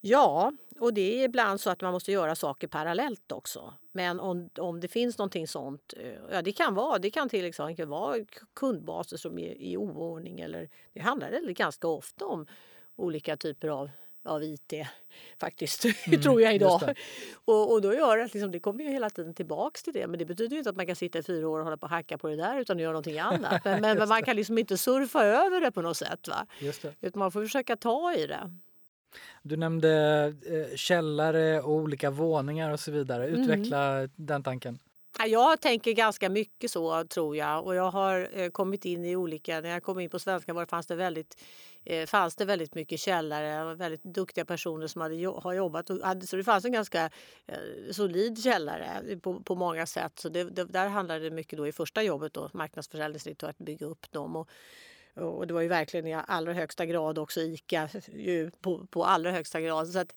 Ja, 0.00 0.52
och 0.78 0.94
det 0.94 1.20
är 1.20 1.24
ibland 1.24 1.60
så 1.60 1.70
att 1.70 1.80
man 1.80 1.92
måste 1.92 2.12
göra 2.12 2.34
saker 2.34 2.68
parallellt 2.68 3.32
också. 3.32 3.74
Men 3.92 4.20
om, 4.20 4.50
om 4.58 4.80
det 4.80 4.88
finns 4.88 5.18
någonting 5.18 5.48
sånt, 5.48 5.94
eh, 5.96 6.12
ja 6.30 6.42
det 6.42 6.52
kan 6.52 6.74
vara, 6.74 6.98
det 6.98 7.10
kan 7.10 7.28
till 7.28 7.44
exempel 7.44 7.86
vara 7.86 8.16
kundbaser 8.54 9.16
som 9.16 9.38
är 9.38 9.54
i 9.54 9.76
oordning 9.76 10.40
eller 10.40 10.68
det 10.92 11.00
handlar 11.00 11.52
ganska 11.52 11.88
ofta 11.88 12.26
om 12.26 12.46
olika 12.96 13.36
typer 13.36 13.68
av 13.68 13.90
av 14.24 14.42
IT 14.44 14.72
faktiskt, 15.40 15.84
mm, 16.06 16.22
tror 16.22 16.42
jag 16.42 16.54
idag. 16.54 16.94
Och, 17.44 17.72
och 17.72 17.82
då 17.82 17.94
gör 17.94 18.16
det 18.16 18.24
att 18.24 18.34
liksom, 18.34 18.50
det 18.50 18.60
kommer 18.60 18.84
ju 18.84 18.90
hela 18.90 19.10
tiden 19.10 19.34
tillbaks 19.34 19.82
till 19.82 19.92
det. 19.92 20.06
Men 20.06 20.18
det 20.18 20.24
betyder 20.24 20.56
inte 20.56 20.70
att 20.70 20.76
man 20.76 20.86
kan 20.86 20.96
sitta 20.96 21.18
i 21.18 21.22
fyra 21.22 21.48
år 21.48 21.58
och 21.58 21.64
hålla 21.64 21.76
på 21.76 21.84
och 21.84 21.90
hacka 21.90 22.18
på 22.18 22.28
det 22.28 22.36
där 22.36 22.60
utan 22.60 22.76
att 22.76 22.82
göra 22.82 22.92
någonting 22.92 23.18
annat. 23.18 23.64
Men, 23.64 23.98
men 23.98 24.08
man 24.08 24.22
kan 24.22 24.36
liksom 24.36 24.58
inte 24.58 24.78
surfa 24.78 25.24
över 25.24 25.60
det 25.60 25.72
på 25.72 25.82
något 25.82 25.96
sätt. 25.96 26.28
Va? 26.28 26.46
Utan 27.00 27.18
man 27.18 27.32
får 27.32 27.42
försöka 27.42 27.76
ta 27.76 28.14
i 28.14 28.26
det. 28.26 28.50
Du 29.42 29.56
nämnde 29.56 30.24
eh, 30.46 30.76
källare 30.76 31.60
och 31.60 31.72
olika 31.72 32.10
våningar 32.10 32.70
och 32.70 32.80
så 32.80 32.90
vidare. 32.90 33.26
Mm. 33.26 33.40
Utveckla 33.40 33.98
mm. 33.98 34.10
den 34.16 34.42
tanken. 34.42 34.78
Jag 35.26 35.60
tänker 35.60 35.92
ganska 35.92 36.28
mycket 36.28 36.70
så 36.70 37.04
tror 37.04 37.36
jag 37.36 37.66
och 37.66 37.74
jag 37.74 37.90
har 37.90 38.28
eh, 38.32 38.50
kommit 38.50 38.84
in 38.84 39.04
i 39.04 39.16
olika, 39.16 39.60
när 39.60 39.70
jag 39.70 39.82
kom 39.82 40.00
in 40.00 40.10
på 40.10 40.18
svenska 40.18 40.52
var 40.52 40.62
det, 40.62 40.66
fanns 40.66 40.86
det 40.86 40.94
väldigt 40.94 41.42
eh, 41.84 42.06
fanns 42.06 42.36
det 42.36 42.44
väldigt 42.44 42.74
mycket 42.74 43.00
källare 43.00 43.74
väldigt 43.74 44.02
duktiga 44.02 44.44
personer 44.44 44.86
som 44.86 45.00
hade, 45.00 45.26
har 45.26 45.52
jobbat. 45.52 45.90
Så 46.26 46.36
det 46.36 46.44
fanns 46.44 46.64
en 46.64 46.72
ganska 46.72 47.10
solid 47.90 48.42
källare 48.42 49.18
på, 49.22 49.40
på 49.40 49.54
många 49.54 49.86
sätt. 49.86 50.18
Så 50.18 50.28
det, 50.28 50.44
det, 50.44 50.64
där 50.64 50.88
handlade 50.88 51.20
det 51.20 51.30
mycket 51.30 51.56
då 51.56 51.66
i 51.66 51.72
första 51.72 52.02
jobbet, 52.02 52.34
då, 52.34 52.50
marknadsförsäljningsdirektör, 52.52 53.48
att 53.48 53.58
bygga 53.58 53.86
upp 53.86 54.12
dem. 54.12 54.36
Och, 54.36 54.48
och 55.20 55.46
det 55.46 55.54
var 55.54 55.60
ju 55.60 55.68
verkligen 55.68 56.06
i 56.06 56.14
allra 56.26 56.52
högsta 56.52 56.86
grad 56.86 57.18
också 57.18 57.40
ICA 57.40 57.88
ju 58.12 58.50
på, 58.50 58.86
på 58.86 59.04
allra 59.04 59.30
högsta 59.30 59.60
grad. 59.60 59.88
Så 59.88 59.98
att, 59.98 60.14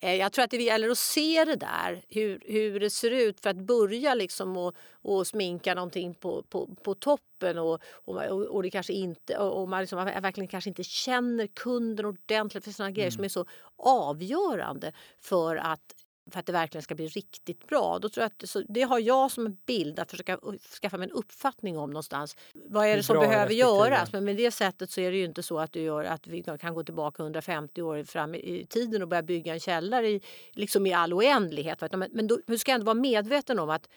eh, 0.00 0.14
jag 0.14 0.32
tror 0.32 0.44
att 0.44 0.50
det 0.50 0.62
gäller 0.62 0.90
att 0.90 0.98
se 0.98 1.44
det 1.44 1.56
där, 1.56 2.02
hur, 2.08 2.42
hur 2.46 2.80
det 2.80 2.90
ser 2.90 3.10
ut 3.10 3.40
för 3.40 3.50
att 3.50 3.56
börja 3.56 4.14
liksom 4.14 4.56
och, 4.56 4.74
och 4.92 5.26
sminka 5.26 5.74
någonting 5.74 6.14
på, 6.14 6.42
på, 6.42 6.66
på 6.82 6.94
toppen 6.94 7.58
och, 7.58 7.80
och, 7.84 8.16
och 8.30 8.62
det 8.62 8.70
kanske 8.70 8.92
inte, 8.92 9.38
och 9.38 9.68
man, 9.68 9.80
liksom, 9.80 9.96
man 9.96 10.22
verkligen 10.22 10.48
kanske 10.48 10.70
inte 10.70 10.84
känner 10.84 11.46
kunden 11.46 12.06
ordentligt 12.06 12.64
för 12.64 12.70
sådana 12.70 12.90
grejer 12.90 13.10
som 13.10 13.20
mm. 13.20 13.24
är 13.24 13.28
så 13.28 13.46
avgörande 13.76 14.92
för 15.20 15.56
att 15.56 15.94
för 16.30 16.40
att 16.40 16.46
det 16.46 16.52
verkligen 16.52 16.82
ska 16.82 16.94
bli 16.94 17.06
riktigt 17.06 17.66
bra. 17.66 17.98
Då 17.98 18.08
tror 18.08 18.22
jag 18.22 18.26
att, 18.26 18.48
så 18.48 18.62
det 18.68 18.82
har 18.82 18.98
jag 18.98 19.30
som 19.30 19.46
en 19.46 19.56
bild 19.66 19.98
att 19.98 20.10
försöka 20.10 20.38
skaffa 20.82 20.96
mig 20.96 21.08
en 21.08 21.16
uppfattning 21.16 21.78
om 21.78 21.90
någonstans. 21.90 22.36
Vad 22.52 22.86
är 22.86 22.96
det 22.96 23.02
som 23.02 23.18
behöver 23.18 23.54
göras? 23.54 24.12
Men 24.12 24.24
med 24.24 24.36
det 24.36 24.50
sättet 24.50 24.90
så 24.90 25.00
är 25.00 25.10
det 25.10 25.16
ju 25.16 25.24
inte 25.24 25.42
så 25.42 25.58
att, 25.58 25.72
du 25.72 25.80
gör, 25.80 26.04
att 26.04 26.26
vi 26.26 26.42
kan 26.60 26.74
gå 26.74 26.84
tillbaka 26.84 27.22
150 27.22 27.82
år 27.82 28.04
fram 28.04 28.34
i 28.34 28.66
tiden 28.70 29.02
och 29.02 29.08
börja 29.08 29.22
bygga 29.22 29.52
en 29.54 29.60
källare 29.60 30.08
i, 30.08 30.20
liksom 30.52 30.86
i 30.86 30.92
all 30.92 31.14
oändlighet. 31.14 31.80
Men, 31.92 32.08
men 32.12 32.26
då, 32.26 32.38
du 32.46 32.58
ska 32.58 32.72
ändå 32.72 32.86
vara 32.86 32.94
medveten 32.94 33.58
om 33.58 33.70
att 33.70 33.88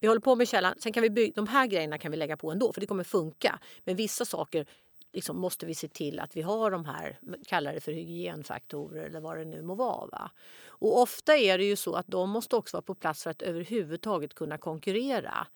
vi 0.00 0.08
håller 0.08 0.20
på 0.20 0.34
med 0.34 0.48
källan, 0.48 0.74
sen 0.78 0.92
kan 0.92 1.02
vi 1.02 1.10
bygga, 1.10 1.32
de 1.36 1.46
här 1.46 1.66
grejerna 1.66 1.98
kan 1.98 2.10
vi 2.10 2.16
lägga 2.16 2.36
på 2.36 2.50
ändå 2.50 2.72
för 2.72 2.80
det 2.80 2.86
kommer 2.86 3.04
funka. 3.04 3.58
Men 3.84 3.96
vissa 3.96 4.24
saker 4.24 4.66
liksom 5.14 5.38
måste 5.38 5.66
vi 5.66 5.74
se 5.74 5.88
till 5.88 6.20
att 6.20 6.36
vi 6.36 6.42
har 6.42 6.70
de 6.70 6.84
här, 6.84 7.18
kallar 7.46 7.74
det 7.74 7.80
för 7.80 7.92
hygienfaktorer 7.92 9.04
eller 9.04 9.20
vad 9.20 9.38
det 9.38 9.44
nu 9.44 9.62
må 9.62 9.74
vara. 9.74 10.06
Va? 10.06 10.30
Och 10.66 11.00
ofta 11.02 11.36
är 11.36 11.58
det 11.58 11.64
ju 11.64 11.76
så 11.76 11.94
att 11.94 12.06
de 12.06 12.30
måste 12.30 12.56
också 12.56 12.76
vara 12.76 12.82
på 12.82 12.94
plats 12.94 13.22
för 13.22 13.30
att 13.30 13.42
överhuvudtaget 13.42 14.34
kunna 14.34 14.58
konkurrera. 14.58 15.46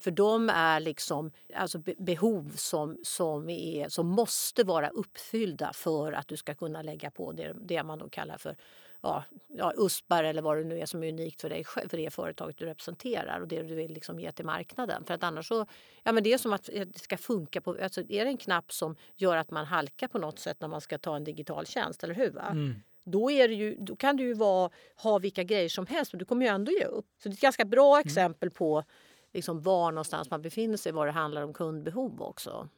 För 0.00 0.10
de 0.10 0.50
är 0.50 0.80
liksom 0.80 1.30
alltså 1.54 1.82
behov 1.98 2.52
som, 2.56 2.98
som, 3.02 3.48
är, 3.48 3.88
som 3.88 4.06
måste 4.06 4.64
vara 4.64 4.88
uppfyllda 4.88 5.72
för 5.72 6.12
att 6.12 6.28
du 6.28 6.36
ska 6.36 6.54
kunna 6.54 6.82
lägga 6.82 7.10
på 7.10 7.32
det, 7.32 7.56
det 7.60 7.82
man 7.82 7.98
då 7.98 8.08
kallar 8.08 8.38
för 8.38 8.56
ja, 9.00 9.24
ja, 9.48 9.72
USPar 9.76 10.24
eller 10.24 10.42
vad 10.42 10.56
det 10.56 10.64
nu 10.64 10.78
är 10.78 10.86
som 10.86 11.02
är 11.02 11.08
unikt 11.08 11.40
för 11.40 11.48
dig 11.48 11.64
för 11.64 11.96
det 11.96 12.10
företaget 12.10 12.58
du 12.58 12.66
representerar 12.66 13.40
och 13.40 13.48
det 13.48 13.62
du 13.62 13.74
vill 13.74 13.92
liksom 13.92 14.20
ge 14.20 14.32
till 14.32 14.44
marknaden. 14.44 15.04
För 15.04 15.14
att 15.14 15.22
annars 15.22 15.48
så, 15.48 15.66
ja 16.02 16.12
men 16.12 16.22
det 16.22 16.32
är 16.32 16.38
som 16.38 16.52
att 16.52 16.70
det 16.72 16.98
ska 16.98 17.16
funka 17.16 17.60
på, 17.60 17.76
alltså 17.82 18.00
är 18.00 18.24
det 18.24 18.30
en 18.30 18.36
knapp 18.36 18.72
som 18.72 18.96
gör 19.16 19.36
att 19.36 19.50
man 19.50 19.66
halkar 19.66 20.08
på 20.08 20.18
något 20.18 20.38
sätt 20.38 20.56
när 20.60 20.68
man 20.68 20.80
ska 20.80 20.98
ta 20.98 21.16
en 21.16 21.24
digital 21.24 21.66
tjänst, 21.66 22.04
eller 22.04 22.14
hur? 22.14 22.30
Va? 22.30 22.48
Mm. 22.50 22.74
Då, 23.04 23.30
är 23.30 23.48
ju, 23.48 23.76
då 23.78 23.96
kan 23.96 24.16
du 24.16 24.24
ju 24.24 24.34
vara, 24.34 24.70
ha 24.96 25.18
vilka 25.18 25.42
grejer 25.42 25.68
som 25.68 25.86
helst 25.86 26.12
men 26.12 26.18
du 26.18 26.24
kommer 26.24 26.46
ju 26.46 26.52
ändå 26.52 26.72
ge 26.72 26.84
upp. 26.84 27.06
Så 27.22 27.28
det 27.28 27.32
är 27.32 27.34
ett 27.34 27.40
ganska 27.40 27.64
bra 27.64 27.96
mm. 27.96 28.06
exempel 28.06 28.50
på 28.50 28.84
liksom 29.32 29.62
var 29.62 29.92
någonstans 29.92 30.30
man 30.30 30.42
befinner 30.42 30.76
sig, 30.76 30.92
vad 30.92 31.06
det 31.06 31.12
handlar 31.12 31.42
om 31.42 31.52
kundbehov 31.52 32.22
också. 32.22 32.68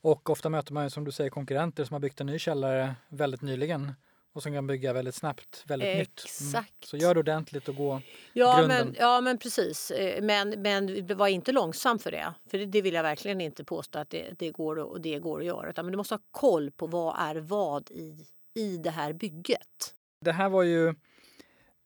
Och 0.00 0.30
ofta 0.30 0.48
möter 0.48 0.72
man 0.72 0.90
som 0.90 1.04
du 1.04 1.12
säger 1.12 1.30
konkurrenter 1.30 1.84
som 1.84 1.94
har 1.94 2.00
byggt 2.00 2.20
en 2.20 2.26
ny 2.26 2.38
källare 2.38 2.94
väldigt 3.08 3.42
nyligen 3.42 3.92
och 4.38 4.42
som 4.42 4.52
kan 4.52 4.66
bygga 4.66 4.92
väldigt 4.92 5.14
snabbt, 5.14 5.64
väldigt. 5.66 5.88
Exakt. 5.88 6.42
nytt. 6.42 6.52
Mm. 6.52 6.64
Så 6.80 6.96
gör 6.96 7.14
det 7.14 7.20
ordentligt 7.20 7.68
och 7.68 7.76
gå 7.76 8.00
ja, 8.32 8.56
grunden. 8.58 8.86
Men, 8.86 8.96
ja, 8.98 9.20
men 9.20 9.38
precis. 9.38 9.90
Eh, 9.90 10.22
men, 10.22 10.62
men 10.62 11.06
var 11.16 11.28
inte 11.28 11.52
långsam 11.52 11.98
för 11.98 12.10
det. 12.10 12.34
För 12.50 12.58
det, 12.58 12.66
det 12.66 12.82
vill 12.82 12.94
jag 12.94 13.02
verkligen 13.02 13.40
inte 13.40 13.64
påstå 13.64 13.98
att 13.98 14.10
det, 14.10 14.34
det, 14.38 14.50
går, 14.50 14.78
och 14.78 15.00
det 15.00 15.18
går 15.18 15.38
att 15.38 15.46
göra. 15.46 15.70
Utan, 15.70 15.84
men 15.84 15.92
du 15.92 15.96
måste 15.96 16.14
ha 16.14 16.20
koll 16.30 16.70
på 16.70 16.86
vad 16.86 17.16
är 17.18 17.36
vad 17.36 17.90
i, 17.90 18.26
i 18.54 18.76
det 18.76 18.90
här 18.90 19.12
bygget. 19.12 19.94
Det 20.20 20.32
här 20.32 20.48
var 20.48 20.62
ju 20.62 20.94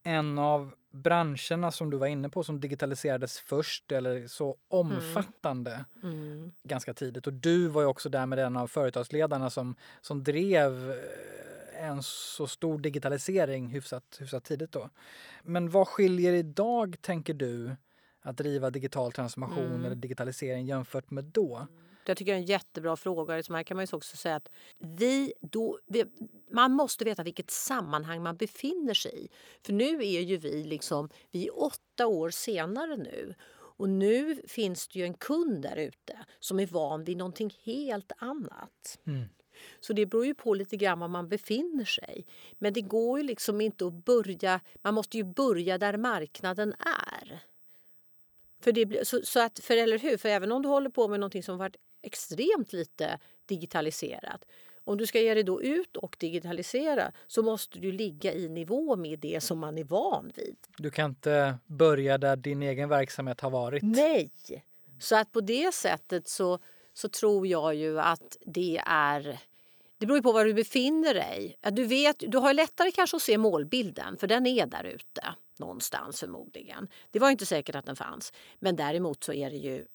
en 0.02 0.38
av 0.38 0.74
branscherna 0.92 1.70
som 1.70 1.90
du 1.90 1.96
var 1.96 2.06
inne 2.06 2.28
på 2.28 2.44
som 2.44 2.60
digitaliserades 2.60 3.38
först 3.38 3.92
eller 3.92 4.26
så 4.26 4.56
omfattande 4.68 5.84
mm. 6.02 6.22
Mm. 6.22 6.52
ganska 6.68 6.94
tidigt. 6.94 7.26
Och 7.26 7.32
du 7.32 7.68
var 7.68 7.82
ju 7.82 7.88
också 7.88 8.08
där 8.08 8.26
med 8.26 8.38
den 8.38 8.56
av 8.56 8.66
företagsledarna 8.66 9.50
som, 9.50 9.74
som 10.00 10.24
drev 10.24 10.90
eh, 10.90 10.96
en 11.72 12.02
så 12.02 12.46
stor 12.46 12.78
digitalisering 12.78 13.68
hyfsat, 13.68 14.16
hyfsat 14.20 14.44
tidigt 14.44 14.72
då. 14.72 14.90
Men 15.42 15.70
vad 15.70 15.88
skiljer 15.88 16.32
idag, 16.32 16.96
tänker 17.00 17.34
du, 17.34 17.76
att 18.22 18.36
driva 18.36 18.70
digital 18.70 19.12
transformation 19.12 19.66
mm. 19.66 19.84
eller 19.84 19.96
digitalisering 19.96 20.66
jämfört 20.66 21.10
med 21.10 21.24
då? 21.24 21.66
Jag 22.06 22.16
tycker 22.16 22.32
det 22.32 22.36
är 22.36 22.40
en 22.40 22.46
jättebra 22.46 22.96
fråga. 22.96 23.36
Liksom 23.36 23.54
här 23.54 23.62
kan 23.62 23.76
man 23.76 23.84
ju 23.84 23.96
också 23.96 24.16
säga 24.16 24.36
att 24.36 24.48
vi 24.78 25.32
då, 25.40 25.78
vi, 25.86 26.04
man 26.50 26.72
måste 26.72 27.04
veta 27.04 27.22
vilket 27.22 27.50
sammanhang 27.50 28.22
man 28.22 28.36
befinner 28.36 28.94
sig 28.94 29.24
i. 29.24 29.28
För 29.66 29.72
nu 29.72 29.98
är 29.98 30.20
ju 30.20 30.36
vi 30.36 30.64
liksom, 30.64 31.08
vi 31.30 31.46
är 31.46 31.62
åtta 31.62 32.06
år 32.06 32.30
senare 32.30 32.96
nu. 32.96 33.34
Och 33.50 33.88
nu 33.88 34.42
finns 34.48 34.88
det 34.88 34.98
ju 34.98 35.04
en 35.04 35.14
kund 35.14 35.62
där 35.62 35.76
ute 35.76 36.18
som 36.40 36.60
är 36.60 36.66
van 36.66 37.04
vid 37.04 37.16
någonting 37.16 37.54
helt 37.64 38.12
annat. 38.18 38.98
Mm. 39.06 39.24
Så 39.80 39.92
det 39.92 40.06
beror 40.06 40.26
ju 40.26 40.34
på 40.34 40.54
lite 40.54 40.76
grann 40.76 41.00
var 41.00 41.08
man 41.08 41.28
befinner 41.28 41.84
sig. 41.84 42.26
Men 42.58 42.72
det 42.72 42.80
går 42.80 43.18
ju 43.18 43.24
liksom 43.24 43.60
inte 43.60 43.86
att 43.86 44.04
börja, 44.04 44.60
man 44.82 44.94
måste 44.94 45.16
ju 45.16 45.24
börja 45.24 45.78
där 45.78 45.96
marknaden 45.96 46.74
är. 46.78 47.38
För, 48.60 48.72
det, 48.72 49.08
så, 49.08 49.20
så 49.24 49.40
att, 49.40 49.58
för 49.58 49.76
eller 49.76 49.98
hur, 49.98 50.16
för 50.16 50.28
även 50.28 50.52
om 50.52 50.62
du 50.62 50.68
håller 50.68 50.90
på 50.90 51.08
med 51.08 51.20
någonting 51.20 51.42
som 51.42 51.58
varit 51.58 51.76
extremt 52.02 52.72
lite 52.72 53.18
digitaliserat 53.46 54.44
om 54.84 54.96
du 54.96 55.06
ska 55.06 55.20
ge 55.20 55.34
dig 55.34 55.42
då 55.42 55.62
ut 55.62 55.96
och 55.96 56.16
digitalisera 56.18 57.12
så 57.26 57.42
måste 57.42 57.78
du 57.78 57.92
ligga 57.92 58.32
i 58.32 58.48
nivå 58.48 58.96
med 58.96 59.18
det 59.18 59.42
som 59.42 59.58
man 59.58 59.78
är 59.78 59.84
van 59.84 60.32
vid. 60.34 60.56
Du 60.76 60.90
kan 60.90 61.10
inte 61.10 61.58
börja 61.66 62.18
där 62.18 62.36
din 62.36 62.62
egen 62.62 62.88
verksamhet 62.88 63.40
har 63.40 63.50
varit. 63.50 63.82
Nej! 63.82 64.30
Så 65.00 65.16
att 65.16 65.32
på 65.32 65.40
det 65.40 65.74
sättet 65.74 66.28
så, 66.28 66.58
så 66.92 67.08
tror 67.08 67.46
jag 67.46 67.74
ju 67.74 68.00
att 68.00 68.36
det 68.46 68.82
är 68.86 69.38
det 70.02 70.06
beror 70.06 70.20
på 70.20 70.32
var 70.32 70.44
du 70.44 70.54
befinner 70.54 71.14
dig. 71.14 71.58
Du, 71.72 71.84
vet, 71.84 72.16
du 72.18 72.38
har 72.38 72.54
lättare 72.54 72.90
kanske 72.90 73.16
att 73.16 73.22
se 73.22 73.38
målbilden, 73.38 74.16
för 74.16 74.26
den 74.26 74.46
är 74.46 74.66
där 74.66 74.84
ute 74.84 75.34
någonstans 75.56 76.20
förmodligen. 76.20 76.88
Det 77.10 77.18
var 77.18 77.30
inte 77.30 77.46
säkert 77.46 77.74
att 77.74 77.86
den 77.86 77.96
fanns. 77.96 78.32
Men 78.58 78.76
däremot 78.76 79.24
så 79.24 79.32
är 79.32 79.50
det 79.50 79.56
ju 79.56 79.86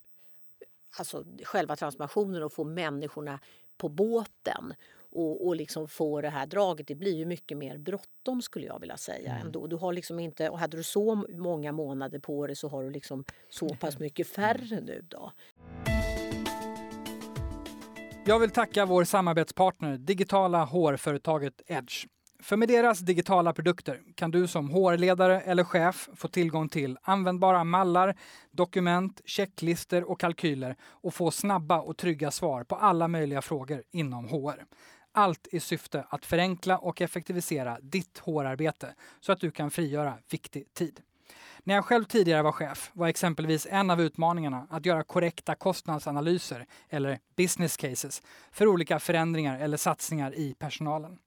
alltså 0.99 1.24
själva 1.43 1.76
transformationen 1.76 2.43
och 2.43 2.53
få 2.53 2.64
människorna 2.64 3.39
på 3.78 3.89
båten 3.89 4.74
och, 5.12 5.47
och 5.47 5.55
liksom 5.55 5.88
få 5.88 6.22
det 6.22 6.30
här 6.30 6.45
draget. 6.45 6.88
Det 6.88 6.95
blir 6.95 7.16
ju 7.16 7.26
mycket 7.26 7.58
mer 7.58 7.78
bråttom 7.78 8.41
skulle 8.41 8.66
jag 8.66 8.80
vilja 8.80 8.97
säga. 8.97 9.32
Mm. 9.32 9.45
Ändå. 9.45 9.68
Du 9.68 9.76
har 9.76 9.93
liksom 9.93 10.20
inte, 10.20 10.49
och 10.49 10.60
hade 10.60 10.78
du 10.78 10.84
så 10.84 11.16
många 11.30 11.72
månader 11.72 12.20
på 12.20 12.47
dig 12.47 12.55
så 12.55 12.68
har 12.68 12.84
du 12.84 12.89
liksom 12.89 13.24
så 13.49 13.70
pass 13.70 13.99
mycket 13.99 14.28
färre 14.28 14.82
nu. 14.82 15.05
då. 15.10 15.32
Jag 18.28 18.39
vill 18.39 18.49
tacka 18.49 18.86
vår 18.86 19.03
samarbetspartner, 19.03 19.97
digitala 19.97 20.63
hårföretaget 20.63 21.61
Edge. 21.67 22.05
För 22.39 22.57
med 22.57 22.67
deras 22.67 22.99
digitala 22.99 23.53
produkter 23.53 24.01
kan 24.15 24.32
du 24.32 24.47
som 24.47 24.69
HR-ledare 24.69 25.41
eller 25.41 25.63
chef 25.63 26.09
få 26.15 26.28
tillgång 26.28 26.69
till 26.69 26.97
användbara 27.01 27.63
mallar, 27.63 28.15
dokument, 28.51 29.21
checklister 29.25 30.09
och 30.11 30.19
kalkyler 30.19 30.75
och 30.84 31.13
få 31.13 31.32
snabba 31.32 31.80
och 31.80 31.97
trygga 31.97 32.32
svar 32.32 32.63
på 32.63 32.75
alla 32.75 33.07
möjliga 33.07 33.41
frågor 33.41 33.84
inom 33.91 34.28
HR. 34.28 34.65
Allt 35.11 35.47
i 35.51 35.59
syfte 35.59 36.05
att 36.09 36.25
förenkla 36.25 36.78
och 36.78 37.01
effektivisera 37.01 37.78
ditt 37.82 38.17
HR-arbete 38.17 38.93
så 39.19 39.32
att 39.32 39.39
du 39.39 39.51
kan 39.51 39.71
frigöra 39.71 40.13
viktig 40.32 40.73
tid. 40.73 41.01
När 41.63 41.75
jag 41.75 41.86
själv 41.86 42.03
tidigare 42.03 42.41
var 42.41 42.51
chef 42.51 42.91
var 42.93 43.07
exempelvis 43.07 43.67
en 43.69 43.89
av 43.89 44.01
utmaningarna 44.01 44.67
att 44.69 44.86
göra 44.86 45.03
korrekta 45.03 45.55
kostnadsanalyser 45.55 46.65
eller 46.89 47.19
business 47.36 47.78
cases 47.78 48.21
för 48.51 48.67
olika 48.67 48.99
förändringar 48.99 49.59
eller 49.59 49.78
satsningar 49.78 50.36
i 50.36 50.53
personalen. 50.53 51.17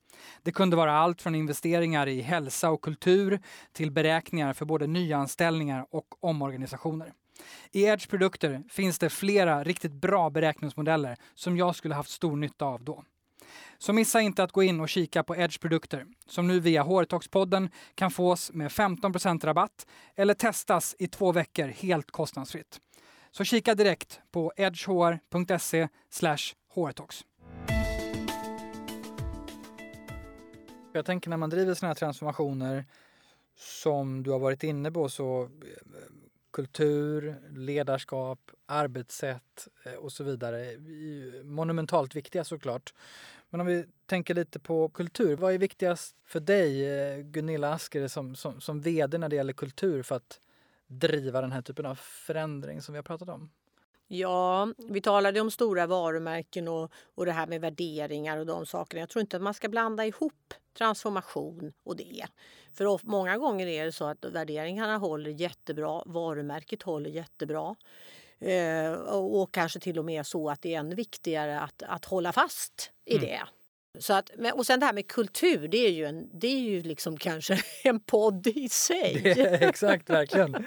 Det 0.43 0.53
kunde 0.53 0.77
vara 0.77 0.93
allt 0.93 1.23
från 1.23 1.35
investeringar 1.35 2.07
i 2.07 2.21
hälsa 2.21 2.71
och 2.71 2.83
kultur 2.83 3.41
till 3.73 3.91
beräkningar 3.91 4.53
för 4.53 4.65
både 4.65 4.87
nyanställningar 4.87 5.87
och 5.91 6.07
omorganisationer. 6.21 7.13
I 7.73 7.85
Edge 7.85 8.09
produkter 8.09 8.63
finns 8.69 8.99
det 8.99 9.11
flera 9.11 9.65
riktigt 9.65 9.93
bra 9.93 10.31
beräkningsmodeller 10.31 11.17
som 11.35 11.57
jag 11.57 11.77
skulle 11.77 11.95
haft 11.95 12.11
stor 12.11 12.37
nytta 12.37 12.65
av 12.65 12.85
då. 12.85 13.05
Så 13.83 13.93
missa 13.93 14.21
inte 14.21 14.43
att 14.43 14.53
gå 14.53 14.63
in 14.63 14.81
och 14.81 14.89
kika 14.89 15.23
på 15.23 15.37
Edge 15.37 15.61
produkter 15.61 16.07
som 16.27 16.47
nu 16.47 16.61
via 16.61 16.83
HR-talks-podden 16.83 17.71
kan 17.95 18.11
fås 18.11 18.53
med 18.53 18.73
15 18.73 19.13
rabatt 19.43 19.87
eller 20.15 20.35
testas 20.35 20.97
i 20.99 21.07
två 21.07 21.33
veckor 21.33 21.67
helt 21.67 22.11
kostnadsfritt. 22.11 22.81
Så 23.31 23.45
kika 23.45 23.75
direkt 23.75 24.21
på 24.31 24.53
edgehr.se 24.57 25.89
hrtalks. 26.75 27.25
Jag 30.93 31.07
tänker 31.07 31.31
när 31.31 31.37
man 31.37 31.51
driver 31.51 31.75
sådana 31.75 31.91
här 31.91 31.99
transformationer 31.99 32.85
som 33.57 34.23
du 34.23 34.31
har 34.31 34.39
varit 34.39 34.63
inne 34.63 34.91
på 34.91 35.09
så 35.09 35.43
eh, 35.43 35.49
kultur, 36.53 37.37
ledarskap, 37.51 38.51
arbetssätt 38.67 39.69
eh, 39.85 39.93
och 39.93 40.13
så 40.13 40.25
vidare. 40.25 40.79
Monumentalt 41.45 42.17
viktiga 42.17 42.45
såklart. 42.45 42.95
Men 43.51 43.61
om 43.61 43.67
vi 43.67 43.87
tänker 44.07 44.35
lite 44.35 44.59
på 44.59 44.89
kultur. 44.89 45.37
Vad 45.37 45.55
är 45.55 45.59
viktigast 45.59 46.17
för 46.27 46.41
dig, 46.41 46.87
eh, 46.87 47.19
Gunilla 47.19 47.73
Asker, 47.73 48.09
som, 48.09 48.35
som, 48.35 48.61
som 48.61 48.81
vd 48.81 49.19
när 49.19 49.29
det 49.29 49.37
gäller 49.37 49.53
kultur 49.53 50.03
för 50.03 50.17
att 50.17 50.41
driva 50.87 51.41
den 51.41 51.53
här 51.53 51.63
typen 51.63 51.87
av 51.87 51.95
förändring 51.95 52.83
som 52.83 52.93
vi 52.93 52.99
har 52.99 53.03
pratat 53.03 53.29
om? 53.29 53.51
Ja, 54.09 54.69
vi 54.89 55.01
talade 55.01 55.41
om 55.41 55.51
stora 55.51 55.87
varumärken 55.87 56.69
och, 56.69 56.93
och 57.15 57.27
det 57.27 57.33
här 57.33 57.47
med 57.47 57.61
värderingar 57.61 58.39
och 58.39 58.47
de 58.47 58.67
sakerna. 58.67 59.01
Jag 59.01 59.09
tror 59.09 59.21
inte 59.21 59.37
att 59.37 59.43
man 59.43 59.55
ska 59.55 59.69
blanda 59.69 60.07
ihop 60.07 60.55
transformation 60.79 61.73
och 61.83 61.97
det. 61.97 62.27
För 62.73 63.07
många 63.07 63.39
gånger 63.39 63.67
är 63.67 63.85
det 63.85 63.93
så 63.93 64.05
att 64.05 64.25
värderingarna 64.25 64.99
håller 64.99 65.31
jättebra, 65.31 66.03
varumärket 66.07 66.83
håller 66.83 67.11
jättebra. 67.11 67.77
Eh, 68.41 68.93
och, 68.93 69.55
kanske 69.55 69.81
till 69.81 69.99
och 69.99 70.05
med 70.05 70.27
så 70.27 70.51
att 70.51 70.63
det 70.63 70.75
är 70.75 70.79
ännu 70.79 70.95
viktigare 70.95 71.61
att, 71.61 71.83
att 71.83 72.05
hålla 72.05 72.33
fast 72.33 72.91
i 73.05 73.17
mm. 73.17 73.27
det. 73.29 73.41
Så 73.99 74.15
att, 74.15 74.31
och 74.55 74.67
sen 74.67 74.81
det 74.81 74.87
här 74.87 74.93
med 74.93 75.07
kultur, 75.07 75.69
det 75.69 75.87
är 75.87 75.91
ju, 75.91 76.05
en, 76.05 76.29
det 76.41 76.47
är 76.47 76.61
ju 76.61 76.83
liksom 76.83 77.17
kanske 77.17 77.63
en 77.85 78.01
podd 78.01 78.47
i 78.47 78.69
sig. 78.69 79.21
Det, 79.23 79.63
exakt, 79.69 80.11
verkligen. 80.11 80.53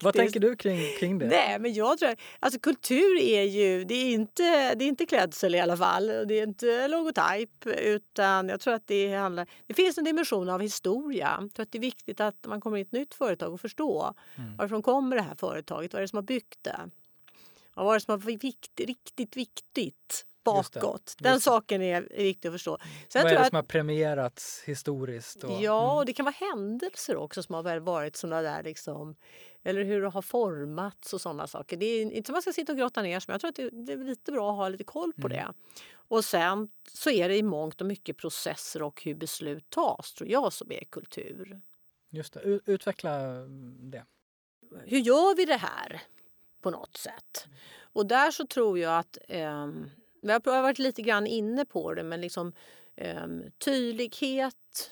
Vad 0.00 0.14
tänker 0.14 0.40
du 0.40 0.56
kring, 0.56 0.80
kring 0.98 1.18
det? 1.18 1.26
Nej, 1.26 1.58
men 1.58 1.74
jag 1.74 1.98
tror, 1.98 2.16
alltså 2.40 2.60
kultur 2.60 3.18
är 3.20 3.42
ju, 3.42 3.84
det 3.84 3.94
är 3.94 4.14
inte, 4.14 4.74
det 4.74 4.84
är 4.84 4.88
inte 4.88 5.06
klädsel 5.06 5.54
i 5.54 5.60
alla 5.60 5.76
fall. 5.76 6.06
Det 6.06 6.34
är 6.34 6.42
inte 6.42 6.88
logotyp, 6.88 7.66
utan 7.66 8.48
jag 8.48 8.60
tror 8.60 8.74
att 8.74 8.86
det 8.86 9.14
handlar, 9.14 9.46
det 9.66 9.74
finns 9.74 9.98
en 9.98 10.04
dimension 10.04 10.48
av 10.48 10.60
historia. 10.60 11.38
Jag 11.40 11.54
tror 11.54 11.62
att 11.62 11.72
det 11.72 11.78
är 11.78 11.80
viktigt 11.80 12.20
att 12.20 12.46
man 12.46 12.60
kommer 12.60 12.76
in 12.76 12.80
i 12.80 12.86
ett 12.86 12.92
nytt 12.92 13.14
företag 13.14 13.52
och 13.52 13.60
förstå 13.60 14.14
mm. 14.36 14.56
varifrån 14.56 14.82
kommer 14.82 15.16
det 15.16 15.22
här 15.22 15.34
företaget, 15.34 15.92
vad 15.92 16.00
är 16.00 16.02
det 16.02 16.08
som 16.08 16.16
har 16.16 16.22
byggt 16.22 16.58
det? 16.62 16.90
Vad 17.74 17.86
var 17.86 17.94
det 17.94 18.00
som 18.00 18.20
var 18.20 18.38
vikt, 18.38 18.80
riktigt 18.80 19.36
viktigt? 19.36 20.24
Bakåt. 20.44 21.14
Den 21.18 21.32
Just 21.32 21.44
saken 21.44 21.82
är 21.82 22.00
viktig 22.00 22.48
att 22.48 22.54
förstå. 22.54 22.78
Sen 23.08 23.22
Vad 23.22 23.32
är 23.32 23.38
det 23.38 23.44
som 23.44 23.56
har 23.56 23.62
premierats 23.62 24.62
historiskt? 24.64 25.44
Och, 25.44 25.62
ja, 25.62 25.92
och 25.92 25.96
mm. 25.96 26.06
det 26.06 26.12
kan 26.12 26.24
vara 26.24 26.34
händelser 26.38 27.16
också 27.16 27.42
som 27.42 27.54
har 27.54 27.78
varit 27.80 28.16
sådana 28.16 28.42
där 28.42 28.62
liksom, 28.62 29.16
eller 29.62 29.84
hur 29.84 30.02
det 30.02 30.08
har 30.08 30.22
formats 30.22 31.12
och 31.12 31.20
sådana 31.20 31.46
saker. 31.46 31.76
Det 31.76 31.86
är 31.86 32.02
inte 32.12 32.26
som 32.26 32.32
man 32.32 32.42
ska 32.42 32.52
sitta 32.52 32.72
och 32.72 32.78
grotta 32.78 33.02
ner 33.02 33.20
sig, 33.20 33.24
men 33.28 33.34
jag 33.34 33.40
tror 33.40 33.66
att 33.66 33.86
det, 33.86 33.92
är 33.92 33.96
lite 33.96 34.32
bra 34.32 34.50
att 34.50 34.56
ha 34.56 34.68
lite 34.68 34.84
koll 34.84 35.12
på 35.12 35.26
mm. 35.26 35.30
det. 35.30 35.52
Och 35.90 36.24
sen 36.24 36.68
så 36.92 37.10
är 37.10 37.28
det 37.28 37.36
i 37.36 37.42
mångt 37.42 37.80
och 37.80 37.86
mycket 37.86 38.16
processer 38.16 38.82
och 38.82 39.02
hur 39.02 39.14
beslut 39.14 39.70
tas, 39.70 40.12
tror 40.12 40.30
jag, 40.30 40.52
som 40.52 40.72
är 40.72 40.84
kultur. 40.84 41.60
Just 42.10 42.32
det, 42.32 42.60
utveckla 42.66 43.18
det. 43.80 44.04
Hur 44.84 44.98
gör 44.98 45.36
vi 45.36 45.44
det 45.44 45.56
här 45.56 46.02
på 46.60 46.70
något 46.70 46.96
sätt? 46.96 47.46
Och 47.92 48.06
där 48.06 48.30
så 48.30 48.46
tror 48.46 48.78
jag 48.78 48.98
att 48.98 49.18
eh, 49.28 49.68
vi 50.22 50.32
har 50.32 50.62
varit 50.62 50.78
lite 50.78 51.02
grann 51.02 51.26
inne 51.26 51.64
på 51.64 51.94
det, 51.94 52.02
men 52.02 52.20
liksom 52.20 52.52
um, 52.96 53.44
tydlighet, 53.58 54.90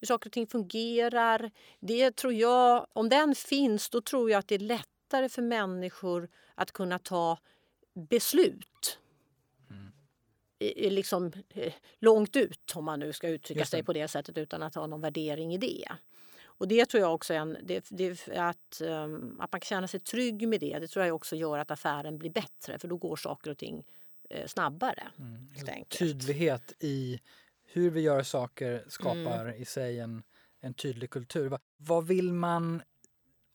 hur 0.00 0.06
saker 0.06 0.28
och 0.28 0.32
ting 0.32 0.46
fungerar. 0.46 1.50
Det 1.80 2.16
tror 2.16 2.32
jag, 2.32 2.86
om 2.92 3.08
den 3.08 3.34
finns, 3.34 3.90
då 3.90 4.00
tror 4.00 4.30
jag 4.30 4.38
att 4.38 4.48
det 4.48 4.54
är 4.54 4.58
lättare 4.58 5.28
för 5.28 5.42
människor 5.42 6.28
att 6.54 6.72
kunna 6.72 6.98
ta 6.98 7.38
beslut. 7.94 8.98
Mm. 9.70 9.92
I, 10.58 10.90
liksom, 10.90 11.32
eh, 11.48 11.72
långt 11.98 12.36
ut, 12.36 12.72
om 12.74 12.84
man 12.84 13.00
nu 13.00 13.12
ska 13.12 13.28
uttrycka 13.28 13.64
sig 13.64 13.82
på 13.82 13.92
det 13.92 14.08
sättet 14.08 14.38
utan 14.38 14.62
att 14.62 14.74
ha 14.74 14.86
någon 14.86 15.00
värdering 15.00 15.54
i 15.54 15.58
det. 15.58 15.88
Och 16.56 16.68
det 16.68 16.86
tror 16.86 17.00
jag 17.00 17.14
också 17.14 17.34
är 17.34 17.38
en, 17.38 17.56
det, 17.62 17.86
det, 17.90 18.28
att, 18.36 18.80
um, 18.80 19.40
att 19.40 19.52
man 19.52 19.60
kan 19.60 19.66
känna 19.66 19.88
sig 19.88 20.00
trygg 20.00 20.48
med 20.48 20.60
det. 20.60 20.78
Det 20.78 20.88
tror 20.88 21.04
jag 21.04 21.14
också 21.14 21.36
gör 21.36 21.58
att 21.58 21.70
affären 21.70 22.18
blir 22.18 22.30
bättre 22.30 22.78
för 22.78 22.88
då 22.88 22.96
går 22.96 23.16
saker 23.16 23.50
och 23.50 23.58
ting 23.58 23.84
Eh, 23.84 24.03
snabbare. 24.46 25.08
Mm. 25.18 25.48
Tydlighet 25.88 26.72
i 26.80 27.20
hur 27.64 27.90
vi 27.90 28.00
gör 28.00 28.22
saker 28.22 28.84
skapar 28.88 29.46
mm. 29.46 29.62
i 29.62 29.64
sig 29.64 30.00
en, 30.00 30.22
en 30.60 30.74
tydlig 30.74 31.10
kultur. 31.10 31.48
Va, 31.48 31.58
vad 31.76 32.06
vill 32.06 32.32
man 32.32 32.82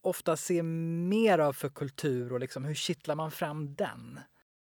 ofta 0.01 0.38
se 0.38 0.63
mer 0.63 1.39
av 1.39 1.53
för 1.53 1.70
kultur 1.70 2.34
och 2.34 2.39
liksom, 2.39 2.65
hur 2.65 2.76
kittlar 2.76 3.15
man 3.15 3.32
fram 3.32 3.76
den? 3.76 4.20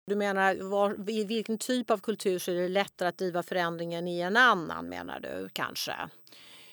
Du 0.06 0.16
menar 0.16 0.56
var, 0.62 1.10
i 1.10 1.24
vilken 1.24 1.58
typ 1.58 1.90
av 1.90 1.98
kultur 1.98 2.38
så 2.38 2.50
är 2.50 2.54
det 2.54 2.68
lättare 2.68 3.08
att 3.08 3.18
driva 3.18 3.42
förändringen 3.42 4.08
i 4.08 4.20
en 4.20 4.36
annan 4.36 4.88
menar 4.88 5.20
du 5.20 5.48
kanske? 5.52 5.96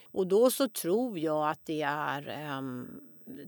Och 0.04 0.26
då 0.26 0.50
så 0.50 0.68
tror 0.68 1.18
jag 1.18 1.50
att 1.50 1.60
det 1.64 1.82
är 1.82 2.48
um, 2.58 3.00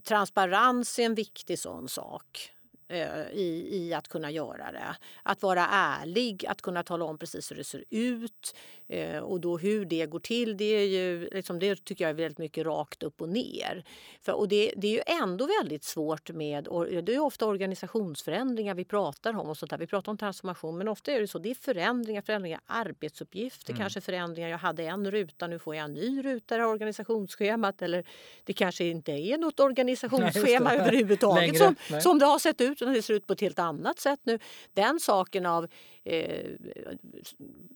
transparens 0.03 0.99
är 0.99 1.03
en 1.03 1.15
viktig 1.15 1.59
sån 1.59 1.89
sak. 1.89 2.51
Eh, 2.89 3.31
i, 3.33 3.67
i 3.71 3.93
att 3.93 4.07
kunna 4.07 4.31
göra 4.31 4.71
det. 4.71 4.95
Att 5.23 5.41
vara 5.41 5.67
ärlig, 5.71 6.45
att 6.45 6.61
kunna 6.61 6.83
tala 6.83 7.05
om 7.05 7.17
precis 7.17 7.51
hur 7.51 7.55
det 7.55 7.63
ser 7.63 7.83
ut 7.89 8.55
eh, 8.87 9.19
och 9.19 9.41
då 9.41 9.57
hur 9.57 9.85
det 9.85 10.05
går 10.05 10.19
till. 10.19 10.57
Det, 10.57 10.65
är 10.65 10.87
ju, 10.87 11.29
liksom, 11.31 11.59
det 11.59 11.83
tycker 11.85 12.03
jag 12.03 12.09
är 12.09 12.13
väldigt 12.13 12.37
mycket 12.37 12.65
rakt 12.65 13.03
upp 13.03 13.21
och 13.21 13.29
ner. 13.29 13.83
För, 14.21 14.33
och 14.33 14.47
det, 14.47 14.73
det 14.77 14.87
är 14.87 14.91
ju 14.91 15.21
ändå 15.23 15.47
väldigt 15.61 15.83
svårt 15.83 16.31
med... 16.31 16.63
Det 17.03 17.15
är 17.15 17.19
ofta 17.19 17.45
organisationsförändringar 17.45 18.75
vi 18.75 18.85
pratar 18.85 19.39
om. 19.39 19.49
och 19.49 19.57
sånt 19.57 19.69
där. 19.69 19.77
Vi 19.77 19.87
pratar 19.87 20.11
om 20.11 20.17
transformation, 20.17 20.77
men 20.77 20.87
ofta 20.87 21.11
är 21.11 21.21
det 21.21 21.27
så. 21.27 21.39
Det 21.39 21.49
är 21.49 21.55
förändringar, 21.55 22.21
förändringar 22.21 22.59
arbetsuppgifter, 22.65 23.71
mm. 23.71 23.79
kanske 23.79 24.01
förändringar. 24.01 24.49
Jag 24.49 24.57
hade 24.57 24.83
en 24.83 25.11
ruta, 25.11 25.47
nu 25.47 25.59
får 25.59 25.75
jag 25.75 25.85
en 25.85 25.93
ny 25.93 26.21
ruta 26.21 26.57
i 26.57 26.61
organisationsschemat. 26.61 27.81
Eller 27.81 28.03
det 28.43 28.53
kanske 28.53 28.85
inte 28.85 29.11
är 29.11 29.37
något 29.37 29.59
organisationsschema 29.59 30.69
Nej, 30.69 30.79
överhuvudtaget 30.79 31.57
som, 31.57 31.75
som 32.01 32.19
det 32.19 32.25
har 32.25 32.39
sett 32.39 32.61
ut 32.61 32.76
ut 32.76 32.76
utan 32.81 32.93
det 32.93 33.01
ser 33.01 33.13
ut 33.13 33.27
på 33.27 33.33
ett 33.33 33.41
helt 33.41 33.59
annat 33.59 33.99
sätt 33.99 34.19
nu. 34.23 34.39
Den 34.73 34.99
saken 34.99 35.45
av 35.45 35.63
eh, 36.03 36.45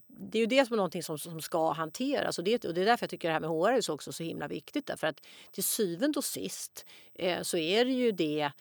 det 0.07 0.37
är 0.37 0.39
ju 0.39 0.45
det 0.45 0.65
som 0.65 0.73
är 0.73 0.77
någonting 0.77 1.03
som, 1.03 1.17
som 1.17 1.41
ska 1.41 1.71
hanteras 1.71 2.37
och 2.37 2.43
det, 2.43 2.65
och 2.65 2.73
det 2.73 2.81
är 2.81 2.85
därför 2.85 3.03
jag 3.03 3.09
tycker 3.09 3.27
det 3.27 3.33
här 3.33 3.39
med 3.39 3.49
HR 3.49 3.69
är 3.69 3.91
också 3.91 4.11
så 4.11 4.23
himla 4.23 4.47
viktigt. 4.47 4.85
Därför 4.85 5.07
att 5.07 5.27
till 5.51 5.63
syvende 5.63 6.19
och 6.19 6.25
sist 6.25 6.85
eh, 7.13 7.41
så 7.41 7.57
är 7.57 7.85
det 7.85 7.91
ju 7.91 8.11
det 8.11 8.51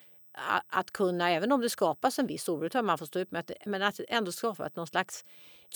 att 0.66 0.90
kunna, 0.90 1.30
även 1.30 1.52
om 1.52 1.60
det 1.60 1.68
skapas 1.68 2.18
en 2.18 2.26
viss 2.26 2.48
oro, 2.48 2.82
man 2.82 2.98
får 2.98 3.06
stå 3.06 3.20
upp 3.20 3.30
med, 3.30 3.52
men 3.66 3.82
att 3.82 4.00
ändå 4.08 4.32
skapa 4.32 4.70
någon 4.74 4.86
slags 4.86 5.24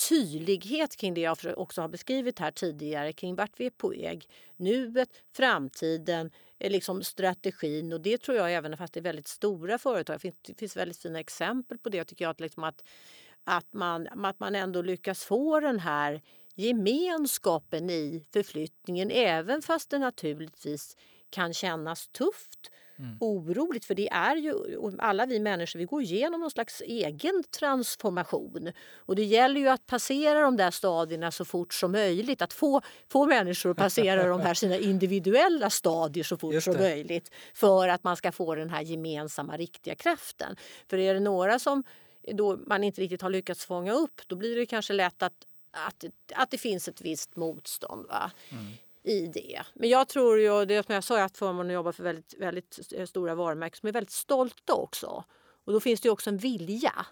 tydlighet 0.09 0.95
kring 0.95 1.13
det 1.13 1.21
jag 1.21 1.37
också 1.57 1.81
har 1.81 1.87
beskrivit 1.87 2.39
här 2.39 2.51
tidigare 2.51 3.13
kring 3.13 3.35
vart 3.35 3.59
vi 3.59 3.65
är 3.65 3.69
på 3.69 3.89
väg. 3.89 4.29
Nuet, 4.57 5.09
framtiden, 5.33 6.31
eh, 6.59 6.71
liksom 6.71 7.03
strategin 7.03 7.93
och 7.93 8.01
det 8.01 8.17
tror 8.17 8.37
jag 8.37 8.53
även 8.53 8.77
fast 8.77 8.93
det 8.93 8.99
är 8.99 9.01
väldigt 9.01 9.27
stora 9.27 9.77
företag. 9.77 10.19
Det 10.41 10.57
finns, 10.57 10.77
väldigt 10.77 10.97
fina 10.97 11.19
exempel 11.19 11.77
på 11.77 11.89
det. 11.89 11.97
Jag 11.97 12.07
tycker 12.07 12.27
att, 12.27 12.39
liksom 12.39 12.63
att, 12.63 12.83
att, 13.43 13.73
man, 13.73 14.25
att 14.25 14.39
man 14.39 14.55
ändå 14.55 14.81
lyckas 14.81 15.25
få 15.25 15.59
den 15.59 15.79
här 15.79 16.21
gemenskapen 16.55 17.89
i 17.89 18.25
förflyttningen 18.33 19.11
även 19.11 19.61
fast 19.61 19.89
det 19.89 19.99
naturligtvis 19.99 20.97
kan 21.29 21.53
kännas 21.53 22.07
tufft 22.07 22.71
mm. 22.99 23.17
oroligt. 23.19 23.85
För 23.85 23.95
det 23.95 24.09
är 24.09 24.35
ju, 24.35 24.53
alla 24.99 25.25
vi 25.25 25.39
människor 25.39 25.79
vi 25.79 25.85
går 25.85 26.01
igenom 26.01 26.41
någon 26.41 26.51
slags 26.51 26.81
egen 26.81 27.43
transformation. 27.59 28.71
Och 28.95 29.15
det 29.15 29.23
gäller 29.23 29.59
ju 29.59 29.67
att 29.67 29.85
passera 29.85 30.41
de 30.41 30.57
där 30.57 30.71
stadierna 30.71 31.31
så 31.31 31.45
fort 31.45 31.73
som 31.73 31.91
möjligt. 31.91 32.41
Att 32.41 32.53
få, 32.53 32.81
få 33.07 33.25
människor 33.25 33.71
att 33.71 33.77
passera 33.77 34.27
de 34.27 34.41
här 34.41 34.53
sina 34.53 34.77
individuella 34.77 35.69
stadier 35.69 36.23
så 36.23 36.37
fort 36.37 36.63
som 36.63 36.73
möjligt. 36.73 37.31
För 37.53 37.87
att 37.87 38.03
man 38.03 38.17
ska 38.17 38.31
få 38.31 38.55
den 38.55 38.69
här 38.69 38.81
gemensamma 38.81 39.57
riktiga 39.57 39.95
kraften. 39.95 40.55
För 40.87 40.97
är 40.97 41.13
det 41.13 41.19
några 41.19 41.59
som 41.59 41.83
då 42.33 42.57
man 42.57 42.83
inte 42.83 43.01
riktigt 43.01 43.21
har 43.21 43.29
lyckats 43.29 43.65
fånga 43.65 43.93
upp 43.93 44.21
då 44.27 44.35
blir 44.35 44.55
det 44.55 44.65
kanske 44.65 44.93
lätt 44.93 45.23
att 45.23 45.33
att, 45.87 46.05
att 46.35 46.51
det 46.51 46.57
finns 46.57 46.87
ett 46.87 47.01
visst 47.01 47.35
motstånd. 47.35 48.05
Va? 48.07 48.31
Mm 48.49 48.65
i 49.05 49.27
det. 49.27 49.61
Men 49.73 49.89
jag 49.89 50.07
tror 50.07 50.39
ju, 50.39 50.65
det 50.65 50.85
som 50.85 50.95
jag 50.95 51.03
sa, 51.03 51.13
jag 51.13 51.19
har 51.19 51.21
haft 51.21 51.37
förmånen 51.37 51.67
att 51.67 51.73
jobba 51.73 51.91
för 51.91 52.03
väldigt, 52.03 52.33
väldigt 52.33 52.93
eh, 52.93 53.05
stora 53.05 53.35
varumärken 53.35 53.77
som 53.77 53.87
är 53.87 53.93
väldigt 53.93 54.11
stolta 54.11 54.73
också. 54.73 55.23
Och 55.65 55.73
då 55.73 55.79
finns 55.79 56.01
det 56.01 56.09
också 56.09 56.29
en 56.29 56.37
vilja 56.37 57.05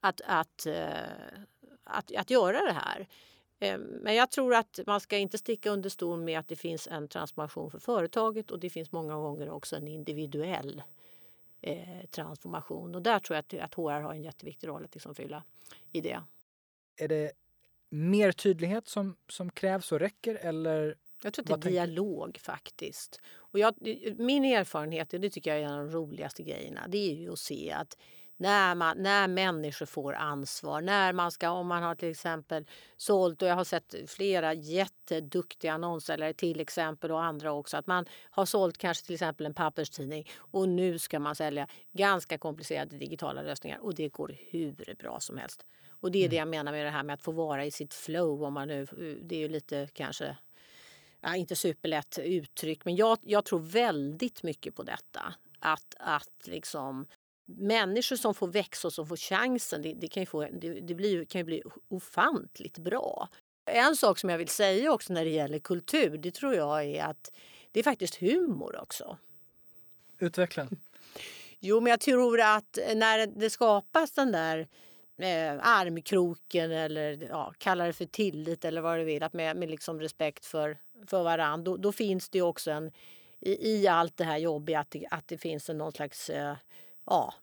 att, 0.00 0.20
att, 0.24 0.66
eh, 0.66 0.84
att, 1.84 2.16
att 2.16 2.30
göra 2.30 2.64
det 2.64 2.72
här. 2.72 3.08
Ehm, 3.60 3.80
men 3.80 4.14
jag 4.14 4.30
tror 4.30 4.54
att 4.54 4.80
man 4.86 5.00
ska 5.00 5.18
inte 5.18 5.38
sticka 5.38 5.70
under 5.70 5.90
stol 5.90 6.20
med 6.20 6.38
att 6.38 6.48
det 6.48 6.56
finns 6.56 6.86
en 6.86 7.08
transformation 7.08 7.70
för 7.70 7.78
företaget 7.78 8.50
och 8.50 8.58
det 8.58 8.70
finns 8.70 8.92
många 8.92 9.14
gånger 9.14 9.50
också 9.50 9.76
en 9.76 9.88
individuell 9.88 10.82
eh, 11.60 12.06
transformation. 12.10 12.94
Och 12.94 13.02
där 13.02 13.18
tror 13.18 13.34
jag 13.36 13.60
att, 13.60 13.64
att 13.64 13.74
HR 13.74 14.00
har 14.00 14.12
en 14.12 14.22
jätteviktig 14.22 14.68
roll 14.68 14.84
att 14.84 14.94
liksom 14.94 15.14
fylla 15.14 15.44
i 15.92 16.00
det. 16.00 16.22
Är 16.96 17.08
det 17.08 17.32
mer 17.88 18.32
tydlighet 18.32 18.88
som, 18.88 19.16
som 19.28 19.50
krävs 19.50 19.92
och 19.92 20.00
räcker 20.00 20.34
eller 20.34 20.96
jag 21.22 21.32
tror 21.32 21.54
att 21.54 21.62
det 21.62 21.68
är 21.68 21.72
dialog 21.72 22.38
faktiskt. 22.42 23.20
Och 23.32 23.58
jag, 23.58 23.74
min 24.18 24.44
erfarenhet, 24.44 25.12
och 25.12 25.20
det 25.20 25.30
tycker 25.30 25.50
jag 25.50 25.60
är 25.60 25.64
en 25.64 25.72
av 25.72 25.86
de 25.86 25.92
roligaste 25.92 26.42
grejerna, 26.42 26.88
det 26.88 27.10
är 27.10 27.14
ju 27.14 27.32
att 27.32 27.38
se 27.38 27.72
att 27.72 27.96
när, 28.40 28.74
man, 28.74 28.98
när 28.98 29.28
människor 29.28 29.86
får 29.86 30.14
ansvar, 30.14 30.80
när 30.80 31.12
man 31.12 31.30
ska, 31.30 31.50
om 31.50 31.66
man 31.66 31.82
har 31.82 31.94
till 31.94 32.10
exempel 32.10 32.66
sålt, 32.96 33.42
och 33.42 33.48
jag 33.48 33.54
har 33.54 33.64
sett 33.64 33.94
flera 34.06 34.54
jätteduktiga 34.54 35.72
annonssäljare 35.72 36.32
till 36.32 36.60
exempel 36.60 37.10
och 37.10 37.24
andra 37.24 37.52
också, 37.52 37.76
att 37.76 37.86
man 37.86 38.06
har 38.30 38.46
sålt 38.46 38.78
kanske 38.78 39.06
till 39.06 39.14
exempel 39.14 39.46
en 39.46 39.54
papperstidning 39.54 40.28
och 40.36 40.68
nu 40.68 40.98
ska 40.98 41.18
man 41.18 41.34
sälja 41.36 41.66
ganska 41.92 42.38
komplicerade 42.38 42.96
digitala 42.96 43.42
lösningar 43.42 43.78
och 43.78 43.94
det 43.94 44.08
går 44.08 44.36
hur 44.50 44.94
bra 44.98 45.20
som 45.20 45.38
helst. 45.38 45.66
Och 45.88 46.10
det 46.10 46.18
är 46.18 46.22
mm. 46.22 46.30
det 46.30 46.36
jag 46.36 46.48
menar 46.48 46.72
med 46.72 46.86
det 46.86 46.90
här 46.90 47.02
med 47.02 47.14
att 47.14 47.22
få 47.22 47.32
vara 47.32 47.64
i 47.64 47.70
sitt 47.70 47.94
flow. 47.94 48.44
Om 48.44 48.54
man 48.54 48.68
nu, 48.68 48.86
det 49.22 49.36
är 49.36 49.40
ju 49.40 49.48
lite 49.48 49.88
kanske 49.92 50.36
ja, 51.20 51.36
inte 51.36 51.56
superlätt 51.56 52.18
uttryck, 52.18 52.84
men 52.84 52.96
jag, 52.96 53.18
jag 53.22 53.44
tror 53.44 53.60
väldigt 53.60 54.42
mycket 54.42 54.74
på 54.74 54.82
detta. 54.82 55.34
Att, 55.58 55.94
att 55.98 56.40
liksom 56.44 57.06
människor 57.46 58.16
som 58.16 58.34
får 58.34 58.48
växa 58.48 58.88
och 58.88 58.92
som 58.92 59.06
får 59.06 59.16
chansen, 59.16 59.82
det, 59.82 59.94
det 59.94 60.08
kan, 60.08 60.22
ju 60.22 60.26
få, 60.26 60.48
det, 60.52 60.80
det 60.80 60.94
blir, 60.94 61.24
kan 61.24 61.38
ju 61.38 61.44
bli 61.44 61.62
ofantligt 61.88 62.78
bra. 62.78 63.28
En 63.64 63.96
sak 63.96 64.18
som 64.18 64.30
jag 64.30 64.38
vill 64.38 64.48
säga 64.48 64.92
också 64.92 65.12
när 65.12 65.24
det 65.24 65.30
gäller 65.30 65.58
kultur, 65.58 66.18
det 66.18 66.30
tror 66.30 66.54
jag 66.54 66.84
är 66.84 67.04
att 67.04 67.32
det 67.72 67.80
är 67.80 67.84
faktiskt 67.84 68.14
humor 68.14 68.80
också. 68.82 69.18
Utveckla. 70.18 70.68
Jo, 71.58 71.80
men 71.80 71.90
jag 71.90 72.00
tror 72.00 72.40
att 72.40 72.78
när 72.94 73.26
det 73.26 73.50
skapas 73.50 74.12
den 74.12 74.32
där 74.32 74.68
eh, 75.22 75.58
armkroken 75.62 76.72
eller 76.72 77.26
ja, 77.30 77.52
kalla 77.58 77.86
det 77.86 77.92
för 77.92 78.04
tillit 78.04 78.64
eller 78.64 78.80
vad 78.80 78.98
du 78.98 79.04
vill, 79.04 79.22
att 79.22 79.32
med, 79.32 79.56
med 79.56 79.70
liksom 79.70 80.00
respekt 80.00 80.46
för, 80.46 80.78
för 81.06 81.22
varandra, 81.22 81.64
då, 81.64 81.76
då 81.76 81.92
finns 81.92 82.28
det 82.28 82.42
också 82.42 82.70
en 82.70 82.92
i, 83.40 83.70
i, 83.70 83.88
allt 83.88 84.16
det 84.16 84.24
här 84.24 84.38
jobbiga 84.38 84.80
att 84.80 84.90
det, 84.90 85.06
att 85.10 85.28
det 85.28 85.38
finns 85.38 85.70
en 85.70 85.78
någon 85.78 85.92
slags 85.92 86.30
eh, 86.30 86.54
ja, 87.06 87.34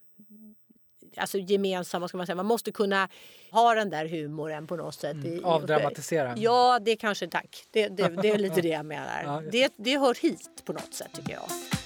alltså 1.17 1.37
gemensam, 1.37 2.01
vad 2.01 2.09
ska 2.09 2.17
man 2.17 2.25
säga, 2.25 2.35
man 2.35 2.45
måste 2.45 2.71
kunna 2.71 3.09
ha 3.51 3.73
den 3.73 3.89
där 3.89 4.05
humoren 4.05 4.67
på 4.67 4.75
något 4.75 4.95
sätt. 4.95 5.13
Mm, 5.13 5.45
avdramatisera. 5.45 6.33
Ja, 6.37 6.79
det 6.81 6.91
är 6.91 6.95
kanske, 6.95 7.27
tack. 7.27 7.63
Det, 7.71 7.87
det, 7.87 8.09
det 8.21 8.29
är 8.29 8.37
lite 8.37 8.61
det 8.61 8.67
jag 8.67 8.85
menar. 8.85 9.21
ja, 9.25 9.41
det, 9.51 9.73
det 9.77 9.97
hör 9.97 10.15
hit 10.21 10.63
på 10.65 10.73
något 10.73 10.93
sätt 10.93 11.09
tycker 11.13 11.33
jag. 11.33 11.76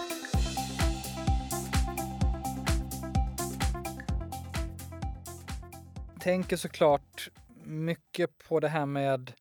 Tänker 6.22 6.58
såklart 6.58 7.30
mycket 7.64 8.38
på 8.38 8.60
det 8.60 8.68
här 8.68 8.86
med 8.86 9.34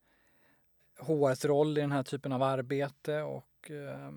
HRs 0.99 1.45
roll 1.45 1.77
i 1.77 1.81
den 1.81 1.91
här 1.91 2.03
typen 2.03 2.31
av 2.31 2.43
arbete 2.43 3.21
och 3.21 3.71
eh, 3.71 4.11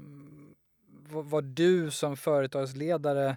vad, 0.87 1.25
vad, 1.25 1.45
du 1.45 1.91
som 1.91 2.17
företagsledare 2.17 3.37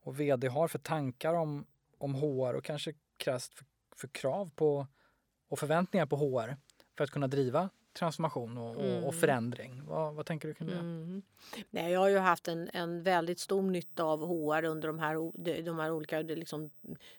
och 0.00 0.20
vd 0.20 0.48
har 0.48 0.68
för 0.68 0.78
tankar 0.78 1.34
om, 1.34 1.66
om 1.98 2.14
HR 2.14 2.54
och 2.54 2.64
kanske 2.64 2.94
krasst 3.16 3.54
för, 3.54 3.64
för 3.96 4.08
krav 4.08 4.50
på 4.54 4.86
och 5.48 5.58
förväntningar 5.58 6.06
på 6.06 6.16
HR 6.16 6.56
för 6.96 7.04
att 7.04 7.10
kunna 7.10 7.26
driva 7.26 7.70
transformation 7.98 8.58
och, 8.58 8.84
mm. 8.84 9.04
och 9.04 9.14
förändring. 9.14 9.82
Vad, 9.86 10.14
vad, 10.14 10.26
tänker 10.26 10.48
du 10.48 10.54
kring 10.54 10.68
det? 10.68 10.74
Mm. 10.74 11.22
Nej, 11.70 11.92
jag 11.92 12.00
har 12.00 12.08
ju 12.08 12.18
haft 12.18 12.48
en, 12.48 12.70
en 12.72 13.02
väldigt 13.02 13.38
stor 13.38 13.62
nytta 13.62 14.04
av 14.04 14.26
HR 14.26 14.64
under 14.64 14.88
de 14.88 14.98
här, 14.98 15.62
de 15.62 15.78
här 15.78 15.90
olika 15.90 16.20
liksom, 16.20 16.70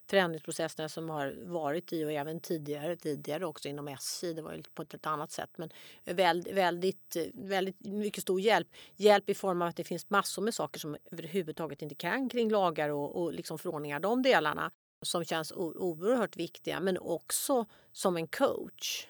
förändringsprocesserna 0.09 0.89
som 0.89 1.09
har 1.09 1.35
varit 1.45 1.93
i 1.93 2.05
och 2.05 2.11
även 2.11 2.39
tidigare, 2.39 2.95
tidigare 2.95 3.45
också 3.45 3.67
inom 3.67 3.87
SJ. 3.87 4.33
Det 4.33 4.41
var 4.41 4.53
ju 4.53 4.63
på 4.73 4.81
ett 4.81 5.05
annat 5.05 5.31
sätt 5.31 5.49
men 5.57 5.69
väldigt, 6.05 6.53
väldigt, 6.53 7.17
väldigt 7.33 7.85
mycket 7.85 8.21
stor 8.21 8.41
hjälp. 8.41 8.67
Hjälp 8.95 9.29
i 9.29 9.33
form 9.33 9.61
av 9.61 9.67
att 9.67 9.75
det 9.75 9.83
finns 9.83 10.09
massor 10.09 10.41
med 10.41 10.53
saker 10.53 10.79
som 10.79 10.97
överhuvudtaget 11.11 11.81
inte 11.81 11.95
kan 11.95 12.29
kring 12.29 12.49
lagar 12.49 12.89
och, 12.89 13.21
och 13.21 13.33
liksom 13.33 13.59
förordningar, 13.59 13.99
de 13.99 14.21
delarna 14.21 14.71
som 15.01 15.25
känns 15.25 15.51
oerhört 15.51 16.37
viktiga 16.37 16.79
men 16.79 16.97
också 16.97 17.65
som 17.91 18.17
en 18.17 18.27
coach 18.27 19.07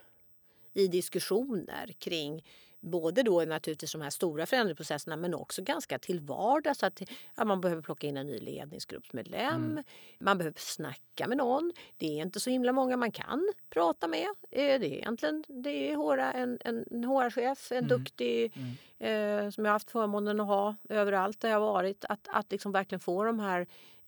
i 0.80 0.88
diskussioner 0.88 1.94
kring 2.00 2.44
både 2.82 3.24
då 3.24 3.42
naturligtvis 3.42 3.92
de 3.92 4.02
här 4.02 4.10
stora 4.10 4.46
förändringsprocesserna 4.46 5.16
men 5.16 5.34
också 5.34 5.62
ganska 5.62 6.00
till 6.00 6.20
vardags. 6.20 6.84
Att, 6.84 7.02
ja, 7.36 7.46
man 7.46 7.62
behöver 7.62 7.82
plocka 7.82 8.08
in 8.08 8.18
en 8.18 8.28
ny 8.28 8.40
ledningsgruppsmedlem, 8.40 9.72
mm. 9.72 9.84
man 10.20 10.38
behöver 10.38 10.60
snacka 10.60 11.28
med 11.28 11.38
någon. 11.38 11.72
Det 11.98 12.20
är 12.20 12.22
inte 12.22 12.40
så 12.40 12.50
himla 12.50 12.72
många 12.72 12.98
man 12.98 13.12
kan 13.12 13.54
prata 13.70 14.08
med. 14.08 14.28
Eh, 14.52 14.80
det 14.80 14.86
är 14.88 14.94
egentligen 14.94 15.44
det 15.48 15.92
är 15.92 15.96
HR, 15.96 16.18
en, 16.18 16.58
en 16.62 17.04
HR-chef, 17.04 17.72
en 17.72 17.78
mm. 17.78 17.88
duktig 17.88 18.54
mm. 18.56 18.76
Eh, 19.02 19.50
som 19.50 19.66
jag 19.66 19.72
haft 19.72 19.92
förmånen 19.92 20.40
att 20.40 20.48
ha 20.48 20.76
överallt 20.90 21.40
där 21.40 21.50
jag 21.50 21.60
har 21.60 21.74
varit. 21.74 22.06
Att, 22.10 22.28
att 22.28 22.52
liksom 22.52 22.72
verkligen 22.72 23.00
få 23.00 23.24
de 23.24 23.40
här 23.40 23.68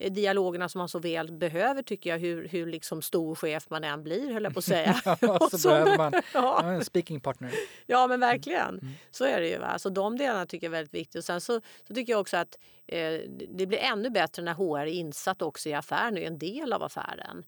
dialogerna 0.10 0.70
som 0.70 0.80
man 0.80 0.90
så 0.90 1.00
väl 1.00 1.32
behöver 1.32 1.84
tycker 1.84 2.10
jag, 2.10 2.20
hur, 2.20 2.48
hur 2.48 2.66
liksom 2.66 3.02
stor 3.02 3.36
chef 3.36 3.70
man 3.70 3.84
än 3.84 4.04
blir 4.04 4.34
höll 4.34 4.44
jag 4.44 4.54
på 4.54 4.60
att 4.60 4.66
säga. 4.66 5.02
ja, 5.22 5.40
så, 5.52 5.58
så 5.58 5.70
behöver 5.70 5.98
man 5.98 6.14
ja. 6.34 6.72
en 6.72 6.86
speaking 6.86 7.22
partner. 7.22 7.52
Ja 7.86 8.08
men 8.08 8.20
verkligen, 8.20 8.80
mm. 8.80 8.94
så 9.12 9.26
är 9.26 9.42
det 9.42 9.48
ju. 9.48 9.58
Va? 9.58 9.80
Så 9.80 9.90
de 9.90 10.18
delarna 10.18 10.46
tycker 10.46 10.68
jag 10.68 10.74
är 10.74 10.78
väldigt 10.78 10.94
viktiga. 10.94 11.20
Och 11.20 11.24
sen 11.24 11.42
så, 11.42 11.62
så 11.88 11.94
tycker 11.94 12.14
jag 12.14 12.20
också 12.22 12.38
att 12.38 12.58
eh, 12.88 13.20
det 13.50 13.66
blir 13.66 13.80
ännu 13.80 14.10
bättre 14.10 14.44
när 14.44 14.54
HR 14.54 14.78
är 14.78 14.86
insatt 14.86 15.42
också 15.42 15.70
i 15.70 15.74
affären 15.74 16.14
och 16.14 16.20
är 16.20 16.28
en 16.28 16.40
del 16.40 16.74
av 16.74 16.84
affären. 16.84 17.44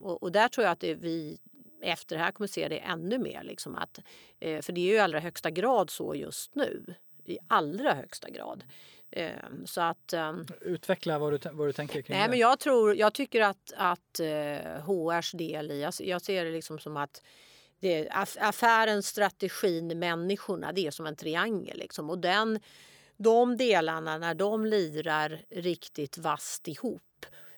Och, 0.00 0.22
och 0.22 0.32
där 0.32 0.48
tror 0.48 0.64
jag 0.64 0.72
att 0.72 0.80
det, 0.80 0.94
vi 0.94 1.38
efter 1.82 2.16
det 2.16 2.22
här 2.22 2.32
kommer 2.32 2.48
se 2.48 2.68
det 2.68 2.78
ännu 2.78 3.18
mer. 3.18 3.42
Liksom 3.42 3.74
att, 3.74 3.98
eh, 4.40 4.62
för 4.62 4.72
det 4.72 4.80
är 4.80 4.86
ju 4.90 4.94
i 4.94 4.98
allra 4.98 5.20
högsta 5.20 5.50
grad 5.50 5.90
så 5.90 6.14
just 6.14 6.54
nu. 6.54 6.94
I 7.24 7.38
allra 7.48 7.94
högsta 7.94 8.30
grad. 8.30 8.64
Ehm, 9.10 9.66
så 9.66 9.80
att, 9.80 10.12
ehm, 10.12 10.46
Utveckla 10.60 11.18
vad 11.18 11.32
du, 11.32 11.50
vad 11.52 11.68
du 11.68 11.72
tänker 11.72 12.02
kring 12.02 12.16
nej, 12.16 12.24
det. 12.24 12.30
Men 12.30 12.38
jag, 12.38 12.58
tror, 12.58 12.94
jag 12.96 13.14
tycker 13.14 13.40
att, 13.40 13.72
att 13.76 14.20
HRs 14.86 15.34
eh, 15.34 15.38
del 15.38 15.70
i, 15.70 15.80
jag, 15.80 15.94
jag 15.98 16.22
ser 16.22 16.44
det 16.44 16.50
liksom 16.50 16.78
som 16.78 16.96
att 16.96 17.22
det, 17.80 18.08
affären, 18.40 19.02
strategin, 19.02 19.98
människorna, 19.98 20.72
det 20.72 20.86
är 20.86 20.90
som 20.90 21.06
en 21.06 21.16
triangel. 21.16 21.78
Liksom. 21.78 22.10
Och 22.10 22.18
den, 22.18 22.60
de 23.16 23.56
delarna, 23.56 24.18
när 24.18 24.34
de 24.34 24.66
lirar 24.66 25.42
riktigt 25.50 26.18
vast 26.18 26.68
ihop 26.68 27.02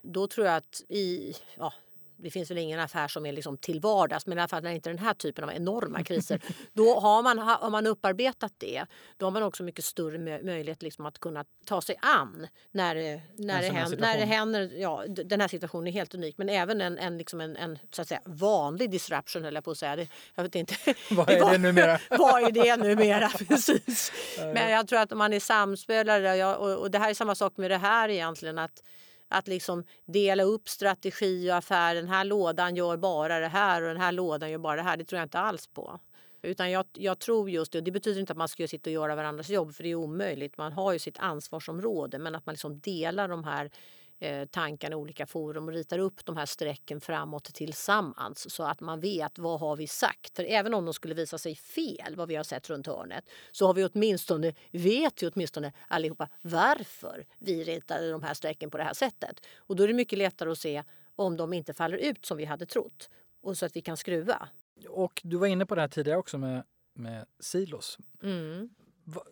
då 0.07 0.27
tror 0.27 0.47
jag 0.47 0.57
att 0.57 0.83
i, 0.89 1.35
ja, 1.57 1.73
det 2.17 2.31
finns 2.31 2.51
väl 2.51 2.59
ingen 2.59 2.81
affär 2.81 3.09
som 3.09 3.27
är 3.27 3.33
liksom 3.33 3.57
till 3.59 3.81
vardags, 3.81 4.27
men 4.27 4.39
i 4.39 4.41
alla 4.41 4.49
fall 4.49 4.63
när 4.63 4.71
inte 4.71 4.91
den 4.91 4.99
här 4.99 5.15
typen 5.15 5.45
av 5.45 5.53
enorma 5.53 6.05
kriser, 6.05 6.41
då 6.73 7.01
har 7.01 7.23
man, 7.23 7.39
har 7.39 7.71
man 7.71 7.87
upparbetat 7.87 8.53
det, 8.59 8.85
då 9.17 9.27
har 9.27 9.31
man 9.31 9.43
också 9.43 9.63
mycket 9.63 9.85
större 9.85 10.19
möjlighet 10.43 10.83
liksom 10.83 11.07
att 11.07 11.19
kunna 11.19 11.45
ta 11.67 11.81
sig 11.81 11.97
an 12.01 12.47
när, 12.71 12.95
när, 13.43 13.63
det, 13.63 13.69
händer, 13.69 13.99
när 13.99 14.19
det 14.19 14.25
händer. 14.25 14.71
Ja, 14.77 15.05
den 15.07 15.41
här 15.41 15.49
situationen 15.49 15.87
är 15.87 15.93
helt 15.93 16.15
unik, 16.15 16.39
men 16.39 16.49
även 16.49 16.81
en, 16.81 16.99
en, 16.99 17.19
liksom 17.19 17.41
en, 17.41 17.57
en 17.57 17.79
så 17.91 18.03
att 18.03 18.09
säga, 18.09 18.21
vanlig 18.25 18.91
disruption, 18.91 19.45
höll 19.45 19.55
jag 19.55 19.65
på 19.65 19.71
att 19.71 19.79
säga. 19.79 19.97
Det, 19.97 20.09
jag 20.35 20.43
vet 20.43 20.55
inte. 20.55 20.75
Vad 21.11 21.31
är 21.31 21.51
det 21.51 21.59
numera? 21.59 21.99
vad 22.11 22.43
är 22.43 22.51
det 22.51 22.77
numera? 22.77 23.29
Precis. 23.29 24.13
Men 24.39 24.71
jag 24.71 24.89
tror 24.89 24.99
att 24.99 25.13
om 25.13 25.19
man 25.19 25.33
är 25.33 25.41
samspelare, 25.41 26.57
och, 26.57 26.81
och 26.81 26.91
det 26.91 26.99
här 26.99 27.11
är 27.11 27.15
samma 27.15 27.35
sak 27.35 27.57
med 27.57 27.71
det 27.71 27.77
här 27.77 28.09
egentligen, 28.09 28.59
att 28.59 28.83
att 29.29 29.49
liksom 29.49 29.85
dela 30.05 30.43
upp 30.43 30.69
strategi 30.69 31.51
och 31.51 31.57
affär. 31.57 31.95
Den 31.95 32.09
här 32.09 32.25
lådan 32.25 32.77
gör 32.77 32.97
bara 32.97 33.41
det 33.41 33.49
här 33.49 33.83
och 33.83 33.89
den 33.89 34.01
här 34.01 34.13
lådan 34.13 34.51
gör 34.51 34.59
bara 34.59 34.77
det 34.77 34.83
här. 34.83 34.97
Det 34.97 35.05
tror 35.05 35.19
jag 35.19 35.27
inte 35.27 35.39
alls 35.39 35.67
på. 35.67 36.01
Utan 36.43 36.71
jag, 36.71 36.85
jag 36.93 37.19
tror 37.19 37.51
just 37.51 37.73
det, 37.73 37.81
det 37.81 37.91
betyder 37.91 38.21
inte 38.21 38.33
att 38.33 38.37
man 38.37 38.49
ska 38.49 38.69
sitta 38.69 38.91
och 38.91 38.95
göra 38.95 39.17
varandras 39.17 39.49
jobb 39.49 39.75
för 39.75 39.83
det 39.83 39.89
är 39.89 39.95
omöjligt. 39.95 40.57
Man 40.57 40.73
har 40.73 40.93
ju 40.93 40.99
sitt 40.99 41.19
ansvarsområde 41.19 42.19
men 42.19 42.35
att 42.35 42.47
man 42.47 42.53
liksom 42.53 42.81
delar 42.81 43.29
de 43.29 43.45
här 43.45 43.71
eh, 44.19 44.47
tankarna 44.49 44.93
i 44.93 44.97
olika 44.97 45.27
forum 45.27 45.69
och 45.69 45.75
ritar 45.75 45.99
upp 45.99 46.25
de 46.25 46.37
här 46.37 46.47
strecken 46.47 47.01
framåt 47.01 47.45
tillsammans 47.45 48.55
så 48.55 48.63
att 48.63 48.81
man 48.81 49.01
vet 49.01 49.39
vad 49.39 49.61
har 49.61 49.77
vi 49.77 49.87
sagt. 49.87 50.37
För 50.37 50.45
även 50.45 50.75
om 50.75 50.85
de 50.85 50.95
skulle 50.95 51.15
visa 51.15 51.39
sig 51.39 51.55
fel, 51.55 52.17
vad 52.17 52.29
vi 52.29 52.37
har 52.37 52.45
sett 52.45 52.71
runt 52.71 52.87
hörnet, 52.87 53.25
så 53.53 53.67
har 53.67 53.75
vi 53.75 53.85
åtminstone, 53.85 54.55
vet 54.71 55.23
vi 55.23 55.29
åtminstone 55.29 55.73
allihopa 55.89 56.29
varför 56.43 57.27
vi 57.39 57.65
ritade 57.65 58.11
de 58.11 58.23
här 58.23 58.35
strecken 58.35 58.71
på 58.71 58.77
det 58.77 58.85
här 58.85 58.95
sättet. 58.95 59.47
Och 59.57 59.77
då 59.77 59.83
är 59.83 59.89
det 59.89 59.95
mycket 59.95 60.19
lättare 60.19 60.51
att 60.51 60.59
se 60.59 60.83
om 61.17 61.37
de 61.37 61.53
inte 61.53 61.75
faller 61.75 61.97
ut 61.97 62.27
som 62.27 62.37
vi 62.37 62.45
hade 62.45 62.67
trott 62.67 63.11
och 63.43 63.59
så 63.59 63.67
att 63.67 63.77
vi 63.77 63.81
kan 63.81 63.97
skruva. 63.97 64.49
Och 64.89 65.21
du 65.25 65.37
var 65.37 65.47
inne 65.47 65.67
på 65.67 65.75
det 65.75 65.81
här 65.81 65.89
tidigare 65.89 66.19
också 66.19 66.39
med, 66.39 66.63
med 66.95 67.27
silos. 67.41 67.99
Mm. 68.23 68.69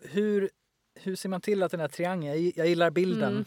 Hur, 0.01 0.49
hur 0.95 1.15
ser 1.15 1.29
man 1.29 1.41
till 1.41 1.63
att 1.63 1.71
den 1.71 1.79
här 1.79 1.87
triangeln, 1.87 2.51
jag 2.55 2.67
gillar 2.67 2.91
bilden, 2.91 3.31
mm. 3.31 3.45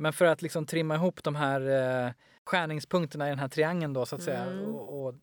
Men 0.00 0.12
för 0.12 0.24
att 0.24 0.42
liksom 0.42 0.66
trimma 0.66 0.94
ihop 0.94 1.22
de 1.22 1.34
här 1.34 1.60
eh, 2.06 2.12
skärningspunkterna 2.44 3.26
i 3.26 3.30
den 3.30 3.38
här 3.38 3.48
triangeln 3.48 3.92
då 3.92 4.06
så 4.06 4.16
att 4.16 4.22
säga 4.22 4.42
mm. 4.42 4.74
och, 4.74 5.06
och, 5.06 5.14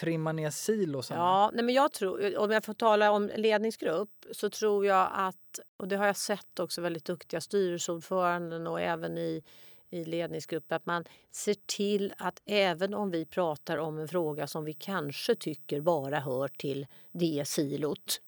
trimma 0.00 0.32
ner 0.32 0.50
silosarna. 0.50 1.20
Ja, 1.20 1.50
nej 1.54 1.64
men 1.64 1.74
jag 1.74 1.92
tror, 1.92 2.38
om 2.38 2.50
jag 2.50 2.64
får 2.64 2.74
tala 2.74 3.10
om 3.10 3.30
ledningsgrupp 3.36 4.26
så 4.32 4.50
tror 4.50 4.86
jag 4.86 5.10
att, 5.12 5.58
och 5.76 5.88
det 5.88 5.96
har 5.96 6.06
jag 6.06 6.16
sett 6.16 6.60
också 6.60 6.80
väldigt 6.80 7.04
duktiga 7.04 7.40
styrelseordföranden 7.40 8.66
och 8.66 8.80
även 8.80 9.18
i 9.18 9.42
i 9.90 10.04
ledningsgrupp 10.04 10.72
att 10.72 10.86
man 10.86 11.04
ser 11.32 11.56
till 11.66 12.14
att 12.18 12.42
även 12.46 12.94
om 12.94 13.10
vi 13.10 13.24
pratar 13.24 13.78
om 13.78 13.98
en 13.98 14.08
fråga 14.08 14.46
som 14.46 14.64
vi 14.64 14.72
kanske 14.72 15.34
tycker 15.34 15.80
bara 15.80 16.20
hör 16.20 16.48
till 16.48 16.86
det 17.12 17.48
silot 17.48 18.20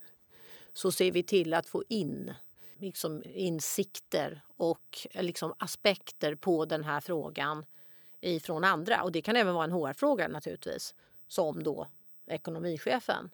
så 0.73 0.93
ser 0.93 1.13
vi 1.13 1.23
till 1.23 1.55
att 1.55 1.67
få 1.67 1.85
in 1.89 2.35
liksom 2.79 3.23
insikter 3.25 4.41
och 4.57 5.07
eh, 5.11 5.23
liksom 5.23 5.55
aspekter 5.59 6.35
på 6.35 6.65
den 6.65 6.85
här 6.85 7.01
frågan 7.01 7.67
ifrån 8.21 8.65
andra. 8.65 9.03
Och 9.03 9.13
det 9.13 9.23
kan 9.23 9.37
även 9.37 9.55
vara 9.55 9.65
en 9.65 9.73
HR-fråga 9.73 10.29
naturligtvis, 10.29 10.95
som 11.27 11.63
då 11.63 11.89
ekonomichefen 12.27 13.31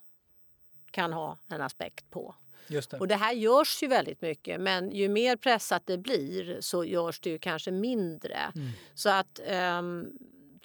kan 0.90 1.12
ha 1.12 1.38
en 1.48 1.60
aspekt 1.60 2.10
på. 2.10 2.34
Det. 2.68 2.92
Och 2.92 3.08
det 3.08 3.16
här 3.16 3.32
görs 3.32 3.82
ju 3.82 3.86
väldigt 3.86 4.20
mycket 4.20 4.60
men 4.60 4.90
ju 4.90 5.08
mer 5.08 5.36
pressat 5.36 5.82
det 5.86 5.98
blir 5.98 6.60
så 6.60 6.84
görs 6.84 7.20
det 7.20 7.30
ju 7.30 7.38
kanske 7.38 7.70
mindre. 7.70 8.52
Mm. 8.54 8.68
Så 8.94 9.08
att 9.08 9.40
um, 9.78 10.18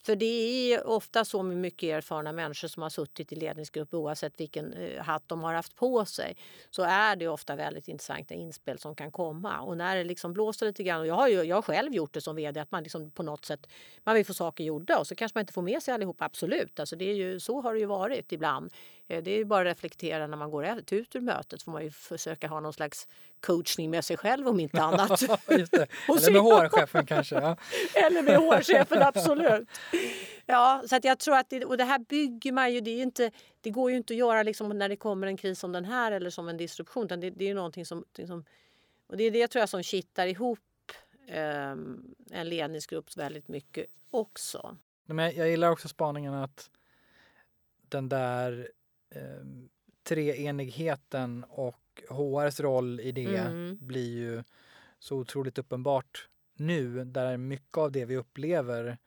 för 0.10 0.16
det 0.16 0.74
är 0.74 0.88
ofta 0.88 1.26
så 1.26 1.43
med 1.43 1.57
mycket 1.57 1.97
erfarna 1.97 2.32
människor 2.32 2.68
som 2.68 2.84
har 2.84 2.89
suttit 2.89 3.32
i 3.32 3.36
ledningsgrupp 3.36 3.93
oavsett 3.93 4.39
vilken 4.39 4.74
eh, 4.74 5.03
hatt 5.03 5.24
de 5.28 5.43
har 5.43 5.53
haft 5.53 5.76
på 5.76 6.05
sig 6.05 6.38
så 6.70 6.84
är 6.84 7.16
det 7.16 7.28
ofta 7.28 7.55
väldigt 7.55 7.88
intressanta 7.88 8.34
inspel 8.34 8.80
som 8.80 8.95
kan 8.95 9.12
komma. 9.12 9.62
Och 9.62 9.78
när 9.78 9.95
det 9.95 10.03
liksom 10.03 10.34
blåser 10.34 10.66
lite 10.66 10.84
grann, 10.84 10.99
och 10.99 11.07
jag 11.07 11.16
har 11.16 11.28
ju 11.28 11.43
jag 11.43 11.57
har 11.57 11.62
själv 11.62 11.93
gjort 11.93 12.14
det 12.14 12.22
som 12.22 12.36
vd, 12.36 12.60
att 12.60 12.72
man 12.72 12.84
liksom 12.84 13.12
på 13.12 13.24
något 13.24 13.45
sätt 13.45 13.68
man 14.03 14.16
vill 14.16 14.26
få 14.26 14.34
saker 14.34 14.64
gjorda 14.64 14.99
och 14.99 15.07
så 15.07 15.16
kanske 15.16 15.38
man 15.38 15.41
inte 15.41 15.53
får 15.53 15.62
med 15.62 15.84
sig 15.84 15.93
allihop, 15.93 16.22
absolut. 16.22 16.80
Alltså 16.80 16.95
det 16.95 17.05
är 17.05 17.16
ju, 17.16 17.39
så 17.39 17.62
har 17.62 17.74
det 17.74 17.80
ju 17.80 17.86
varit 17.86 18.32
ibland. 18.32 18.74
Eh, 19.10 19.24
det 19.24 19.32
är 19.32 19.45
bara 19.45 19.62
att 19.62 19.78
reflektera 19.78 20.28
när 20.28 20.38
man 20.38 20.51
går 20.51 20.66
ut 20.91 21.16
ur 21.16 21.22
mötet 21.22 21.64
får 21.64 21.72
man 21.72 21.84
ju 21.84 21.91
försöka 21.91 22.47
ha 22.47 22.60
någon 22.60 22.74
slags 22.74 23.07
coachning 23.39 23.89
med 23.89 24.05
sig 24.05 24.18
själv 24.18 24.47
om 24.47 24.60
inte 24.60 24.82
annat. 24.82 25.22
Eller 25.47 26.32
med 26.32 26.41
HR-chefen 26.41 27.05
kanske. 27.05 27.36
Ja. 27.36 27.57
Eller 28.05 28.22
med 28.22 28.38
HR-chefen, 28.38 29.01
absolut. 29.01 29.70
Ja, 30.45 30.84
så 30.88 30.95
att 30.95 31.03
jag 31.03 31.20
tror 31.20 31.38
att 31.38 31.49
det, 31.49 31.66
och 31.66 31.78
det 31.78 31.84
här 31.84 31.99
bygger 31.99 32.51
man 32.51 32.74
ju, 32.74 32.82
det, 32.82 32.91
är 32.91 33.01
inte, 33.01 33.32
det 33.62 33.70
går 33.70 33.91
ju 33.91 33.97
inte 33.97 34.14
att 34.14 34.18
göra 34.18 34.43
liksom 34.43 34.70
när 34.70 34.89
det 34.89 34.95
kommer 34.95 35.28
en 35.28 35.38
kris 35.38 35.60
som 35.60 35.72
den 35.72 35.86
här 35.86 36.12
eller 36.12 36.30
som 36.30 36.49
en 36.49 36.57
disruption. 36.57 37.05
Utan 37.05 37.20
det, 37.20 37.30
det 37.30 37.43
är 37.43 37.47
ju 37.49 37.53
någonting 37.53 37.86
som, 37.86 38.05
som, 38.28 38.45
och 39.07 39.18
det 39.18 39.24
är 39.24 39.32
det 39.32 39.47
tror 39.47 39.60
jag 39.60 39.70
som 39.70 39.84
kittar 39.84 40.28
ihop 40.28 40.60
eh, 41.28 41.72
en 42.32 42.49
ledningsgrupp 42.49 43.18
väldigt 43.18 43.47
mycket 43.47 43.86
också. 44.12 44.78
Men 45.05 45.36
jag 45.36 45.49
gillar 45.49 45.70
också 45.70 45.88
spaningen 45.88 46.34
att 46.34 46.70
den 47.89 48.10
där 48.10 48.72
eh, 49.10 49.45
treenigheten 50.03 51.45
och 51.49 52.03
HRs 52.10 52.60
roll 52.60 52.99
i 52.99 53.12
det 53.12 53.38
mm. 53.38 53.78
blir 53.82 54.18
ju 54.18 54.43
så 54.99 55.18
otroligt 55.18 55.57
uppenbart 55.57 56.30
nu 56.53 57.05
där 57.05 57.38
mycket 57.38 57.78
av 57.78 57.91
det 57.91 58.05
vi 58.05 58.18
upplever 58.18 58.97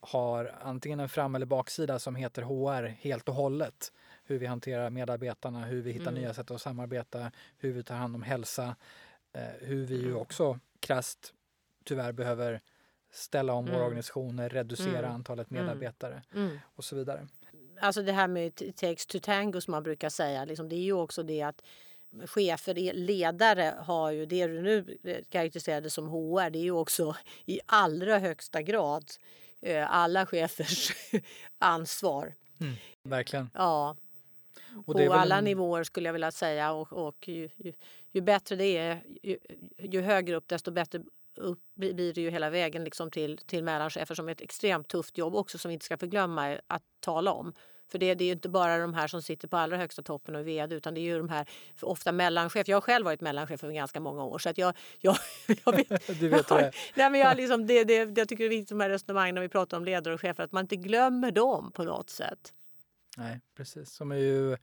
har 0.00 0.54
antingen 0.62 1.00
en 1.00 1.08
fram 1.08 1.34
eller 1.34 1.46
baksida 1.46 1.98
som 1.98 2.16
heter 2.16 2.42
HR 2.42 2.86
helt 2.86 3.28
och 3.28 3.34
hållet. 3.34 3.92
Hur 4.24 4.38
vi 4.38 4.46
hanterar 4.46 4.90
medarbetarna, 4.90 5.64
hur 5.64 5.82
vi 5.82 5.92
hittar 5.92 6.10
mm. 6.10 6.22
nya 6.22 6.34
sätt 6.34 6.50
att 6.50 6.60
samarbeta, 6.60 7.32
hur 7.58 7.72
vi 7.72 7.82
tar 7.82 7.94
hand 7.94 8.14
om 8.14 8.22
hälsa, 8.22 8.76
eh, 9.32 9.42
hur 9.60 9.84
vi 9.84 9.94
ju 9.94 10.08
mm. 10.08 10.16
också 10.16 10.58
krasst 10.80 11.34
tyvärr 11.84 12.12
behöver 12.12 12.60
ställa 13.10 13.52
om 13.52 13.64
mm. 13.64 13.74
våra 13.74 13.86
organisationer, 13.86 14.48
reducera 14.48 14.98
mm. 14.98 15.12
antalet 15.12 15.50
mm. 15.50 15.64
medarbetare 15.64 16.22
mm. 16.34 16.58
och 16.64 16.84
så 16.84 16.96
vidare 16.96 17.28
alltså 17.80 18.02
det 18.02 18.12
här 18.12 18.28
med 18.28 18.76
takes 18.76 19.06
to 19.06 19.18
tango 19.18 19.60
som 19.60 19.72
man 19.72 19.82
brukar 19.82 20.08
säga, 20.08 20.44
liksom, 20.44 20.68
det 20.68 20.76
är 20.76 20.84
ju 20.84 20.92
också 20.92 21.22
det 21.22 21.42
att 21.42 21.62
chefer, 22.26 22.92
ledare 22.92 23.74
har 23.78 24.10
ju 24.10 24.26
det 24.26 24.46
du 24.46 24.62
nu 24.62 24.98
karaktäriserade 25.28 25.90
som 25.90 26.08
HR, 26.08 26.50
det 26.50 26.58
är 26.58 26.62
ju 26.62 26.70
också 26.70 27.16
i 27.46 27.60
allra 27.66 28.18
högsta 28.18 28.62
grad 28.62 29.04
eh, 29.60 29.94
alla 29.94 30.26
chefers 30.26 30.92
ansvar. 31.58 32.34
Mm, 32.60 32.74
verkligen. 33.02 33.50
Ja. 33.54 33.96
Och 34.86 34.94
på 34.94 35.12
alla 35.12 35.38
en... 35.38 35.44
nivåer 35.44 35.84
skulle 35.84 36.08
jag 36.08 36.12
vilja 36.12 36.30
säga 36.30 36.72
och, 36.72 36.92
och 36.92 37.28
ju, 37.28 37.48
ju, 37.56 37.72
ju, 38.12 38.20
bättre 38.20 38.56
det 38.56 38.76
är, 38.76 39.02
ju, 39.22 39.38
ju 39.78 40.00
högre 40.00 40.36
upp 40.36 40.48
desto 40.48 40.70
bättre 40.70 41.02
upp 41.38 41.58
blir 41.74 42.12
det 42.12 42.20
ju 42.20 42.30
hela 42.30 42.50
vägen 42.50 42.84
liksom 42.84 43.10
till, 43.10 43.38
till 43.38 43.64
mellanchefer 43.64 44.14
som 44.14 44.28
är 44.28 44.32
ett 44.32 44.40
extremt 44.40 44.88
tufft 44.88 45.18
jobb 45.18 45.34
också 45.34 45.58
som 45.58 45.68
vi 45.68 45.72
inte 45.72 45.86
ska 45.86 45.96
förglömma 45.96 46.58
att 46.66 46.82
tala 47.00 47.32
om. 47.32 47.52
För 47.88 47.98
det, 47.98 48.14
det 48.14 48.24
är 48.24 48.26
ju 48.26 48.32
inte 48.32 48.48
bara 48.48 48.78
de 48.78 48.94
här 48.94 49.08
som 49.08 49.22
sitter 49.22 49.48
på 49.48 49.56
allra 49.56 49.76
högsta 49.76 50.02
toppen 50.02 50.34
och 50.34 50.40
är 50.40 50.44
vd 50.44 50.74
utan 50.74 50.94
det 50.94 51.00
är 51.00 51.02
ju 51.02 51.18
de 51.18 51.28
här 51.28 51.48
ofta 51.80 52.12
mellanchef. 52.12 52.68
Jag 52.68 52.76
har 52.76 52.80
själv 52.80 53.04
varit 53.04 53.20
mellanchef 53.20 53.60
för 53.60 53.70
ganska 53.70 54.00
många 54.00 54.24
år 54.24 54.38
så 54.38 54.48
att 54.48 54.58
jag, 54.58 54.74
jag, 54.98 55.16
jag 55.64 55.76
vet. 55.76 56.06
du 56.20 56.28
vet 56.28 56.48
det. 56.48 56.72
Nej, 56.94 57.10
men 57.10 57.20
jag, 57.20 57.36
liksom, 57.36 57.66
det, 57.66 57.84
det, 57.84 58.18
jag 58.18 58.28
tycker 58.28 58.44
det 58.44 58.48
är 58.48 58.48
viktigt 58.48 58.68
de 58.68 58.80
här 58.80 58.90
resonemangen 58.90 59.34
när 59.34 59.42
vi 59.42 59.48
pratar 59.48 59.76
om 59.76 59.84
ledare 59.84 60.14
och 60.14 60.20
chefer 60.20 60.44
att 60.44 60.52
man 60.52 60.64
inte 60.64 60.76
glömmer 60.76 61.30
dem 61.30 61.72
på 61.72 61.84
något 61.84 62.10
sätt. 62.10 62.52
Nej, 63.16 63.40
precis. 63.56 63.90
Som 63.90 64.12
är 64.12 64.16
ju 64.16 64.52
eh, 64.52 64.58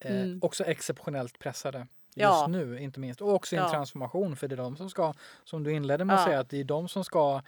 mm. 0.00 0.38
också 0.42 0.64
exceptionellt 0.64 1.38
pressade 1.38 1.86
just 2.18 2.40
ja. 2.40 2.46
nu 2.46 2.78
inte 2.78 3.00
minst. 3.00 3.20
Och 3.20 3.34
också 3.34 3.54
i 3.54 3.58
en 3.58 3.64
ja. 3.64 3.70
transformation 3.70 4.36
för 4.36 4.48
det 4.48 4.54
är 4.54 4.56
de 4.56 4.76
som 4.76 4.90
ska, 4.90 5.14
som 5.44 5.64
du 5.64 5.72
inledde 5.72 6.04
med 6.04 6.16
att 6.16 6.24
säga, 6.24 6.40
att 6.40 6.50
det 6.50 6.60
är 6.60 6.64
de 6.64 6.88
som 6.88 7.04
ska 7.04 7.42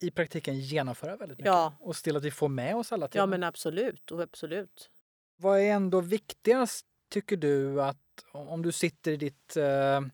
i 0.00 0.10
praktiken 0.10 0.60
genomföra 0.60 1.16
väldigt 1.16 1.38
mycket. 1.38 1.52
Ja. 1.52 1.72
Och 1.80 1.96
se 1.96 2.02
till 2.02 2.16
att 2.16 2.24
vi 2.24 2.30
får 2.30 2.48
med 2.48 2.76
oss 2.76 2.92
alla 2.92 3.08
till 3.08 3.18
Ja 3.18 3.26
men 3.26 3.42
absolut, 3.42 4.10
och 4.10 4.22
absolut. 4.22 4.90
Vad 5.36 5.60
är 5.60 5.72
ändå 5.72 6.00
viktigast 6.00 6.86
tycker 7.10 7.36
du 7.36 7.82
att 7.82 7.96
om 8.32 8.62
du 8.62 8.72
sitter 8.72 9.12
i 9.12 9.16
ditt 9.16 9.56
uh, 9.56 10.08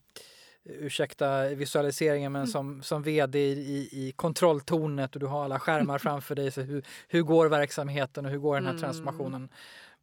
ursäkta 0.64 1.48
visualiseringen 1.48 2.32
men 2.32 2.40
mm. 2.40 2.52
som, 2.52 2.82
som 2.82 3.02
vd 3.02 3.38
i, 3.38 3.88
i 3.92 4.12
kontrolltornet 4.16 5.14
och 5.14 5.20
du 5.20 5.26
har 5.26 5.44
alla 5.44 5.60
skärmar 5.60 5.98
framför 6.08 6.34
dig. 6.34 6.50
Så 6.50 6.60
hur, 6.60 6.84
hur 7.08 7.22
går 7.22 7.48
verksamheten 7.48 8.24
och 8.24 8.30
hur 8.30 8.38
går 8.38 8.54
den 8.54 8.64
här 8.64 8.70
mm. 8.70 8.82
transformationen? 8.82 9.48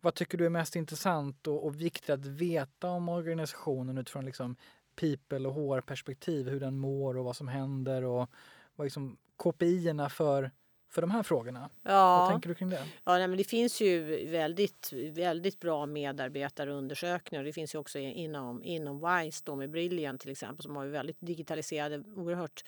Vad 0.01 0.13
tycker 0.13 0.37
du 0.37 0.45
är 0.45 0.49
mest 0.49 0.75
intressant 0.75 1.47
och, 1.47 1.65
och 1.65 1.81
viktigt 1.81 2.09
att 2.09 2.25
veta 2.25 2.89
om 2.89 3.09
organisationen 3.09 3.97
utifrån 3.97 4.25
liksom 4.25 4.55
people 4.95 5.47
och 5.47 5.53
HR-perspektiv? 5.53 6.49
Hur 6.49 6.59
den 6.59 6.77
mår 6.77 7.17
och 7.17 7.25
vad 7.25 7.35
som 7.35 7.47
händer 7.47 8.03
och 8.03 8.29
vad 8.75 8.85
liksom 8.85 9.17
KPI-erna 9.37 10.09
för 10.09 10.51
för 10.91 11.01
de 11.01 11.11
här 11.11 11.23
frågorna. 11.23 11.69
Ja. 11.83 12.17
Vad 12.17 12.29
tänker 12.29 12.49
du 12.49 12.55
kring 12.55 12.69
det? 12.69 12.83
Ja, 13.03 13.17
nej, 13.17 13.27
men 13.27 13.37
det 13.37 13.43
finns 13.43 13.81
ju 13.81 14.27
väldigt, 14.27 14.93
väldigt 14.93 15.59
bra 15.59 15.85
medarbetarundersökningar. 15.85 17.43
Det 17.43 17.53
finns 17.53 17.75
ju 17.75 17.79
också 17.79 17.99
inom, 17.99 18.63
inom 18.63 18.99
WISE 18.99 19.41
då 19.45 19.55
med 19.55 19.69
Brilliant 19.69 20.21
till 20.21 20.31
exempel 20.31 20.63
som 20.63 20.75
har 20.75 20.85
väldigt 20.85 21.17
digitaliserade, 21.19 22.03
oerhört 22.15 22.63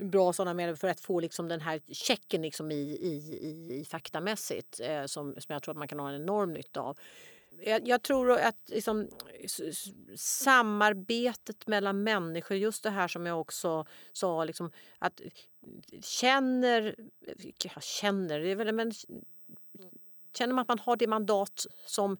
bra 0.00 0.32
sådana 0.32 0.54
medel 0.54 0.76
för 0.76 0.88
att 0.88 1.00
få 1.00 1.20
liksom 1.20 1.48
den 1.48 1.60
här 1.60 1.80
checken 1.88 2.42
liksom 2.42 2.70
i, 2.70 2.74
i, 2.74 3.38
i, 3.40 3.80
i 3.80 3.84
faktamässigt 3.84 4.80
eh, 4.80 5.04
som, 5.04 5.34
som 5.38 5.52
jag 5.52 5.62
tror 5.62 5.72
att 5.72 5.78
man 5.78 5.88
kan 5.88 6.00
ha 6.00 6.08
en 6.08 6.22
enorm 6.22 6.52
nytta 6.52 6.80
av. 6.80 6.98
Jag, 7.64 7.88
jag 7.88 8.02
tror 8.02 8.32
att 8.32 8.56
liksom, 8.66 9.08
samarbetet 10.16 11.66
mellan 11.66 12.02
människor, 12.02 12.56
just 12.56 12.82
det 12.82 12.90
här 12.90 13.08
som 13.08 13.26
jag 13.26 13.40
också 13.40 13.84
sa, 14.12 14.44
liksom, 14.44 14.70
att 14.98 15.20
känner, 16.02 16.94
känner, 17.80 18.40
det 18.40 18.50
är 18.50 18.56
väl, 18.56 18.72
men 18.72 18.92
känner 20.38 20.54
man 20.54 20.62
att 20.62 20.68
man 20.68 20.78
har 20.78 20.96
det 20.96 21.06
mandat 21.06 21.66
som 21.86 22.16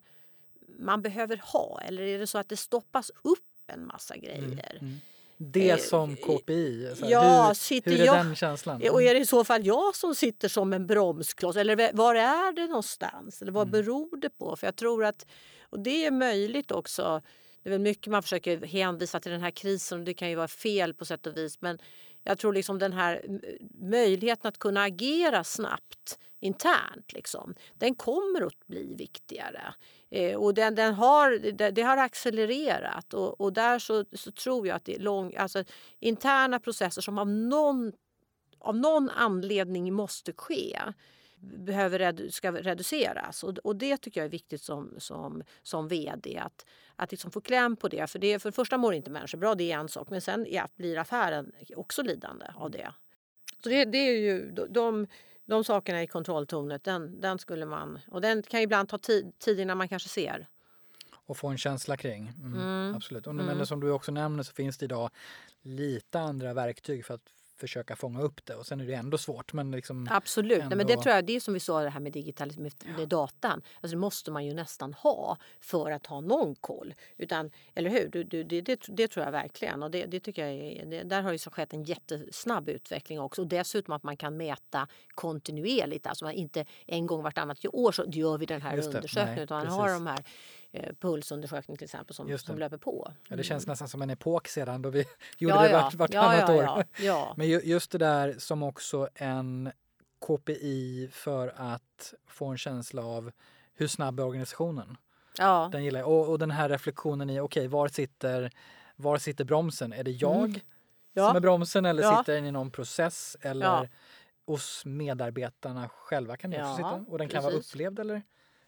man 0.78 1.02
behöver 1.02 1.36
ha 1.36 1.80
eller 1.84 2.02
är 2.02 2.18
det 2.18 2.26
så 2.26 2.38
att 2.38 2.48
det 2.48 2.56
stoppas 2.56 3.10
upp 3.22 3.44
en 3.66 3.86
massa 3.86 4.14
mm, 4.14 4.24
grejer? 4.24 4.76
Mm, 4.80 4.86
mm. 4.86 5.00
Det 5.42 5.70
eh, 5.70 5.76
som 5.76 6.16
KPI? 6.16 6.88
Alltså, 6.88 7.06
ja, 7.06 7.46
hur, 7.46 7.54
sitter 7.54 7.90
hur 7.90 8.00
är 8.00 8.04
jag, 8.04 8.16
den 8.16 8.36
känslan? 8.36 8.82
Och 8.90 9.02
är 9.02 9.14
det 9.14 9.20
i 9.20 9.26
så 9.26 9.44
fall 9.44 9.66
jag 9.66 9.96
som 9.96 10.14
sitter 10.14 10.48
som 10.48 10.72
en 10.72 10.86
bromskloss? 10.86 11.56
Eller 11.56 11.92
var 11.92 12.14
är 12.14 12.52
det 12.52 12.66
någonstans? 12.66 13.42
Eller 13.42 13.52
vad 13.52 13.68
mm. 13.68 13.72
beror 13.72 14.16
det 14.16 14.30
på? 14.30 14.56
För 14.56 14.66
jag 14.66 14.76
tror 14.76 15.04
att, 15.04 15.26
och 15.70 15.80
det 15.80 16.06
är 16.06 16.10
möjligt 16.10 16.70
också, 16.70 17.22
det 17.62 17.68
är 17.68 17.70
väl 17.70 17.80
mycket 17.80 18.06
man 18.06 18.22
försöker 18.22 18.66
hänvisa 18.66 19.20
till 19.20 19.32
den 19.32 19.40
här 19.40 19.50
krisen 19.50 19.98
och 19.98 20.04
det 20.04 20.14
kan 20.14 20.30
ju 20.30 20.34
vara 20.34 20.48
fel 20.48 20.94
på 20.94 21.04
sätt 21.04 21.26
och 21.26 21.36
vis. 21.36 21.60
Men 21.60 21.78
jag 22.24 22.38
tror 22.38 22.52
liksom 22.52 22.78
den 22.78 22.92
här 22.92 23.40
möjligheten 23.80 24.48
att 24.48 24.58
kunna 24.58 24.82
agera 24.82 25.44
snabbt 25.44 26.18
internt, 26.40 27.12
liksom, 27.12 27.54
den 27.74 27.94
kommer 27.94 28.46
att 28.46 28.66
bli 28.66 28.94
viktigare. 28.94 29.74
Eh, 30.10 30.36
och 30.36 30.54
den, 30.54 30.74
den 30.74 30.94
har, 30.94 31.52
det, 31.52 31.70
det, 31.70 31.82
har 31.82 31.96
accelererat 31.96 33.14
och, 33.14 33.40
och 33.40 33.52
där 33.52 33.78
så, 33.78 34.04
så, 34.12 34.30
tror 34.32 34.66
jag 34.66 34.76
att 34.76 34.84
det 34.84 34.94
är 34.94 35.00
lång, 35.00 35.34
alltså, 35.36 35.64
interna 35.98 36.58
processer 36.58 37.02
som 37.02 37.18
av 37.18 37.28
någon, 37.28 37.92
av 38.58 38.76
någon 38.76 39.10
anledning 39.10 39.92
måste 39.92 40.32
ske 40.32 40.78
behöver 41.40 41.98
redu 41.98 42.30
ska 42.30 42.52
reduceras. 42.52 43.44
Och, 43.44 43.58
och 43.58 43.76
det 43.76 43.96
tycker 43.96 44.20
jag 44.20 44.24
är 44.24 44.30
viktigt 44.30 44.62
som, 44.62 44.94
som, 44.98 45.42
som 45.62 45.88
vd. 45.88 46.38
Att, 46.38 46.66
att 46.96 47.10
liksom 47.10 47.30
få 47.30 47.40
kläm 47.40 47.76
på 47.76 47.88
det. 47.88 48.10
För, 48.10 48.18
det. 48.18 48.38
för 48.38 48.48
det 48.48 48.52
första 48.52 48.78
mår 48.78 48.94
inte 48.94 49.10
människor 49.10 49.38
bra, 49.38 49.54
det 49.54 49.72
är 49.72 49.78
en 49.78 49.88
sak. 49.88 50.10
Men 50.10 50.20
sen 50.20 50.46
ja, 50.50 50.68
blir 50.76 50.98
affären 50.98 51.52
också 51.76 52.02
lidande 52.02 52.46
av 52.54 52.70
det. 52.70 52.92
Så 53.62 53.68
det, 53.68 53.84
det 53.84 53.98
är 53.98 54.18
ju 54.18 54.50
de, 54.50 54.72
de 54.72 55.06
sakerna 55.64 56.02
i 56.02 56.06
kontrolltornet, 56.06 56.84
den, 56.84 57.20
den 57.20 57.38
skulle 57.38 57.66
man... 57.66 57.98
Och 58.08 58.20
den 58.20 58.42
kan 58.42 58.60
ibland 58.60 58.88
ta 58.88 58.98
tid, 58.98 59.38
tid 59.38 59.60
innan 59.60 59.78
man 59.78 59.88
kanske 59.88 60.08
ser. 60.08 60.48
Och 61.12 61.36
få 61.36 61.48
en 61.48 61.58
känsla 61.58 61.96
kring. 61.96 62.28
Mm, 62.28 62.54
mm. 62.54 62.94
Absolut. 62.94 63.26
Och, 63.26 63.32
mm. 63.32 63.46
Men 63.46 63.66
som 63.66 63.80
du 63.80 63.90
också 63.90 64.12
nämner 64.12 64.42
så 64.42 64.52
finns 64.52 64.78
det 64.78 64.84
idag 64.84 65.10
lite 65.62 66.20
andra 66.20 66.54
verktyg 66.54 67.06
för 67.06 67.14
att 67.14 67.30
försöka 67.60 67.96
fånga 67.96 68.20
upp 68.22 68.46
det 68.46 68.54
och 68.54 68.66
sen 68.66 68.80
är 68.80 68.86
det 68.86 68.94
ändå 68.94 69.18
svårt. 69.18 69.52
Men 69.52 69.70
liksom 69.70 70.08
Absolut, 70.10 70.58
ändå... 70.58 70.68
Nej, 70.68 70.76
men 70.76 70.86
det 70.86 71.02
tror 71.02 71.14
jag 71.14 71.24
det 71.24 71.36
är 71.36 71.40
som 71.40 71.54
vi 71.54 71.60
sa 71.60 71.82
det 71.82 71.90
här 71.90 72.00
med 72.00 72.12
digital 72.12 72.52
med, 72.58 72.72
med 72.96 73.08
datan. 73.08 73.62
Alltså 73.80 73.96
det 73.96 74.00
måste 74.00 74.30
man 74.30 74.46
ju 74.46 74.54
nästan 74.54 74.94
ha 74.94 75.36
för 75.60 75.90
att 75.90 76.06
ha 76.06 76.20
någon 76.20 76.54
koll. 76.54 76.94
Utan, 77.16 77.50
eller 77.74 77.90
hur? 77.90 78.08
Du, 78.08 78.24
du, 78.24 78.44
det, 78.44 78.60
det, 78.60 78.86
det, 78.88 79.08
tror 79.08 79.24
jag 79.24 79.32
verkligen 79.32 79.82
och 79.82 79.90
det, 79.90 80.06
det 80.06 80.20
tycker 80.20 80.46
jag 80.46 80.54
är, 80.54 81.04
där 81.04 81.22
har 81.22 81.32
ju 81.32 81.38
så 81.38 81.50
skett 81.50 81.72
en 81.72 81.84
jättesnabb 81.84 82.68
utveckling 82.68 83.20
också 83.20 83.42
och 83.42 83.48
dessutom 83.48 83.94
att 83.94 84.02
man 84.02 84.16
kan 84.16 84.36
mäta 84.36 84.88
kontinuerligt, 85.08 86.06
alltså 86.06 86.30
inte 86.30 86.64
en 86.86 87.06
gång 87.06 87.22
vartannat 87.22 87.64
år 87.72 87.92
så 87.92 88.04
gör 88.06 88.38
vi 88.38 88.46
den 88.46 88.62
här 88.62 88.84
undersökningen 88.84 89.34
Nej, 89.34 89.44
utan 89.44 89.58
man 89.58 89.66
har 89.66 89.88
de 89.88 90.06
här 90.06 90.24
eh, 90.72 90.94
pulsundersökning 91.00 91.76
till 91.76 91.84
exempel 91.84 92.16
som, 92.16 92.38
som 92.38 92.58
löper 92.58 92.76
på. 92.76 93.12
Ja, 93.28 93.36
det 93.36 93.42
känns 93.42 93.64
mm. 93.64 93.72
nästan 93.72 93.88
som 93.88 94.02
en 94.02 94.10
epok 94.10 94.48
sedan 94.48 94.82
då 94.82 94.90
vi 94.90 95.04
gjorde 95.38 95.54
ja, 95.54 95.62
det 95.62 95.72
vart, 95.72 95.94
vartannat 95.94 96.48
ja, 96.48 96.62
ja, 96.62 96.76
år. 96.76 96.84
Ja, 96.98 97.34
Men 97.36 97.48
just 97.48 97.90
det 97.90 97.98
där 97.98 98.34
som 98.38 98.62
också 98.62 99.08
en 99.14 99.72
KPI 100.26 101.08
för 101.12 101.52
att 101.56 102.14
få 102.26 102.46
en 102.46 102.58
känsla 102.58 103.04
av 103.04 103.32
hur 103.74 103.86
snabb 103.86 104.20
är 104.20 104.26
organisationen? 104.26 104.96
Ja. 105.38 105.68
Den 105.72 105.84
gillar 105.84 106.00
jag. 106.00 106.08
Och, 106.08 106.28
och 106.28 106.38
den 106.38 106.50
här 106.50 106.68
reflektionen 106.68 107.30
i, 107.30 107.40
okej, 107.40 107.60
okay, 107.60 107.68
var, 107.68 107.88
sitter, 107.88 108.50
var 108.96 109.18
sitter 109.18 109.44
bromsen? 109.44 109.92
Är 109.92 110.04
det 110.04 110.10
jag 110.10 110.36
mm. 110.36 110.60
ja. 111.12 111.26
som 111.26 111.36
är 111.36 111.40
bromsen 111.40 111.84
eller 111.84 112.02
ja. 112.02 112.18
sitter 112.18 112.34
den 112.34 112.46
i 112.46 112.50
någon 112.52 112.70
process? 112.70 113.36
Eller 113.40 113.88
hos 114.46 114.84
medarbetarna 114.84 115.88
själva 115.88 116.36
kan 116.36 116.50
det 116.50 116.62
också 116.62 116.76
sitta. 116.76 117.04
Och 117.08 117.18
den 117.18 117.28
kan 117.28 117.42
precis. 117.42 117.44
vara 117.44 117.54
upplevd 117.54 117.98
eller 117.98 118.22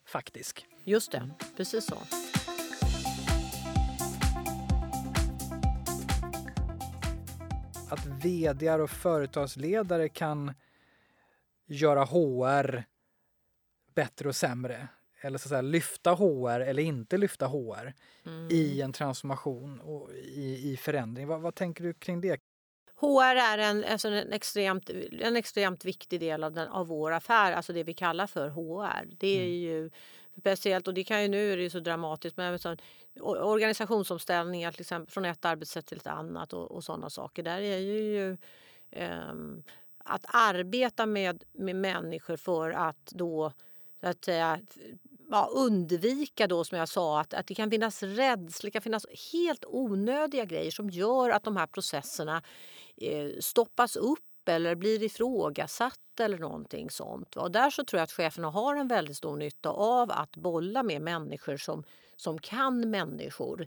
faktisk. 0.04 0.66
Just 0.84 1.12
det, 1.12 1.30
precis 1.56 1.86
så. 1.86 1.96
Att 7.90 8.06
vd 8.06 8.70
och 8.70 8.90
företagsledare 8.90 10.08
kan 10.08 10.54
göra 11.66 12.04
HR 12.04 12.84
bättre 13.94 14.28
och 14.28 14.36
sämre. 14.36 14.88
Eller 15.20 15.38
så 15.38 15.46
att 15.46 15.48
säga, 15.48 15.62
lyfta 15.62 16.14
HR 16.14 16.60
eller 16.60 16.82
inte 16.82 17.16
lyfta 17.16 17.46
HR 17.46 17.94
mm. 18.26 18.48
i 18.50 18.80
en 18.80 18.92
transformation 18.92 19.80
och 19.80 20.10
i, 20.12 20.72
i 20.72 20.76
förändring. 20.76 21.26
Vad, 21.26 21.40
vad 21.40 21.54
tänker 21.54 21.84
du 21.84 21.94
kring 21.94 22.20
det? 22.20 22.40
HR 23.02 23.36
är 23.36 23.58
en, 23.58 23.84
alltså 23.84 24.08
en, 24.08 24.32
extremt, 24.32 24.90
en 25.20 25.36
extremt 25.36 25.84
viktig 25.84 26.20
del 26.20 26.44
av, 26.44 26.52
den, 26.52 26.68
av 26.68 26.86
vår 26.86 27.12
affär, 27.12 27.52
alltså 27.52 27.72
det 27.72 27.84
vi 27.84 27.94
kallar 27.94 28.26
för 28.26 28.48
HR. 28.48 29.16
Det 29.18 29.38
är 29.38 29.44
mm. 29.44 29.52
ju 29.52 29.90
speciellt, 30.38 30.88
och 30.88 30.94
det 30.94 31.04
kan 31.04 31.22
ju 31.22 31.28
nu 31.28 31.52
är 31.52 31.56
det 31.56 31.70
så 31.70 31.80
dramatiskt, 31.80 32.36
men 32.36 32.58
så, 32.58 32.76
organisationsomställningar 33.20 34.72
till 34.72 34.80
exempel 34.80 35.12
från 35.12 35.24
ett 35.24 35.44
arbetssätt 35.44 35.86
till 35.86 35.98
ett 35.98 36.06
annat 36.06 36.52
och, 36.52 36.70
och 36.70 36.84
sådana 36.84 37.10
saker. 37.10 37.42
Där 37.42 37.60
är 37.60 37.78
ju 37.78 38.36
um, 39.30 39.62
att 40.04 40.24
arbeta 40.28 41.06
med, 41.06 41.44
med 41.52 41.76
människor 41.76 42.36
för 42.36 42.70
att 42.70 43.06
då 43.06 43.52
så 44.00 44.08
att 44.08 44.24
säga, 44.24 44.60
ja, 45.32 45.50
undvika 45.52 46.46
då 46.46 46.64
som 46.64 46.78
jag 46.78 46.88
sa 46.88 47.20
att, 47.20 47.34
att 47.34 47.46
det 47.46 47.54
kan 47.54 47.70
finnas 47.70 48.02
rädsla, 48.02 48.66
det 48.66 48.70
kan 48.70 48.82
finnas 48.82 49.06
helt 49.32 49.64
onödiga 49.64 50.44
grejer 50.44 50.70
som 50.70 50.90
gör 50.90 51.30
att 51.30 51.44
de 51.44 51.56
här 51.56 51.66
processerna 51.66 52.42
eh, 52.96 53.28
stoppas 53.40 53.96
upp 53.96 54.18
eller 54.48 54.74
blir 54.74 55.02
ifrågasatt 55.02 56.20
eller 56.20 56.38
någonting 56.38 56.90
sånt. 56.90 57.36
Och 57.36 57.50
där 57.50 57.70
så 57.70 57.84
tror 57.84 57.98
jag 57.98 58.04
att 58.04 58.12
cheferna 58.12 58.50
har 58.50 58.76
en 58.76 58.88
väldigt 58.88 59.16
stor 59.16 59.36
nytta 59.36 59.70
av 59.70 60.10
att 60.10 60.36
bolla 60.36 60.82
med 60.82 61.02
människor 61.02 61.56
som, 61.56 61.84
som 62.16 62.38
kan 62.38 62.90
människor 62.90 63.66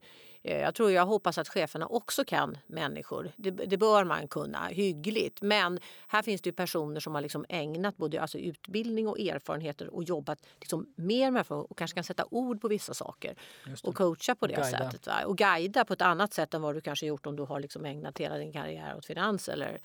jag 0.51 0.75
tror 0.75 0.91
jag 0.91 1.05
hoppas 1.05 1.37
att 1.37 1.47
cheferna 1.47 1.87
också 1.87 2.25
kan 2.25 2.57
människor. 2.67 3.31
Det, 3.35 3.51
det, 3.51 3.77
bör 3.77 4.03
man 4.03 4.27
kunna 4.27 4.67
hyggligt. 4.67 5.41
Men 5.41 5.79
här 6.07 6.21
finns 6.21 6.41
det 6.41 6.51
personer 6.51 6.99
som 6.99 7.15
har 7.15 7.21
liksom 7.21 7.45
ägnat 7.49 7.97
både 7.97 8.21
alltså 8.21 8.37
utbildning 8.37 9.07
och 9.07 9.19
erfarenheter 9.19 9.87
och 9.87 10.03
jobbat 10.03 10.39
liksom 10.59 10.93
mer 10.95 11.31
med 11.31 11.47
för 11.47 11.71
och 11.71 11.77
kanske 11.77 11.95
kan 11.95 12.03
sätta 12.03 12.25
ord 12.31 12.61
på 12.61 12.67
vissa 12.67 12.93
saker 12.93 13.35
och 13.83 13.95
coacha 13.95 14.35
på 14.35 14.47
det 14.47 14.53
guida. 14.53 14.77
sättet. 14.77 15.07
Va? 15.07 15.25
Och 15.25 15.37
guida 15.37 15.85
på 15.85 15.93
ett 15.93 16.01
annat 16.01 16.33
sätt 16.33 16.53
än 16.53 16.61
vad 16.61 16.75
du 16.75 16.81
kanske 16.81 17.05
gjort 17.05 17.25
om 17.25 17.35
du 17.35 17.43
har 17.43 17.59
liksom 17.59 17.85
ägnat 17.85 18.17
hela 18.17 18.37
din 18.37 18.51
karriär 18.51 18.97
åt 18.97 19.05
finans 19.05 19.49
eller 19.49 19.79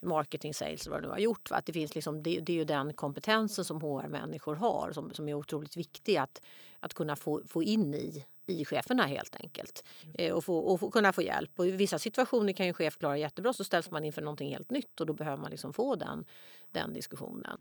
marketing, 0.00 0.54
sales 0.54 0.86
eller 0.86 0.96
vad 0.96 1.02
du 1.02 1.08
har 1.08 1.18
gjort. 1.18 1.50
Va? 1.50 1.56
Att 1.56 1.66
det, 1.66 1.72
finns 1.72 1.94
liksom, 1.94 2.22
det, 2.22 2.40
det 2.40 2.52
är 2.52 2.56
ju 2.56 2.64
den 2.64 2.92
kompetensen 2.92 3.64
som 3.64 3.80
HR-människor 3.80 4.54
har 4.54 4.92
som, 4.92 5.14
som 5.14 5.28
är 5.28 5.34
otroligt 5.34 5.76
viktig 5.76 6.16
att, 6.16 6.42
att 6.80 6.94
kunna 6.94 7.16
få, 7.16 7.42
få 7.46 7.62
in 7.62 7.94
i 7.94 8.24
i 8.46 8.64
cheferna 8.64 9.06
helt 9.06 9.36
enkelt. 9.36 9.84
Eh, 10.14 10.32
och, 10.32 10.44
få, 10.44 10.58
och 10.58 10.80
få, 10.80 10.90
kunna 10.90 11.12
få 11.12 11.22
hjälp. 11.22 11.50
Och 11.56 11.66
I 11.66 11.70
vissa 11.70 11.98
situationer 11.98 12.52
kan 12.52 12.66
ju 12.66 12.72
chef 12.72 12.98
klara 12.98 13.18
jättebra 13.18 13.52
så 13.52 13.64
ställs 13.64 13.90
man 13.90 14.04
inför 14.04 14.22
någonting 14.22 14.50
helt 14.50 14.70
nytt 14.70 15.00
och 15.00 15.06
då 15.06 15.12
behöver 15.12 15.36
man 15.36 15.50
liksom 15.50 15.72
få 15.72 15.94
den, 15.94 16.24
den 16.70 16.92
diskussionen. 16.92 17.60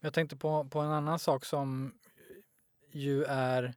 Jag 0.00 0.14
tänkte 0.14 0.36
på, 0.36 0.64
på 0.64 0.78
en 0.80 0.90
annan 0.90 1.18
sak 1.18 1.44
som 1.44 1.92
ju 2.90 3.24
är 3.24 3.74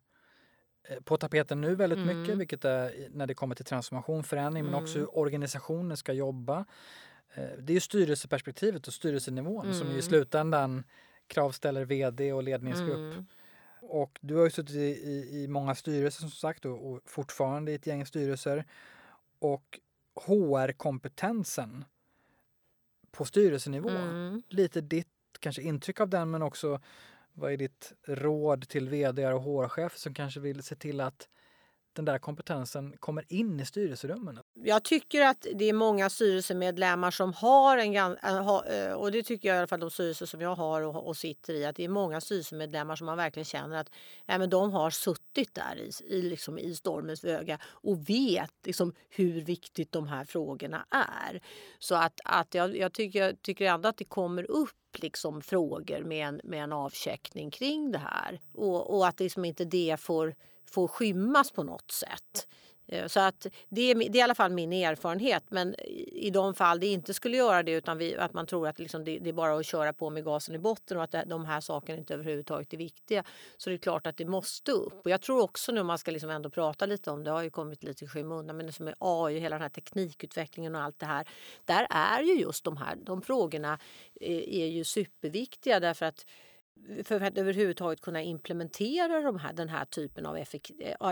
eh, 0.83 0.99
på 0.99 1.17
tapeten 1.17 1.61
nu 1.61 1.75
väldigt 1.75 1.99
mm. 1.99 2.21
mycket, 2.21 2.37
vilket 2.37 2.65
är 2.65 3.07
när 3.09 3.27
det 3.27 3.33
kommer 3.33 3.55
till 3.55 3.65
transformation, 3.65 4.23
förändring, 4.23 4.61
mm. 4.61 4.71
men 4.71 4.83
också 4.83 4.99
hur 4.99 5.17
organisationen 5.17 5.97
ska 5.97 6.13
jobba. 6.13 6.65
Eh, 7.33 7.49
det 7.59 7.71
är 7.71 7.75
ju 7.75 7.79
styrelseperspektivet 7.79 8.87
och 8.87 8.93
styrelsenivån 8.93 9.65
mm. 9.65 9.79
som 9.79 9.91
i 9.91 10.01
slutändan 10.01 10.83
kravställer 11.27 11.85
vd 11.85 12.33
och 12.33 12.43
ledningsgrupp. 12.43 13.25
Och 13.89 14.19
du 14.21 14.35
har 14.35 14.43
ju 14.43 14.49
suttit 14.49 14.75
i, 14.75 14.79
i, 14.79 15.43
i 15.43 15.47
många 15.47 15.75
styrelser 15.75 16.21
som 16.21 16.31
sagt 16.31 16.65
och, 16.65 16.91
och, 16.91 16.99
fortfarande 17.05 17.71
i 17.71 17.75
ett 17.75 17.87
gäng 17.87 18.05
styrelser. 18.05 18.65
Och 19.39 19.79
HR-kompetensen 20.15 21.85
på 23.11 23.25
styrelsenivå. 23.25 23.89
Mm. 23.89 24.43
Lite 24.49 24.81
ditt 24.81 25.07
kanske 25.39 25.61
intryck 25.61 25.99
av 25.99 26.09
den 26.09 26.31
men 26.31 26.41
också 26.41 26.81
vad 27.33 27.53
är 27.53 27.57
ditt 27.57 27.93
råd 28.07 28.69
till 28.69 28.89
vd 28.89 29.27
och 29.27 29.41
HR-chefer 29.41 29.99
som 29.99 30.13
kanske 30.13 30.39
vill 30.39 30.63
se 30.63 30.75
till 30.75 31.01
att 31.01 31.29
den 31.93 32.05
där 32.05 32.19
kompetensen 32.19 32.97
kommer 32.99 33.33
in 33.33 33.59
i 33.59 33.65
styrelserummen? 33.65 34.39
Jag 34.55 34.83
tycker 34.83 35.21
att 35.21 35.47
det 35.55 35.69
är 35.69 35.73
många 35.73 36.09
styrelsemedlemmar 36.09 37.11
som 37.11 37.33
har 37.33 37.77
en 37.77 37.95
äh, 37.95 38.87
eh, 38.87 38.93
och 38.93 39.11
det 39.11 39.23
tycker 39.23 39.49
jag 39.49 39.55
i 39.55 39.57
alla 39.57 39.67
fall 39.67 39.79
de 39.79 39.89
styrelser 39.89 40.25
som 40.25 40.41
jag 40.41 40.55
har 40.55 40.81
och, 40.81 41.07
och 41.07 41.17
sitter 41.17 41.53
i, 41.53 41.65
att 41.65 41.75
det 41.75 41.83
är 41.83 41.89
många 41.89 42.21
styrelsemedlemmar 42.21 42.95
som 42.95 43.05
man 43.05 43.17
verkligen 43.17 43.45
känner 43.45 43.77
att 43.77 43.89
ja, 44.25 44.37
men 44.37 44.49
de 44.49 44.71
har 44.71 44.89
suttit 44.89 45.53
där 45.53 45.77
i, 45.77 46.15
i, 46.15 46.21
liksom 46.21 46.59
i 46.59 46.75
stormens 46.75 47.23
öga 47.23 47.59
och 47.65 48.09
vet 48.09 48.51
liksom 48.63 48.93
hur 49.09 49.41
viktigt 49.41 49.91
de 49.91 50.07
här 50.07 50.25
frågorna 50.25 50.85
är. 50.89 51.41
Så 51.79 51.95
att, 51.95 52.19
att 52.25 52.53
jag, 52.53 52.77
jag 52.77 52.93
tycker, 52.93 53.33
tycker 53.41 53.65
ändå 53.65 53.89
att 53.89 53.97
det 53.97 54.05
kommer 54.05 54.51
upp 54.51 54.97
liksom 54.97 55.41
frågor 55.41 56.03
med 56.03 56.27
en, 56.27 56.41
med 56.43 56.63
en 56.63 56.73
avcheckning 56.73 57.51
kring 57.51 57.91
det 57.91 57.97
här 57.97 58.41
och, 58.53 58.97
och 58.97 59.07
att 59.07 59.19
liksom 59.19 59.45
inte 59.45 59.65
det 59.65 59.97
får, 59.99 60.35
får 60.65 60.87
skymmas 60.87 61.51
på 61.51 61.63
något 61.63 61.91
sätt. 61.91 62.47
Eh, 62.87 63.07
så 63.07 63.19
att 63.19 63.47
det 63.69 63.81
är, 63.81 63.95
det 63.95 64.03
är 64.03 64.15
i 64.15 64.21
alla 64.21 64.35
fall 64.35 64.51
min 64.51 64.73
erfarenhet. 64.73 65.43
Men 65.49 65.75
i 66.11 66.29
de 66.29 66.53
fall 66.53 66.79
det 66.79 66.87
inte 66.87 67.13
skulle 67.13 67.37
göra 67.37 67.63
det 67.63 67.71
utan 67.71 67.97
vi, 67.97 68.15
att 68.15 68.33
man 68.33 68.45
tror 68.45 68.67
att 68.67 68.79
liksom 68.79 69.03
det, 69.03 69.19
det, 69.19 69.29
är 69.29 69.33
bara 69.33 69.55
att 69.59 69.65
köra 69.65 69.93
på 69.93 70.09
med 70.09 70.23
gasen 70.23 70.55
i 70.55 70.59
botten 70.59 70.97
och 70.97 71.03
att 71.03 71.11
det, 71.11 71.23
de 71.27 71.45
här 71.45 71.61
sakerna 71.61 71.97
inte 71.97 72.13
överhuvudtaget 72.13 72.73
är 72.73 72.77
viktiga. 72.77 73.23
Så 73.57 73.69
det 73.69 73.75
är 73.75 73.77
klart 73.77 74.07
att 74.07 74.17
det 74.17 74.25
måste 74.25 74.71
upp. 74.71 75.05
Och 75.05 75.11
jag 75.11 75.21
tror 75.21 75.41
också 75.41 75.71
nu 75.71 75.83
man 75.83 75.97
ska 75.97 76.11
liksom 76.11 76.29
ändå 76.29 76.49
prata 76.49 76.85
lite 76.85 77.11
om 77.11 77.23
det 77.23 77.31
har 77.31 77.43
ju 77.43 77.49
kommit 77.49 77.83
lite 77.83 78.05
i 78.05 78.07
skymundan 78.07 78.57
men 78.57 78.65
det 78.65 78.71
som 78.71 78.87
är 78.87 78.95
AI, 78.99 79.37
och 79.37 79.41
hela 79.41 79.55
den 79.55 79.61
här 79.61 79.69
teknikutvecklingen 79.69 80.75
och 80.75 80.81
allt 80.81 80.99
det 80.99 81.05
här. 81.05 81.27
Där 81.65 81.87
är 81.89 82.21
ju 82.21 82.33
just 82.33 82.63
de 82.63 82.77
här 82.77 82.95
de 82.95 83.21
frågorna 83.21 83.79
är, 84.21 84.49
är 84.49 84.67
ju 84.67 84.83
superviktiga 84.83 85.79
därför 85.79 86.05
att 86.05 86.25
för 87.03 87.21
att 87.21 87.37
överhuvudtaget 87.37 88.01
kunna 88.01 88.21
implementera 88.21 89.21
de 89.21 89.39
här, 89.39 89.53
den 89.53 89.69
här 89.69 89.85
typen 89.85 90.25
av 90.25 90.37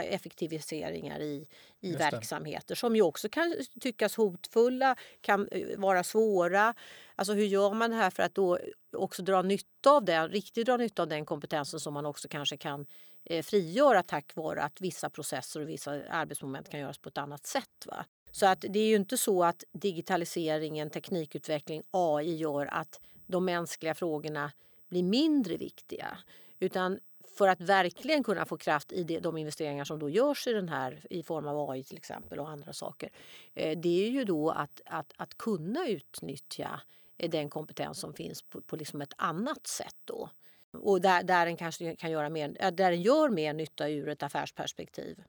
effektiviseringar 0.03 1.19
i, 1.19 1.47
i 1.81 1.95
verksamheter 1.95 2.75
som 2.75 2.95
ju 2.95 3.01
också 3.01 3.29
kan 3.29 3.55
tyckas 3.79 4.15
hotfulla, 4.15 4.95
kan 5.21 5.47
eh, 5.47 5.79
vara 5.79 6.03
svåra. 6.03 6.73
Alltså 7.15 7.33
hur 7.33 7.45
gör 7.45 7.73
man 7.73 7.89
det 7.89 7.95
här 7.95 8.09
för 8.09 8.23
att 8.23 8.35
då 8.35 8.59
också 8.91 9.21
dra 9.21 9.41
nytta 9.41 9.91
av 9.91 10.05
den, 10.05 10.29
riktigt 10.29 10.65
dra 10.65 10.77
nytta 10.77 11.01
av 11.01 11.07
den 11.07 11.25
kompetensen 11.25 11.79
som 11.79 11.93
man 11.93 12.05
också 12.05 12.27
kanske 12.27 12.57
kan 12.57 12.85
eh, 13.25 13.43
frigöra 13.43 14.03
tack 14.03 14.35
vare 14.35 14.63
att 14.63 14.81
vissa 14.81 15.09
processer 15.09 15.61
och 15.61 15.69
vissa 15.69 15.91
arbetsmoment 16.09 16.69
kan 16.69 16.79
göras 16.79 16.97
på 16.97 17.09
ett 17.09 17.17
annat 17.17 17.45
sätt. 17.45 17.85
Va? 17.85 18.05
Så 18.31 18.45
att 18.45 18.65
det 18.69 18.79
är 18.79 18.87
ju 18.87 18.95
inte 18.95 19.17
så 19.17 19.43
att 19.43 19.63
digitaliseringen, 19.71 20.89
teknikutveckling, 20.89 21.83
AI 21.91 22.35
gör 22.35 22.65
att 22.65 23.01
de 23.27 23.45
mänskliga 23.45 23.93
frågorna 23.93 24.51
blir 24.91 25.03
mindre 25.03 25.57
viktiga. 25.57 26.17
Utan 26.59 26.99
för 27.37 27.47
att 27.47 27.61
verkligen 27.61 28.23
kunna 28.23 28.45
få 28.45 28.57
kraft 28.57 28.91
i 28.91 29.03
de 29.03 29.37
investeringar 29.37 29.85
som 29.85 29.99
då 29.99 30.09
görs 30.09 30.47
i 30.47 30.53
den 30.53 30.69
här 30.69 31.05
i 31.09 31.23
form 31.23 31.47
av 31.47 31.69
AI 31.69 31.83
till 31.83 31.97
exempel 31.97 32.39
och 32.39 32.49
andra 32.49 32.73
saker. 32.73 33.09
Eh, 33.53 33.79
det 33.79 34.05
är 34.05 34.09
ju 34.09 34.25
då 34.25 34.49
att, 34.49 34.81
att, 34.85 35.13
att 35.17 35.37
kunna 35.37 35.87
utnyttja 35.87 36.81
eh, 37.17 37.29
den 37.29 37.49
kompetens 37.49 37.99
som 37.99 38.13
finns 38.13 38.41
på, 38.41 38.61
på 38.61 38.75
liksom 38.75 39.01
ett 39.01 39.13
annat 39.17 39.67
sätt 39.67 39.95
då. 40.05 40.29
Och 40.71 41.01
där, 41.01 41.23
där 41.23 41.45
den 41.45 41.57
kanske 41.57 41.95
kan 41.95 42.11
göra 42.11 42.29
mer, 42.29 42.71
där 42.71 42.91
den 42.91 43.01
gör 43.01 43.29
mer 43.29 43.53
nytta 43.53 43.89
ur 43.89 44.09
ett 44.09 44.23
affärsperspektiv. 44.23 45.23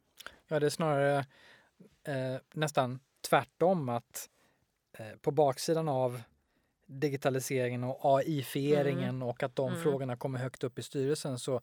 Ja, 0.48 0.60
det 0.60 0.66
är 0.66 0.70
snarare 0.70 1.26
eh, 2.04 2.40
nästan 2.52 3.00
tvärtom 3.28 3.88
att 3.88 4.28
eh, 4.98 5.16
på 5.20 5.30
baksidan 5.30 5.88
av 5.88 6.22
digitaliseringen 7.00 7.84
och 7.84 7.98
AI-fieringen 8.02 9.08
mm. 9.08 9.22
och 9.22 9.42
att 9.42 9.56
de 9.56 9.68
mm. 9.68 9.82
frågorna 9.82 10.16
kommer 10.16 10.38
högt 10.38 10.64
upp 10.64 10.78
i 10.78 10.82
styrelsen 10.82 11.38
så 11.38 11.60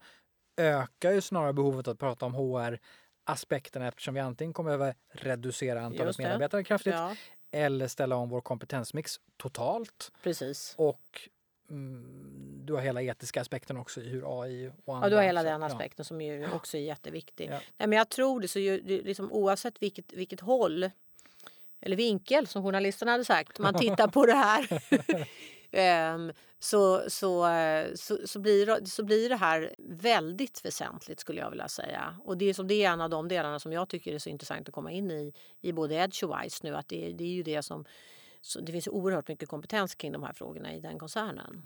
ökar 0.57 1.11
ju 1.11 1.21
snarare 1.21 1.53
behovet 1.53 1.87
att 1.87 1.99
prata 1.99 2.25
om 2.25 2.33
HR 2.33 2.79
aspekterna 3.23 3.87
eftersom 3.87 4.13
vi 4.13 4.19
antingen 4.19 4.53
kommer 4.53 4.77
behöva 4.77 4.93
reducera 5.11 5.81
antalet 5.81 6.17
medarbetare 6.17 6.63
kraftigt 6.63 6.93
ja. 6.93 7.15
eller 7.51 7.87
ställa 7.87 8.15
om 8.15 8.29
vår 8.29 8.41
kompetensmix 8.41 9.19
totalt. 9.37 10.11
Precis. 10.23 10.75
Och 10.77 11.29
mm, 11.69 12.61
du 12.65 12.73
har 12.73 12.81
hela 12.81 13.01
etiska 13.01 13.41
aspekten 13.41 13.77
också 13.77 14.01
i 14.01 14.09
hur 14.09 14.41
AI 14.41 14.71
och 14.85 14.95
andra... 14.95 15.05
Ja, 15.05 15.09
du 15.09 15.15
har 15.15 15.23
hela 15.23 15.43
den 15.43 15.63
aspekten 15.63 16.03
ja. 16.03 16.03
som 16.03 16.21
ju 16.21 16.51
också 16.51 16.77
är 16.77 16.81
jätteviktig. 16.81 17.49
Ja. 17.49 17.59
Nej, 17.77 17.87
men 17.89 17.97
jag 17.97 18.09
tror 18.09 18.41
det, 18.41 18.47
så 18.47 18.59
ju, 18.59 18.81
liksom, 18.85 19.31
oavsett 19.31 19.81
vilket, 19.81 20.13
vilket 20.13 20.39
håll 20.39 20.89
eller 21.81 21.95
vinkel 21.95 22.47
som 22.47 22.63
journalisterna 22.63 23.11
hade 23.11 23.25
sagt, 23.25 23.59
man 23.59 23.73
tittar 23.79 24.07
på 24.07 24.25
det 24.25 24.33
här 24.33 24.67
um, 26.13 26.31
så, 26.59 27.09
så, 27.09 27.47
så, 27.95 28.17
så, 28.25 28.39
blir, 28.39 28.85
så 28.85 29.03
blir 29.03 29.29
det 29.29 29.35
här 29.35 29.75
väldigt 29.77 30.65
väsentligt 30.65 31.19
skulle 31.19 31.41
jag 31.41 31.49
vilja 31.49 31.67
säga. 31.67 32.15
Och 32.23 32.37
det 32.37 32.49
är, 32.49 32.53
som, 32.53 32.67
det 32.67 32.83
är 32.83 32.91
en 32.91 33.01
av 33.01 33.09
de 33.09 33.27
delarna 33.27 33.59
som 33.59 33.73
jag 33.73 33.89
tycker 33.89 34.13
är 34.13 34.19
så 34.19 34.29
intressant 34.29 34.67
att 34.67 34.73
komma 34.73 34.91
in 34.91 35.11
i, 35.11 35.33
i 35.61 35.71
både 35.71 35.95
Edge 35.95 36.23
och 36.23 36.43
Wise 36.43 36.59
nu. 36.63 36.75
Att 36.75 36.87
det, 36.87 37.13
det 37.13 37.23
är 37.23 37.27
ju 37.27 37.43
det 37.43 37.61
som, 37.61 37.85
det 38.61 38.71
finns 38.71 38.87
oerhört 38.87 39.27
mycket 39.27 39.49
kompetens 39.49 39.95
kring 39.95 40.11
de 40.11 40.23
här 40.23 40.33
frågorna 40.33 40.73
i 40.73 40.79
den 40.79 40.99
koncernen. 40.99 41.63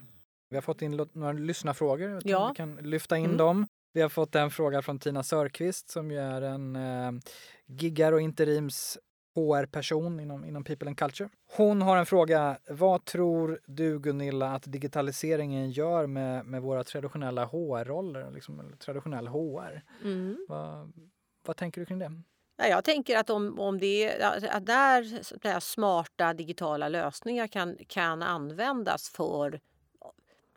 Vi 0.49 0.57
har 0.57 0.61
fått 0.61 0.81
in 0.81 1.07
några 1.13 1.33
lyssnarfrågor. 1.33 2.21
Ja. 2.23 2.49
Vi 2.49 2.55
kan 2.55 2.75
lyfta 2.75 3.17
in 3.17 3.25
mm. 3.25 3.37
dem. 3.37 3.67
Vi 3.93 4.01
har 4.01 4.09
fått 4.09 4.35
en 4.35 4.51
fråga 4.51 4.81
från 4.81 4.99
Tina 4.99 5.23
Sörqvist 5.23 5.89
som 5.89 6.11
ju 6.11 6.17
är 6.17 6.41
en 6.41 6.75
eh, 6.75 7.11
giggar 7.65 8.11
och 8.11 8.21
interims 8.21 8.97
HR-person 9.35 10.19
inom, 10.19 10.45
inom 10.45 10.63
People 10.63 10.87
and 10.87 10.97
Culture. 10.97 11.29
Hon 11.57 11.81
har 11.81 11.97
en 11.97 12.05
fråga. 12.05 12.57
Vad 12.69 13.05
tror 13.05 13.59
du 13.65 13.99
Gunilla 13.99 14.51
att 14.55 14.63
digitaliseringen 14.71 15.71
gör 15.71 16.07
med, 16.07 16.45
med 16.45 16.61
våra 16.61 16.83
traditionella 16.83 17.45
HR-roller, 17.45 18.31
liksom 18.31 18.75
traditionell 18.79 19.27
HR? 19.27 19.81
Mm. 20.03 20.45
Vad, 20.47 20.93
vad 21.45 21.57
tänker 21.57 21.81
du 21.81 21.85
kring 21.85 21.99
det? 21.99 22.11
Jag 22.57 22.83
tänker 22.83 23.17
att 23.17 23.29
om, 23.29 23.59
om 23.59 23.79
det 23.79 24.23
att 24.51 24.65
där 24.65 25.59
smarta 25.59 26.33
digitala 26.33 26.89
lösningar 26.89 27.47
kan, 27.47 27.77
kan 27.87 28.23
användas 28.23 29.09
för 29.09 29.59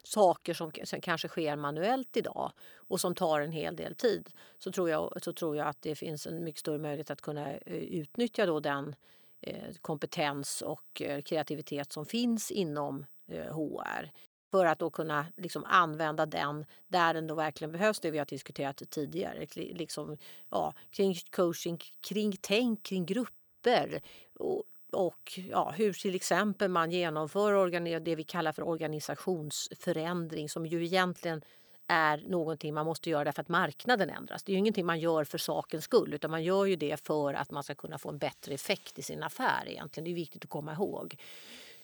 saker 0.06 0.54
som, 0.54 1.00
kanske 1.00 1.28
sker 1.28 1.56
manuellt 1.56 2.16
idag 2.16 2.52
och 2.76 3.00
som 3.00 3.14
tar 3.14 3.40
en 3.40 3.52
hel 3.52 3.76
del 3.76 3.94
tid 3.94 4.30
så 4.58 4.72
tror 4.72 4.90
jag, 4.90 5.22
så 5.22 5.32
tror 5.32 5.56
jag 5.56 5.66
att 5.66 5.82
det 5.82 5.94
finns 5.94 6.26
en 6.26 6.44
mycket 6.44 6.60
större 6.60 6.78
möjlighet 6.78 7.10
att 7.10 7.20
kunna 7.20 7.52
eh, 7.52 7.76
utnyttja 7.76 8.46
då 8.46 8.60
den 8.60 8.94
eh, 9.40 9.74
kompetens 9.80 10.62
och 10.62 11.02
eh, 11.02 11.22
kreativitet 11.22 11.92
som 11.92 12.06
finns 12.06 12.50
inom 12.50 13.06
eh, 13.28 13.54
HR 13.54 14.10
för 14.50 14.66
att 14.66 14.78
då 14.78 14.90
kunna 14.90 15.26
liksom 15.36 15.64
använda 15.64 16.26
den 16.26 16.64
där 16.88 17.14
den 17.14 17.26
då 17.26 17.34
verkligen 17.34 17.72
behövs, 17.72 18.00
det 18.00 18.10
vi 18.10 18.18
har 18.18 18.26
diskuterat 18.26 18.82
tidigare. 18.90 19.46
Liksom, 19.54 20.16
ja, 20.50 20.74
kring 20.90 21.14
coaching, 21.30 21.78
kring 22.00 22.36
tänk, 22.40 22.82
kring 22.82 23.06
grupper. 23.06 24.00
Och 24.38 24.64
och 24.92 25.40
ja, 25.50 25.70
hur 25.70 25.92
till 25.92 26.14
exempel 26.14 26.68
man 26.68 26.90
genomför 26.90 28.00
det 28.00 28.14
vi 28.14 28.24
kallar 28.24 28.52
för 28.52 28.62
organisationsförändring 28.62 30.48
som 30.48 30.66
ju 30.66 30.84
egentligen 30.84 31.42
är 31.86 32.18
någonting 32.18 32.74
man 32.74 32.86
måste 32.86 33.10
göra 33.10 33.24
därför 33.24 33.42
att 33.42 33.48
marknaden 33.48 34.10
ändras. 34.10 34.42
Det 34.42 34.52
är 34.52 34.54
ju 34.54 34.58
ingenting 34.58 34.86
man 34.86 35.00
gör 35.00 35.24
för 35.24 35.38
sakens 35.38 35.84
skull 35.84 36.14
utan 36.14 36.30
man 36.30 36.44
gör 36.44 36.64
ju 36.64 36.76
det 36.76 37.06
för 37.06 37.34
att 37.34 37.50
man 37.50 37.62
ska 37.62 37.74
kunna 37.74 37.98
få 37.98 38.08
en 38.08 38.18
bättre 38.18 38.54
effekt 38.54 38.98
i 38.98 39.02
sin 39.02 39.22
affär 39.22 39.64
egentligen. 39.66 40.04
Det 40.04 40.10
är 40.10 40.14
viktigt 40.14 40.44
att 40.44 40.50
komma 40.50 40.72
ihåg. 40.72 41.16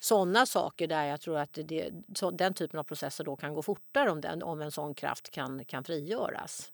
Sådana 0.01 0.47
saker 0.47 0.87
där 0.87 1.05
jag 1.05 1.21
tror 1.21 1.39
att 1.39 1.59
det, 1.65 1.91
så, 2.15 2.31
den 2.31 2.55
typen 2.55 2.81
av 2.81 2.85
processer 2.85 3.25
då 3.25 3.37
kan 3.37 3.55
gå 3.55 3.63
fortare 3.63 4.11
om, 4.11 4.21
den, 4.21 4.43
om 4.43 4.61
en 4.61 4.73
sån 4.73 4.95
kraft 4.95 5.31
kan, 5.31 5.65
kan 5.65 5.85
frigöras. 5.85 6.72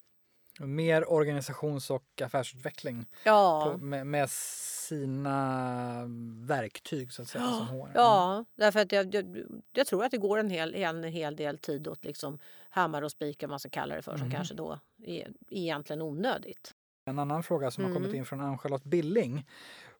Mer 0.59 1.13
organisations 1.13 1.91
och 1.91 2.23
affärsutveckling 2.23 3.07
ja. 3.25 3.71
på, 3.73 3.85
med, 3.85 4.07
med, 4.07 4.31
sina 4.31 6.05
verktyg 6.47 7.13
så 7.13 7.23
att 7.23 7.29
säga 7.29 7.45
ja. 7.45 7.67
som 7.67 7.67
HR. 7.67 7.91
Ja, 7.95 8.33
mm. 8.33 8.45
därför 8.55 8.81
att 8.81 8.93
jag, 8.93 9.15
jag, 9.15 9.37
jag, 9.73 9.87
tror 9.87 10.05
att 10.05 10.11
det 10.11 10.19
går 10.19 10.39
en 10.39 10.51
hel, 10.51 10.75
en 10.75 11.05
hel 11.05 11.37
del 11.37 11.59
tid 11.59 11.89
åt 11.89 12.05
liksom 12.05 12.39
hammare 12.71 13.05
och 13.05 13.11
spikar 13.11 13.49
man 13.49 13.61
ska 13.61 13.69
kalla 13.69 13.95
det 13.95 14.03
för 14.03 14.13
som 14.13 14.21
mm. 14.21 14.31
kanske 14.31 14.55
då 14.55 14.79
är 15.05 15.33
egentligen 15.51 16.03
onödigt. 16.03 16.75
En 17.05 17.19
annan 17.19 17.43
fråga 17.43 17.71
som 17.71 17.85
mm. 17.85 17.93
har 17.93 17.99
kommit 17.99 18.09
mm. 18.09 18.19
in 18.19 18.27
från 18.27 18.41
Ann-Charlotte 18.41 18.85
Billing. 18.85 19.47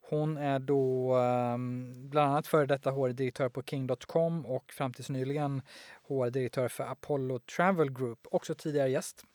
Hon 0.09 0.37
är 0.37 0.59
då 0.59 1.15
um, 1.17 2.09
bland 2.09 2.31
annat 2.31 2.47
före 2.47 2.65
detta 2.65 2.91
HR-direktör 2.91 3.49
på 3.49 3.63
King.com 3.63 4.45
och 4.45 4.71
fram 4.71 4.93
tills 4.93 5.09
nyligen 5.09 5.61
HR-direktör 6.07 6.67
för 6.67 6.83
Apollo 6.83 7.39
Travel 7.39 7.91
Group, 7.91 8.27
också 8.31 8.55
tidigare 8.55 8.89
gäst 8.89 9.25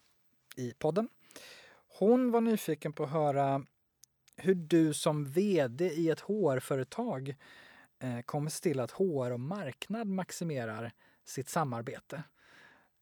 i 0.57 0.73
podden. 0.79 1.09
Hon 1.99 2.31
var 2.31 2.41
nyfiken 2.41 2.93
på 2.93 3.05
att 3.05 3.11
höra 3.11 3.67
hur 4.37 4.55
du 4.55 4.95
som 4.95 5.25
vd 5.25 5.85
i 5.85 6.11
ett 6.11 6.21
HR-företag 6.21 7.37
eh, 7.99 8.21
kommer 8.21 8.51
se 8.51 8.63
till 8.63 8.81
att 8.81 8.91
HR 8.91 9.31
och 9.31 9.41
marknad 9.41 10.07
maximerar 10.07 10.93
sitt 11.25 11.49
samarbete. 11.49 12.23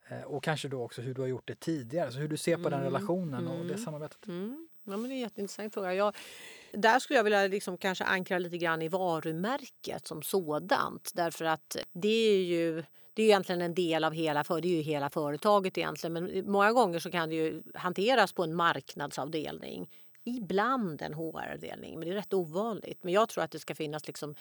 Eh, 0.08 0.22
och 0.22 0.44
kanske 0.44 0.68
då 0.68 0.82
också 0.82 1.02
hur 1.02 1.14
du 1.14 1.20
har 1.20 1.28
gjort 1.28 1.48
det 1.48 1.60
tidigare, 1.60 2.12
så 2.12 2.18
hur 2.18 2.28
du 2.28 2.36
ser 2.36 2.56
på 2.56 2.60
mm. 2.60 2.70
den 2.70 2.82
relationen 2.82 3.48
och 3.48 3.58
det 3.58 3.72
mm. 3.72 3.84
samarbetet. 3.84 4.26
Mm. 4.26 4.68
Ja, 4.84 4.96
men 4.96 5.02
det 5.02 5.08
är 5.08 5.12
en 5.12 5.20
jätteintressant 5.20 5.74
fråga. 5.74 5.94
Jag, 5.94 6.16
där 6.72 6.98
skulle 6.98 7.18
jag 7.18 7.24
vilja 7.24 7.46
liksom 7.46 7.78
kanske 7.78 8.04
ankra 8.04 8.38
lite 8.38 8.58
grann 8.58 8.82
i 8.82 8.88
varumärket 8.88 10.06
som 10.06 10.22
sådant. 10.22 11.10
Därför 11.14 11.44
att 11.44 11.76
det 11.92 12.08
är 12.08 12.42
ju 12.42 12.84
det 13.14 13.22
är 13.22 13.26
egentligen 13.26 13.62
en 13.62 13.74
del 13.74 14.04
av 14.04 14.12
hela, 14.12 14.44
för, 14.44 14.60
det 14.60 14.68
är 14.68 14.76
ju 14.76 14.82
hela 14.82 15.10
företaget 15.10 15.78
egentligen. 15.78 16.12
Men 16.12 16.50
många 16.50 16.72
gånger 16.72 16.98
så 16.98 17.10
kan 17.10 17.28
det 17.28 17.34
ju 17.34 17.62
hanteras 17.74 18.32
på 18.32 18.44
en 18.44 18.54
marknadsavdelning 18.54 19.88
ibland 20.24 21.02
en 21.02 21.14
HR-avdelning, 21.14 21.98
men 21.98 22.08
det 22.08 22.14
är 22.14 22.18
rätt 22.18 22.34
ovanligt. 22.34 23.04
Men 23.04 23.12
jag 23.12 23.28
tror 23.28 23.44
att 23.44 23.50
det 23.50 23.58
ska 23.58 23.74
finnas 23.74 24.06
liksom 24.06 24.34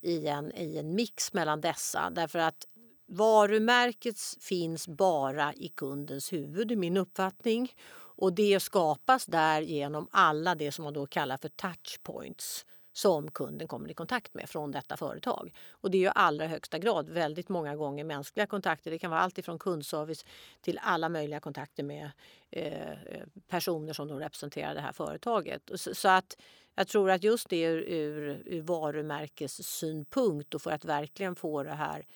i 0.00 0.26
en, 0.26 0.52
i 0.56 0.78
en 0.78 0.94
mix 0.94 1.32
mellan 1.32 1.60
dessa. 1.60 2.10
Därför 2.10 2.38
att 2.38 2.66
varumärket 3.06 4.16
finns 4.40 4.88
bara 4.88 5.54
i 5.54 5.68
kundens 5.68 6.32
huvud, 6.32 6.72
i 6.72 6.76
min 6.76 6.96
uppfattning. 6.96 7.72
Och 7.94 8.32
det 8.32 8.60
skapas 8.60 9.26
där 9.26 9.60
genom 9.60 10.08
alla 10.10 10.54
det 10.54 10.72
som 10.72 10.84
man 10.84 10.94
då 10.94 11.06
kallar 11.06 11.36
för 11.36 11.48
touchpoints 11.48 12.66
som 12.92 13.30
kunden 13.30 13.68
kommer 13.68 13.90
i 13.90 13.94
kontakt 13.94 14.34
med 14.34 14.48
från 14.48 14.70
detta 14.70 14.96
företag. 14.96 15.54
Och 15.70 15.90
det 15.90 15.98
är 15.98 16.00
ju 16.00 16.10
allra 16.14 16.46
högsta 16.46 16.78
grad 16.78 17.08
väldigt 17.08 17.48
många 17.48 17.76
gånger 17.76 18.04
mänskliga 18.04 18.46
kontakter. 18.46 18.90
Det 18.90 18.98
kan 18.98 19.10
vara 19.10 19.20
allt 19.20 19.38
ifrån 19.38 19.58
kundservice 19.58 20.24
till 20.60 20.80
alla 20.82 21.08
möjliga 21.08 21.40
kontakter 21.40 21.82
med 21.82 22.10
eh, 22.50 22.90
eh 22.90 23.26
personer 23.48 23.92
som 23.92 24.08
då 24.08 24.18
representerar 24.18 24.74
det 24.74 24.80
här 24.80 24.92
företaget. 24.92 25.70
Så, 25.74 25.94
så, 25.94 26.08
att 26.08 26.36
jag 26.74 26.88
tror 26.88 27.10
att 27.10 27.22
just 27.24 27.48
det 27.48 27.62
ur, 27.62 27.82
ur, 27.82 28.42
ur 28.46 28.62
varumärkessynpunkt 28.62 30.54
och 30.54 30.62
för 30.62 30.70
att 30.70 30.84
verkligen 30.84 31.34
få 31.34 31.62
det 31.62 31.74
här 31.74 32.06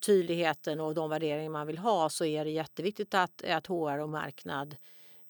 tydligheten 0.00 0.80
och 0.80 0.94
de 0.94 1.10
värderingar 1.10 1.50
man 1.50 1.66
vill 1.66 1.78
ha 1.78 2.08
så 2.08 2.24
är 2.24 2.44
det 2.44 2.50
jätteviktigt 2.50 3.14
att, 3.14 3.44
att 3.44 3.66
HR 3.66 3.98
och 3.98 4.08
marknad 4.08 4.76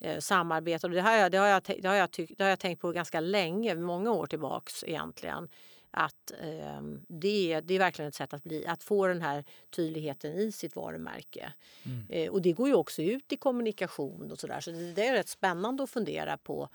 eh, 0.01 0.18
samarbetar. 0.18 0.88
det, 0.88 1.01
har 1.01 1.12
jag, 1.12 1.32
det, 1.32 1.38
har 1.38 1.46
jag, 1.46 1.62
det, 1.62 1.88
har 1.88 1.94
jag 1.94 2.11
tyck, 2.11 2.32
det 2.38 2.44
har 2.44 2.51
jag 2.51 2.59
tänkt 2.59 2.80
på 2.80 2.92
ganska 2.92 3.20
länge, 3.20 3.74
många 3.74 4.12
år 4.12 4.26
tillbaks 4.26 4.84
egentligen. 4.84 5.48
Att 5.90 6.32
eh, 6.40 6.82
det, 7.09 7.61
det 7.61 7.74
är 7.74 7.78
verkligen 7.78 8.09
ett 8.09 8.14
sätt 8.14 8.34
att, 8.34 8.44
bli, 8.44 8.66
att 8.66 8.82
få 8.82 9.07
den 9.07 9.22
här 9.22 9.44
tydligheten 9.70 10.32
i 10.32 10.53
sitt 10.53 10.76
varumärke. 10.76 11.53
Mm. 11.82 12.07
Eh, 12.09 12.32
och 12.32 12.42
det 12.42 12.53
går 12.53 12.68
ju 12.68 12.74
också 12.74 13.03
ut 13.03 13.32
i 13.32 13.36
kommunikation 13.36 14.32
och 14.32 14.38
sådär. 14.38 14.61
Så 14.61 14.70
det, 14.70 14.92
det 14.92 15.07
är 15.07 15.12
rätt 15.12 15.28
spännande 15.28 15.82
att 15.82 15.90
fundera 15.90 16.36
på 16.36 16.68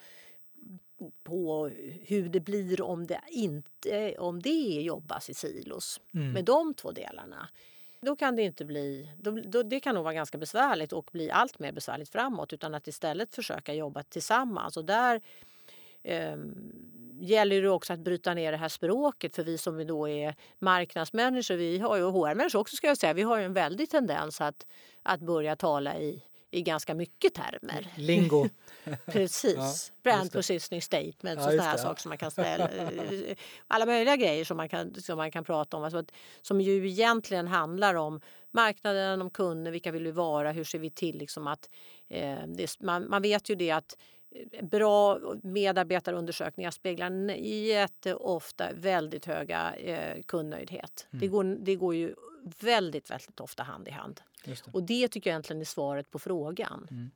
på 1.23 1.71
hur 2.01 2.29
det 2.29 2.39
blir 2.39 2.81
om 2.81 3.07
det 3.07 3.21
inte 3.29 4.15
om 4.17 4.41
det 4.41 4.81
jobbas 4.81 5.29
i 5.29 5.33
silos. 5.33 6.01
Mm. 6.13 6.31
Med 6.31 6.45
de 6.45 6.73
två 6.73 6.91
delarna. 6.91 7.49
Då 8.05 8.15
kan 8.15 8.35
det 8.35 8.41
inte 8.41 8.65
bli... 8.65 9.09
Då, 9.17 9.31
då, 9.31 9.63
det 9.63 9.79
kan 9.79 9.95
nog 9.95 10.03
vara 10.03 10.13
ganska 10.13 10.37
besvärligt 10.37 10.93
och 10.93 11.09
bli 11.11 11.31
allt 11.31 11.59
mer 11.59 11.71
besvärligt 11.71 12.09
framåt 12.09 12.53
utan 12.53 12.75
att 12.75 12.87
istället 12.87 13.35
försöka 13.35 13.73
jobba 13.73 14.03
tillsammans. 14.03 14.77
Och 14.77 14.85
där 14.85 15.21
eh, 16.03 16.37
gäller 17.19 17.61
det 17.61 17.69
också 17.69 17.93
att 17.93 17.99
bryta 17.99 18.33
ner 18.33 18.51
det 18.51 18.57
här 18.57 18.69
språket 18.69 19.35
för 19.35 19.43
vi 19.43 19.57
som 19.57 19.87
då 19.87 20.09
är 20.09 20.35
marknadsmänniskor, 20.59 21.55
vi 21.55 21.79
har 21.79 21.97
ju 21.97 22.03
HR-människor 22.03 22.59
också 22.59 22.75
ska 22.75 22.87
jag 22.87 22.97
säga, 22.97 23.13
vi 23.13 23.21
har 23.21 23.37
ju 23.37 23.43
en 23.43 23.53
väldig 23.53 23.89
tendens 23.89 24.41
att, 24.41 24.65
att 25.03 25.19
börja 25.19 25.55
tala 25.55 25.97
i 25.97 26.23
i 26.55 26.61
ganska 26.61 26.95
mycket 26.95 27.33
termer. 27.33 27.87
Lingo. 27.95 28.49
Precis. 29.05 29.55
Ja, 29.55 29.73
Brand 30.03 30.31
positioning 30.31 30.81
statement 30.81 31.39
ja, 31.39 31.45
och 31.45 31.51
sådana 31.51 31.77
saker 31.77 32.01
som 32.01 32.09
man 32.09 32.17
kan 32.17 32.31
ställa. 32.31 32.69
alla 33.67 33.85
möjliga 33.85 34.15
grejer 34.15 34.45
som 34.45 34.57
man 34.57 34.69
kan, 34.69 34.93
som 34.93 35.17
man 35.17 35.31
kan 35.31 35.43
prata 35.43 35.77
om. 35.77 35.83
Alltså, 35.83 36.03
som 36.41 36.61
ju 36.61 36.89
egentligen 36.89 37.47
handlar 37.47 37.95
om 37.95 38.21
marknaden, 38.51 39.21
om 39.21 39.29
kunder, 39.29 39.71
vilka 39.71 39.91
vill 39.91 40.03
vi 40.03 40.11
vara, 40.11 40.51
hur 40.51 40.63
ser 40.63 40.79
vi 40.79 40.89
till 40.89 41.17
liksom 41.17 41.47
att 41.47 41.69
eh, 42.09 42.47
det, 42.47 42.79
man, 42.79 43.09
man 43.09 43.21
vet 43.21 43.49
ju 43.49 43.55
det 43.55 43.71
att 43.71 43.97
eh, 44.31 44.65
bra 44.65 45.19
medarbetarundersökningar 45.43 46.71
speglar 46.71 47.35
jätteofta 47.39 48.69
väldigt 48.73 49.25
höga 49.25 49.75
eh, 49.75 50.21
kundnöjdhet. 50.21 51.07
Mm. 51.11 51.21
Det, 51.21 51.27
går, 51.27 51.43
det 51.43 51.75
går 51.75 51.95
ju 51.95 52.15
väldigt, 52.59 53.11
väldigt 53.11 53.39
ofta 53.39 53.63
hand 53.63 53.87
i 53.87 53.91
hand. 53.91 54.21
Det. 54.45 54.67
Och 54.71 54.83
det 54.83 55.07
tycker 55.07 55.29
jag 55.29 55.33
egentligen 55.33 55.61
är 55.61 55.65
svaret 55.65 56.11
på 56.11 56.19
frågan. 56.19 56.87
Mm. 56.91 57.11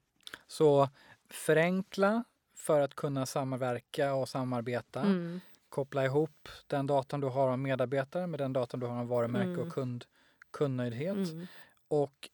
Så 0.47 0.89
förenkla 1.29 2.23
för 2.55 2.81
att 2.81 2.95
kunna 2.95 3.25
samverka 3.25 4.13
och 4.13 4.29
samarbeta. 4.29 5.01
Mm. 5.01 5.41
Koppla 5.69 6.05
ihop 6.05 6.49
den 6.67 6.87
datorn 6.87 7.21
du 7.21 7.27
har 7.27 7.47
om 7.47 7.61
medarbetare 7.61 8.27
med 8.27 8.39
den 8.39 8.53
datorn 8.53 8.79
du 8.79 8.87
har 8.87 9.01
om 9.01 9.07
varumärke 9.07 9.47
mm. 9.47 9.59
och 9.59 9.73
kund, 9.73 10.05
kundnöjdhet. 10.51 11.31
Mm. 11.31 11.47
Och 11.87 12.29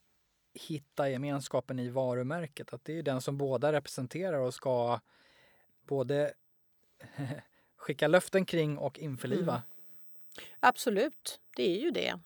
hitta 0.53 1.09
gemenskapen 1.09 1.79
i 1.79 1.89
varumärket. 1.89 2.73
Att 2.73 2.85
det 2.85 2.99
är 2.99 3.03
den 3.03 3.21
som 3.21 3.37
båda 3.37 3.71
representerar 3.71 4.39
och 4.39 4.53
ska 4.53 4.99
både 5.87 6.33
skicka 7.77 8.07
löften 8.07 8.45
kring 8.45 8.77
och 8.77 8.99
införliva. 8.99 9.53
Mm. 9.53 9.63
Absolut, 10.59 11.39
det 11.55 11.77
är 11.77 11.81
ju 11.81 11.91
det. 11.91 12.19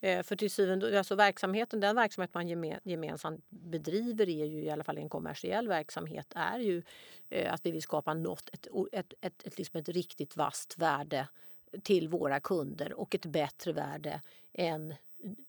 Eh, 0.00 0.22
för 0.22 0.36
till 0.36 0.50
syvende, 0.50 0.98
alltså 0.98 1.14
verksamheten, 1.14 1.80
den 1.80 1.96
verksamhet 1.96 2.34
man 2.34 2.48
gemensamt 2.84 3.44
bedriver 3.48 4.28
är 4.28 4.44
ju 4.44 4.62
i 4.62 4.70
alla 4.70 4.84
fall 4.84 4.98
en 4.98 5.08
kommersiell 5.08 5.68
verksamhet 5.68 6.32
är 6.34 6.58
ju 6.58 6.82
eh, 7.28 7.54
att 7.54 7.66
vi 7.66 7.70
vill 7.70 7.82
skapa 7.82 8.14
något, 8.14 8.50
ett, 8.52 8.66
ett, 8.92 9.14
ett, 9.20 9.46
ett, 9.46 9.58
liksom 9.58 9.80
ett 9.80 9.88
riktigt 9.88 10.36
vasst 10.36 10.78
värde 10.78 11.28
till 11.82 12.08
våra 12.08 12.40
kunder 12.40 12.92
och 12.92 13.14
ett 13.14 13.26
bättre 13.26 13.72
värde 13.72 14.20
än 14.52 14.94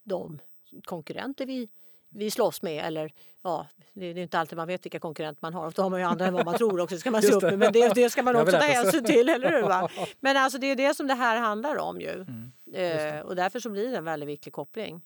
de 0.04 0.40
konkurrenter 0.84 1.46
vi 1.46 1.70
vi 2.10 2.32
slåss 2.32 2.62
med. 2.62 2.86
Eller, 2.86 3.14
ja, 3.44 3.68
det 3.94 4.06
är 4.06 4.18
inte 4.18 4.40
alltid 4.40 4.58
man 4.58 4.68
vet 4.68 4.86
vilka 4.86 5.00
konkurrenter 5.00 5.40
man 5.42 5.54
har. 5.54 5.68
Ofta 5.68 5.84
har 5.84 5.90
man 5.90 6.00
ju 6.00 6.06
andra 6.06 6.26
än 6.26 6.34
vad 6.34 6.46
man 6.46 6.58
tror 6.58 6.80
också. 6.80 6.98
ska 6.98 7.12
man 7.12 7.22
se 7.22 7.34
upp 7.34 7.44
med. 7.44 7.60
Men 7.60 7.74
det, 7.74 7.94
det 7.96 8.10
ska 8.10 8.24
man 8.24 8.36
också 8.36 8.52
ta 8.52 8.64
hänsyn 8.64 9.04
till. 9.04 9.30
Eller 9.30 9.52
hur, 9.52 9.62
va? 9.62 9.90
Men 10.20 10.38
alltså, 10.38 10.60
det 10.60 10.68
är 10.68 10.76
det 10.76 10.94
som 10.94 11.08
det 11.08 11.14
här 11.14 11.38
handlar 11.38 11.78
om. 11.78 12.02
ju. 12.02 12.14
Mm, 12.14 12.52
eh, 12.74 13.20
och 13.20 13.36
därför 13.36 13.60
så 13.60 13.70
blir 13.70 13.92
det 13.92 13.98
en 13.98 14.06
väldigt 14.06 14.30
viktig 14.30 14.54
koppling. 14.54 15.02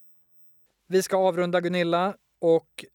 Vi 0.87 1.01
ska 1.03 1.17
avrunda 1.17 1.61
Gunilla 1.61 2.15
och 2.39 2.85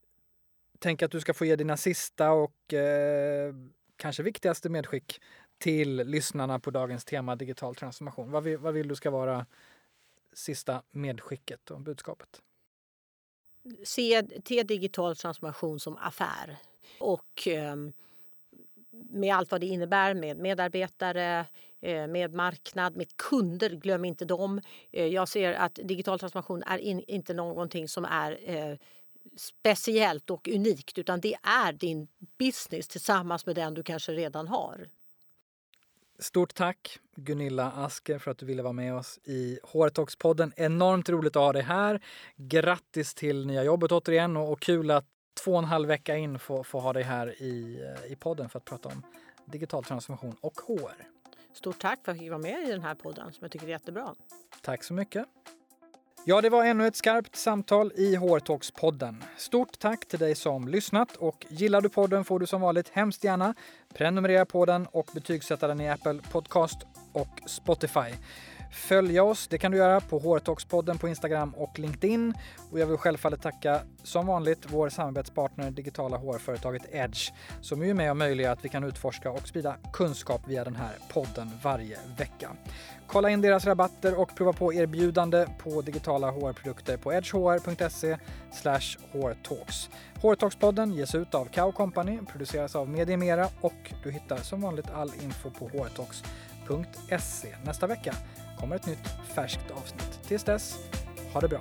tänker 0.79 1.07
att 1.07 1.13
du 1.13 1.21
ska 1.21 1.35
få 1.35 1.45
ge 1.45 1.57
dina 1.57 1.77
sista 1.77 2.31
och 2.31 2.75
eh, 2.75 3.55
kanske 3.97 4.23
viktigaste 4.23 4.69
medskick 4.69 5.21
till 5.59 5.97
lyssnarna 5.97 6.59
på 6.59 6.71
dagens 6.71 7.05
tema 7.05 7.37
digital 7.37 7.75
transformation. 7.75 8.31
Vad 8.31 8.43
vill, 8.43 8.59
vad 8.59 8.75
vill 8.75 8.89
du 8.89 8.95
ska 8.95 9.11
vara 9.11 9.47
sista 10.33 10.83
medskicket 10.91 11.71
och 11.71 11.81
budskapet? 11.81 12.43
Se, 13.85 14.23
se 14.45 14.63
digital 14.63 15.17
transformation 15.17 15.81
som 15.81 15.97
affär. 15.97 16.57
Och 17.01 17.49
eh, 17.49 17.77
med 19.11 19.37
allt 19.37 19.51
vad 19.51 19.61
det 19.61 19.67
innebär 19.67 20.15
med 20.15 20.37
medarbetare, 20.37 21.47
eh, 21.81 22.07
med 22.07 22.35
marknad, 22.35 22.97
med 22.97 23.17
kunder, 23.17 23.71
glöm 23.71 24.05
inte 24.05 24.25
dem. 24.25 24.61
Eh, 24.93 25.07
jag 25.07 25.29
ser 25.29 25.53
att 25.53 25.79
digital 25.85 26.19
transformation 26.19 26.63
är 26.63 26.79
in, 26.79 27.05
inte 27.07 27.35
någonting 27.35 27.89
som 27.89 28.05
är 28.05 28.39
eh, 28.45 28.77
speciellt 29.37 30.31
och 30.31 30.49
unikt 30.49 30.99
utan 30.99 31.21
det 31.21 31.37
är 31.43 31.73
din 31.73 32.09
business 32.39 32.89
tillsammans 32.89 33.47
med 33.47 33.55
den 33.55 33.75
du 33.75 33.83
kanske 33.83 34.13
redan 34.13 34.49
har. 34.49 34.89
Stort 36.19 36.55
tack 36.55 36.99
Gunilla 37.17 37.73
Asker 37.77 38.19
för 38.19 38.31
att 38.31 38.39
du 38.39 38.47
ville 38.47 38.63
vara 38.63 38.73
med 38.73 38.95
oss 38.95 39.19
i 39.25 39.59
HR-talks-podden. 39.63 40.53
Enormt 40.57 41.09
roligt 41.09 41.37
att 41.37 41.43
ha 41.43 41.53
dig 41.53 41.63
här. 41.63 42.01
Grattis 42.37 43.15
till 43.15 43.47
nya 43.47 43.65
jobbet 43.65 43.93
återigen 43.93 44.37
och, 44.37 44.53
och 44.53 44.61
kul 44.61 44.91
att 44.91 45.05
två 45.45 45.53
och 45.53 45.59
en 45.59 45.65
halv 45.65 45.89
vecka 45.89 46.17
in 46.17 46.39
få, 46.39 46.65
få 46.65 46.81
ha 46.81 46.93
dig 46.93 47.03
här 47.03 47.43
i, 47.43 47.81
eh, 47.83 48.13
i 48.13 48.17
podden 48.17 48.49
för 48.49 48.59
att 48.59 48.65
prata 48.65 48.89
om 48.89 49.03
digital 49.45 49.85
transformation 49.85 50.37
och 50.41 50.61
HR. 50.67 51.07
Stort 51.55 51.81
tack 51.81 52.05
för 52.05 52.13
att 52.13 52.17
jag 52.17 52.23
fick 52.23 52.31
vara 52.31 52.43
med 52.43 52.69
i 52.69 52.71
den 52.71 52.83
här 52.83 52.95
podden 52.95 53.33
som 53.33 53.39
jag 53.41 53.51
tycker 53.51 53.67
är 53.67 53.71
jättebra. 53.71 54.15
Tack 54.63 54.85
så 54.85 54.95
mycket. 54.95 55.27
Ja, 56.29 56.41
det 56.41 56.51
var 56.51 56.65
ännu 56.65 56.87
ett 56.87 56.97
skarpt 56.97 57.37
samtal 57.37 57.93
i 57.95 58.17
HR-talks-podden. 58.17 59.25
Stort 59.37 59.79
tack 59.79 60.07
till 60.09 60.19
dig 60.19 60.35
som 60.35 60.69
lyssnat 60.69 61.17
och 61.17 61.47
gillar 61.49 61.81
du 61.81 61.89
podden 61.89 62.25
får 62.25 62.39
du 62.39 62.47
som 62.47 62.61
vanligt 62.61 62.89
hemskt 62.89 63.25
gärna 63.25 63.55
prenumerera 63.97 64.45
på 64.45 64.65
den 64.65 64.87
och 64.87 65.11
betygsätta 65.15 65.69
den 65.69 65.81
i 65.81 65.89
Apple 65.91 66.19
Podcast 66.33 66.79
och 67.13 67.43
Spotify. 67.47 68.15
Följa 68.71 69.25
oss, 69.25 69.49
det 69.49 69.59
kan 69.59 69.73
du 69.73 69.79
göra 69.79 70.01
på 70.01 70.19
Hårtalkspodden 70.19 70.99
på 70.99 71.09
Instagram 71.09 71.55
och 71.55 71.79
LinkedIn. 71.79 72.35
Och 72.71 72.79
jag 72.79 72.87
vill 72.87 72.97
självfallet 72.97 73.43
tacka 73.43 73.81
som 74.03 74.27
vanligt 74.27 74.67
vår 74.69 74.89
samarbetspartner 74.89 75.71
digitala 75.71 76.17
hårföretaget 76.17 76.83
Edge 76.91 77.33
som 77.61 77.83
är 77.83 77.95
med 77.95 78.11
och 78.11 78.17
möjliggör 78.17 78.53
att 78.53 78.65
vi 78.65 78.69
kan 78.69 78.85
utforska 78.85 79.31
och 79.31 79.49
sprida 79.49 79.77
kunskap 79.93 80.41
via 80.49 80.65
den 80.65 80.77
här 80.77 80.93
podden 81.13 81.51
varje 81.63 81.99
vecka. 82.19 82.51
Kolla 83.07 83.31
in 83.31 83.41
deras 83.41 83.67
rabatter 83.67 84.21
och 84.21 84.37
prova 84.37 84.53
på 84.53 84.75
erbjudande 84.75 85.47
på 85.59 85.83
digitala 85.83 86.31
HR-produkter 86.31 86.97
på 86.97 87.13
edgehr.se 87.13 88.17
hrtalks. 89.13 89.91
Hortalkspodden 90.23 90.93
ges 90.93 91.15
ut 91.15 91.35
av 91.35 91.45
Cow 91.45 91.73
Company, 91.73 92.19
produceras 92.33 92.77
av 92.77 92.89
Mediemera 92.89 93.49
och 93.61 93.93
du 94.03 94.11
hittar 94.11 94.37
som 94.37 94.61
vanligt 94.61 94.91
all 94.91 95.13
info 95.23 95.51
på 95.51 95.69
hårtalks.se 95.69 97.57
Nästa 97.65 97.87
vecka 97.87 98.15
kommer 98.61 98.77
ett 98.77 98.87
nytt 98.87 99.09
färskt 99.35 99.71
avsnitt. 99.71 100.21
Tills 100.29 100.45
dess, 100.45 100.79
ha 101.33 101.41
det 101.41 101.49
bra! 101.49 101.61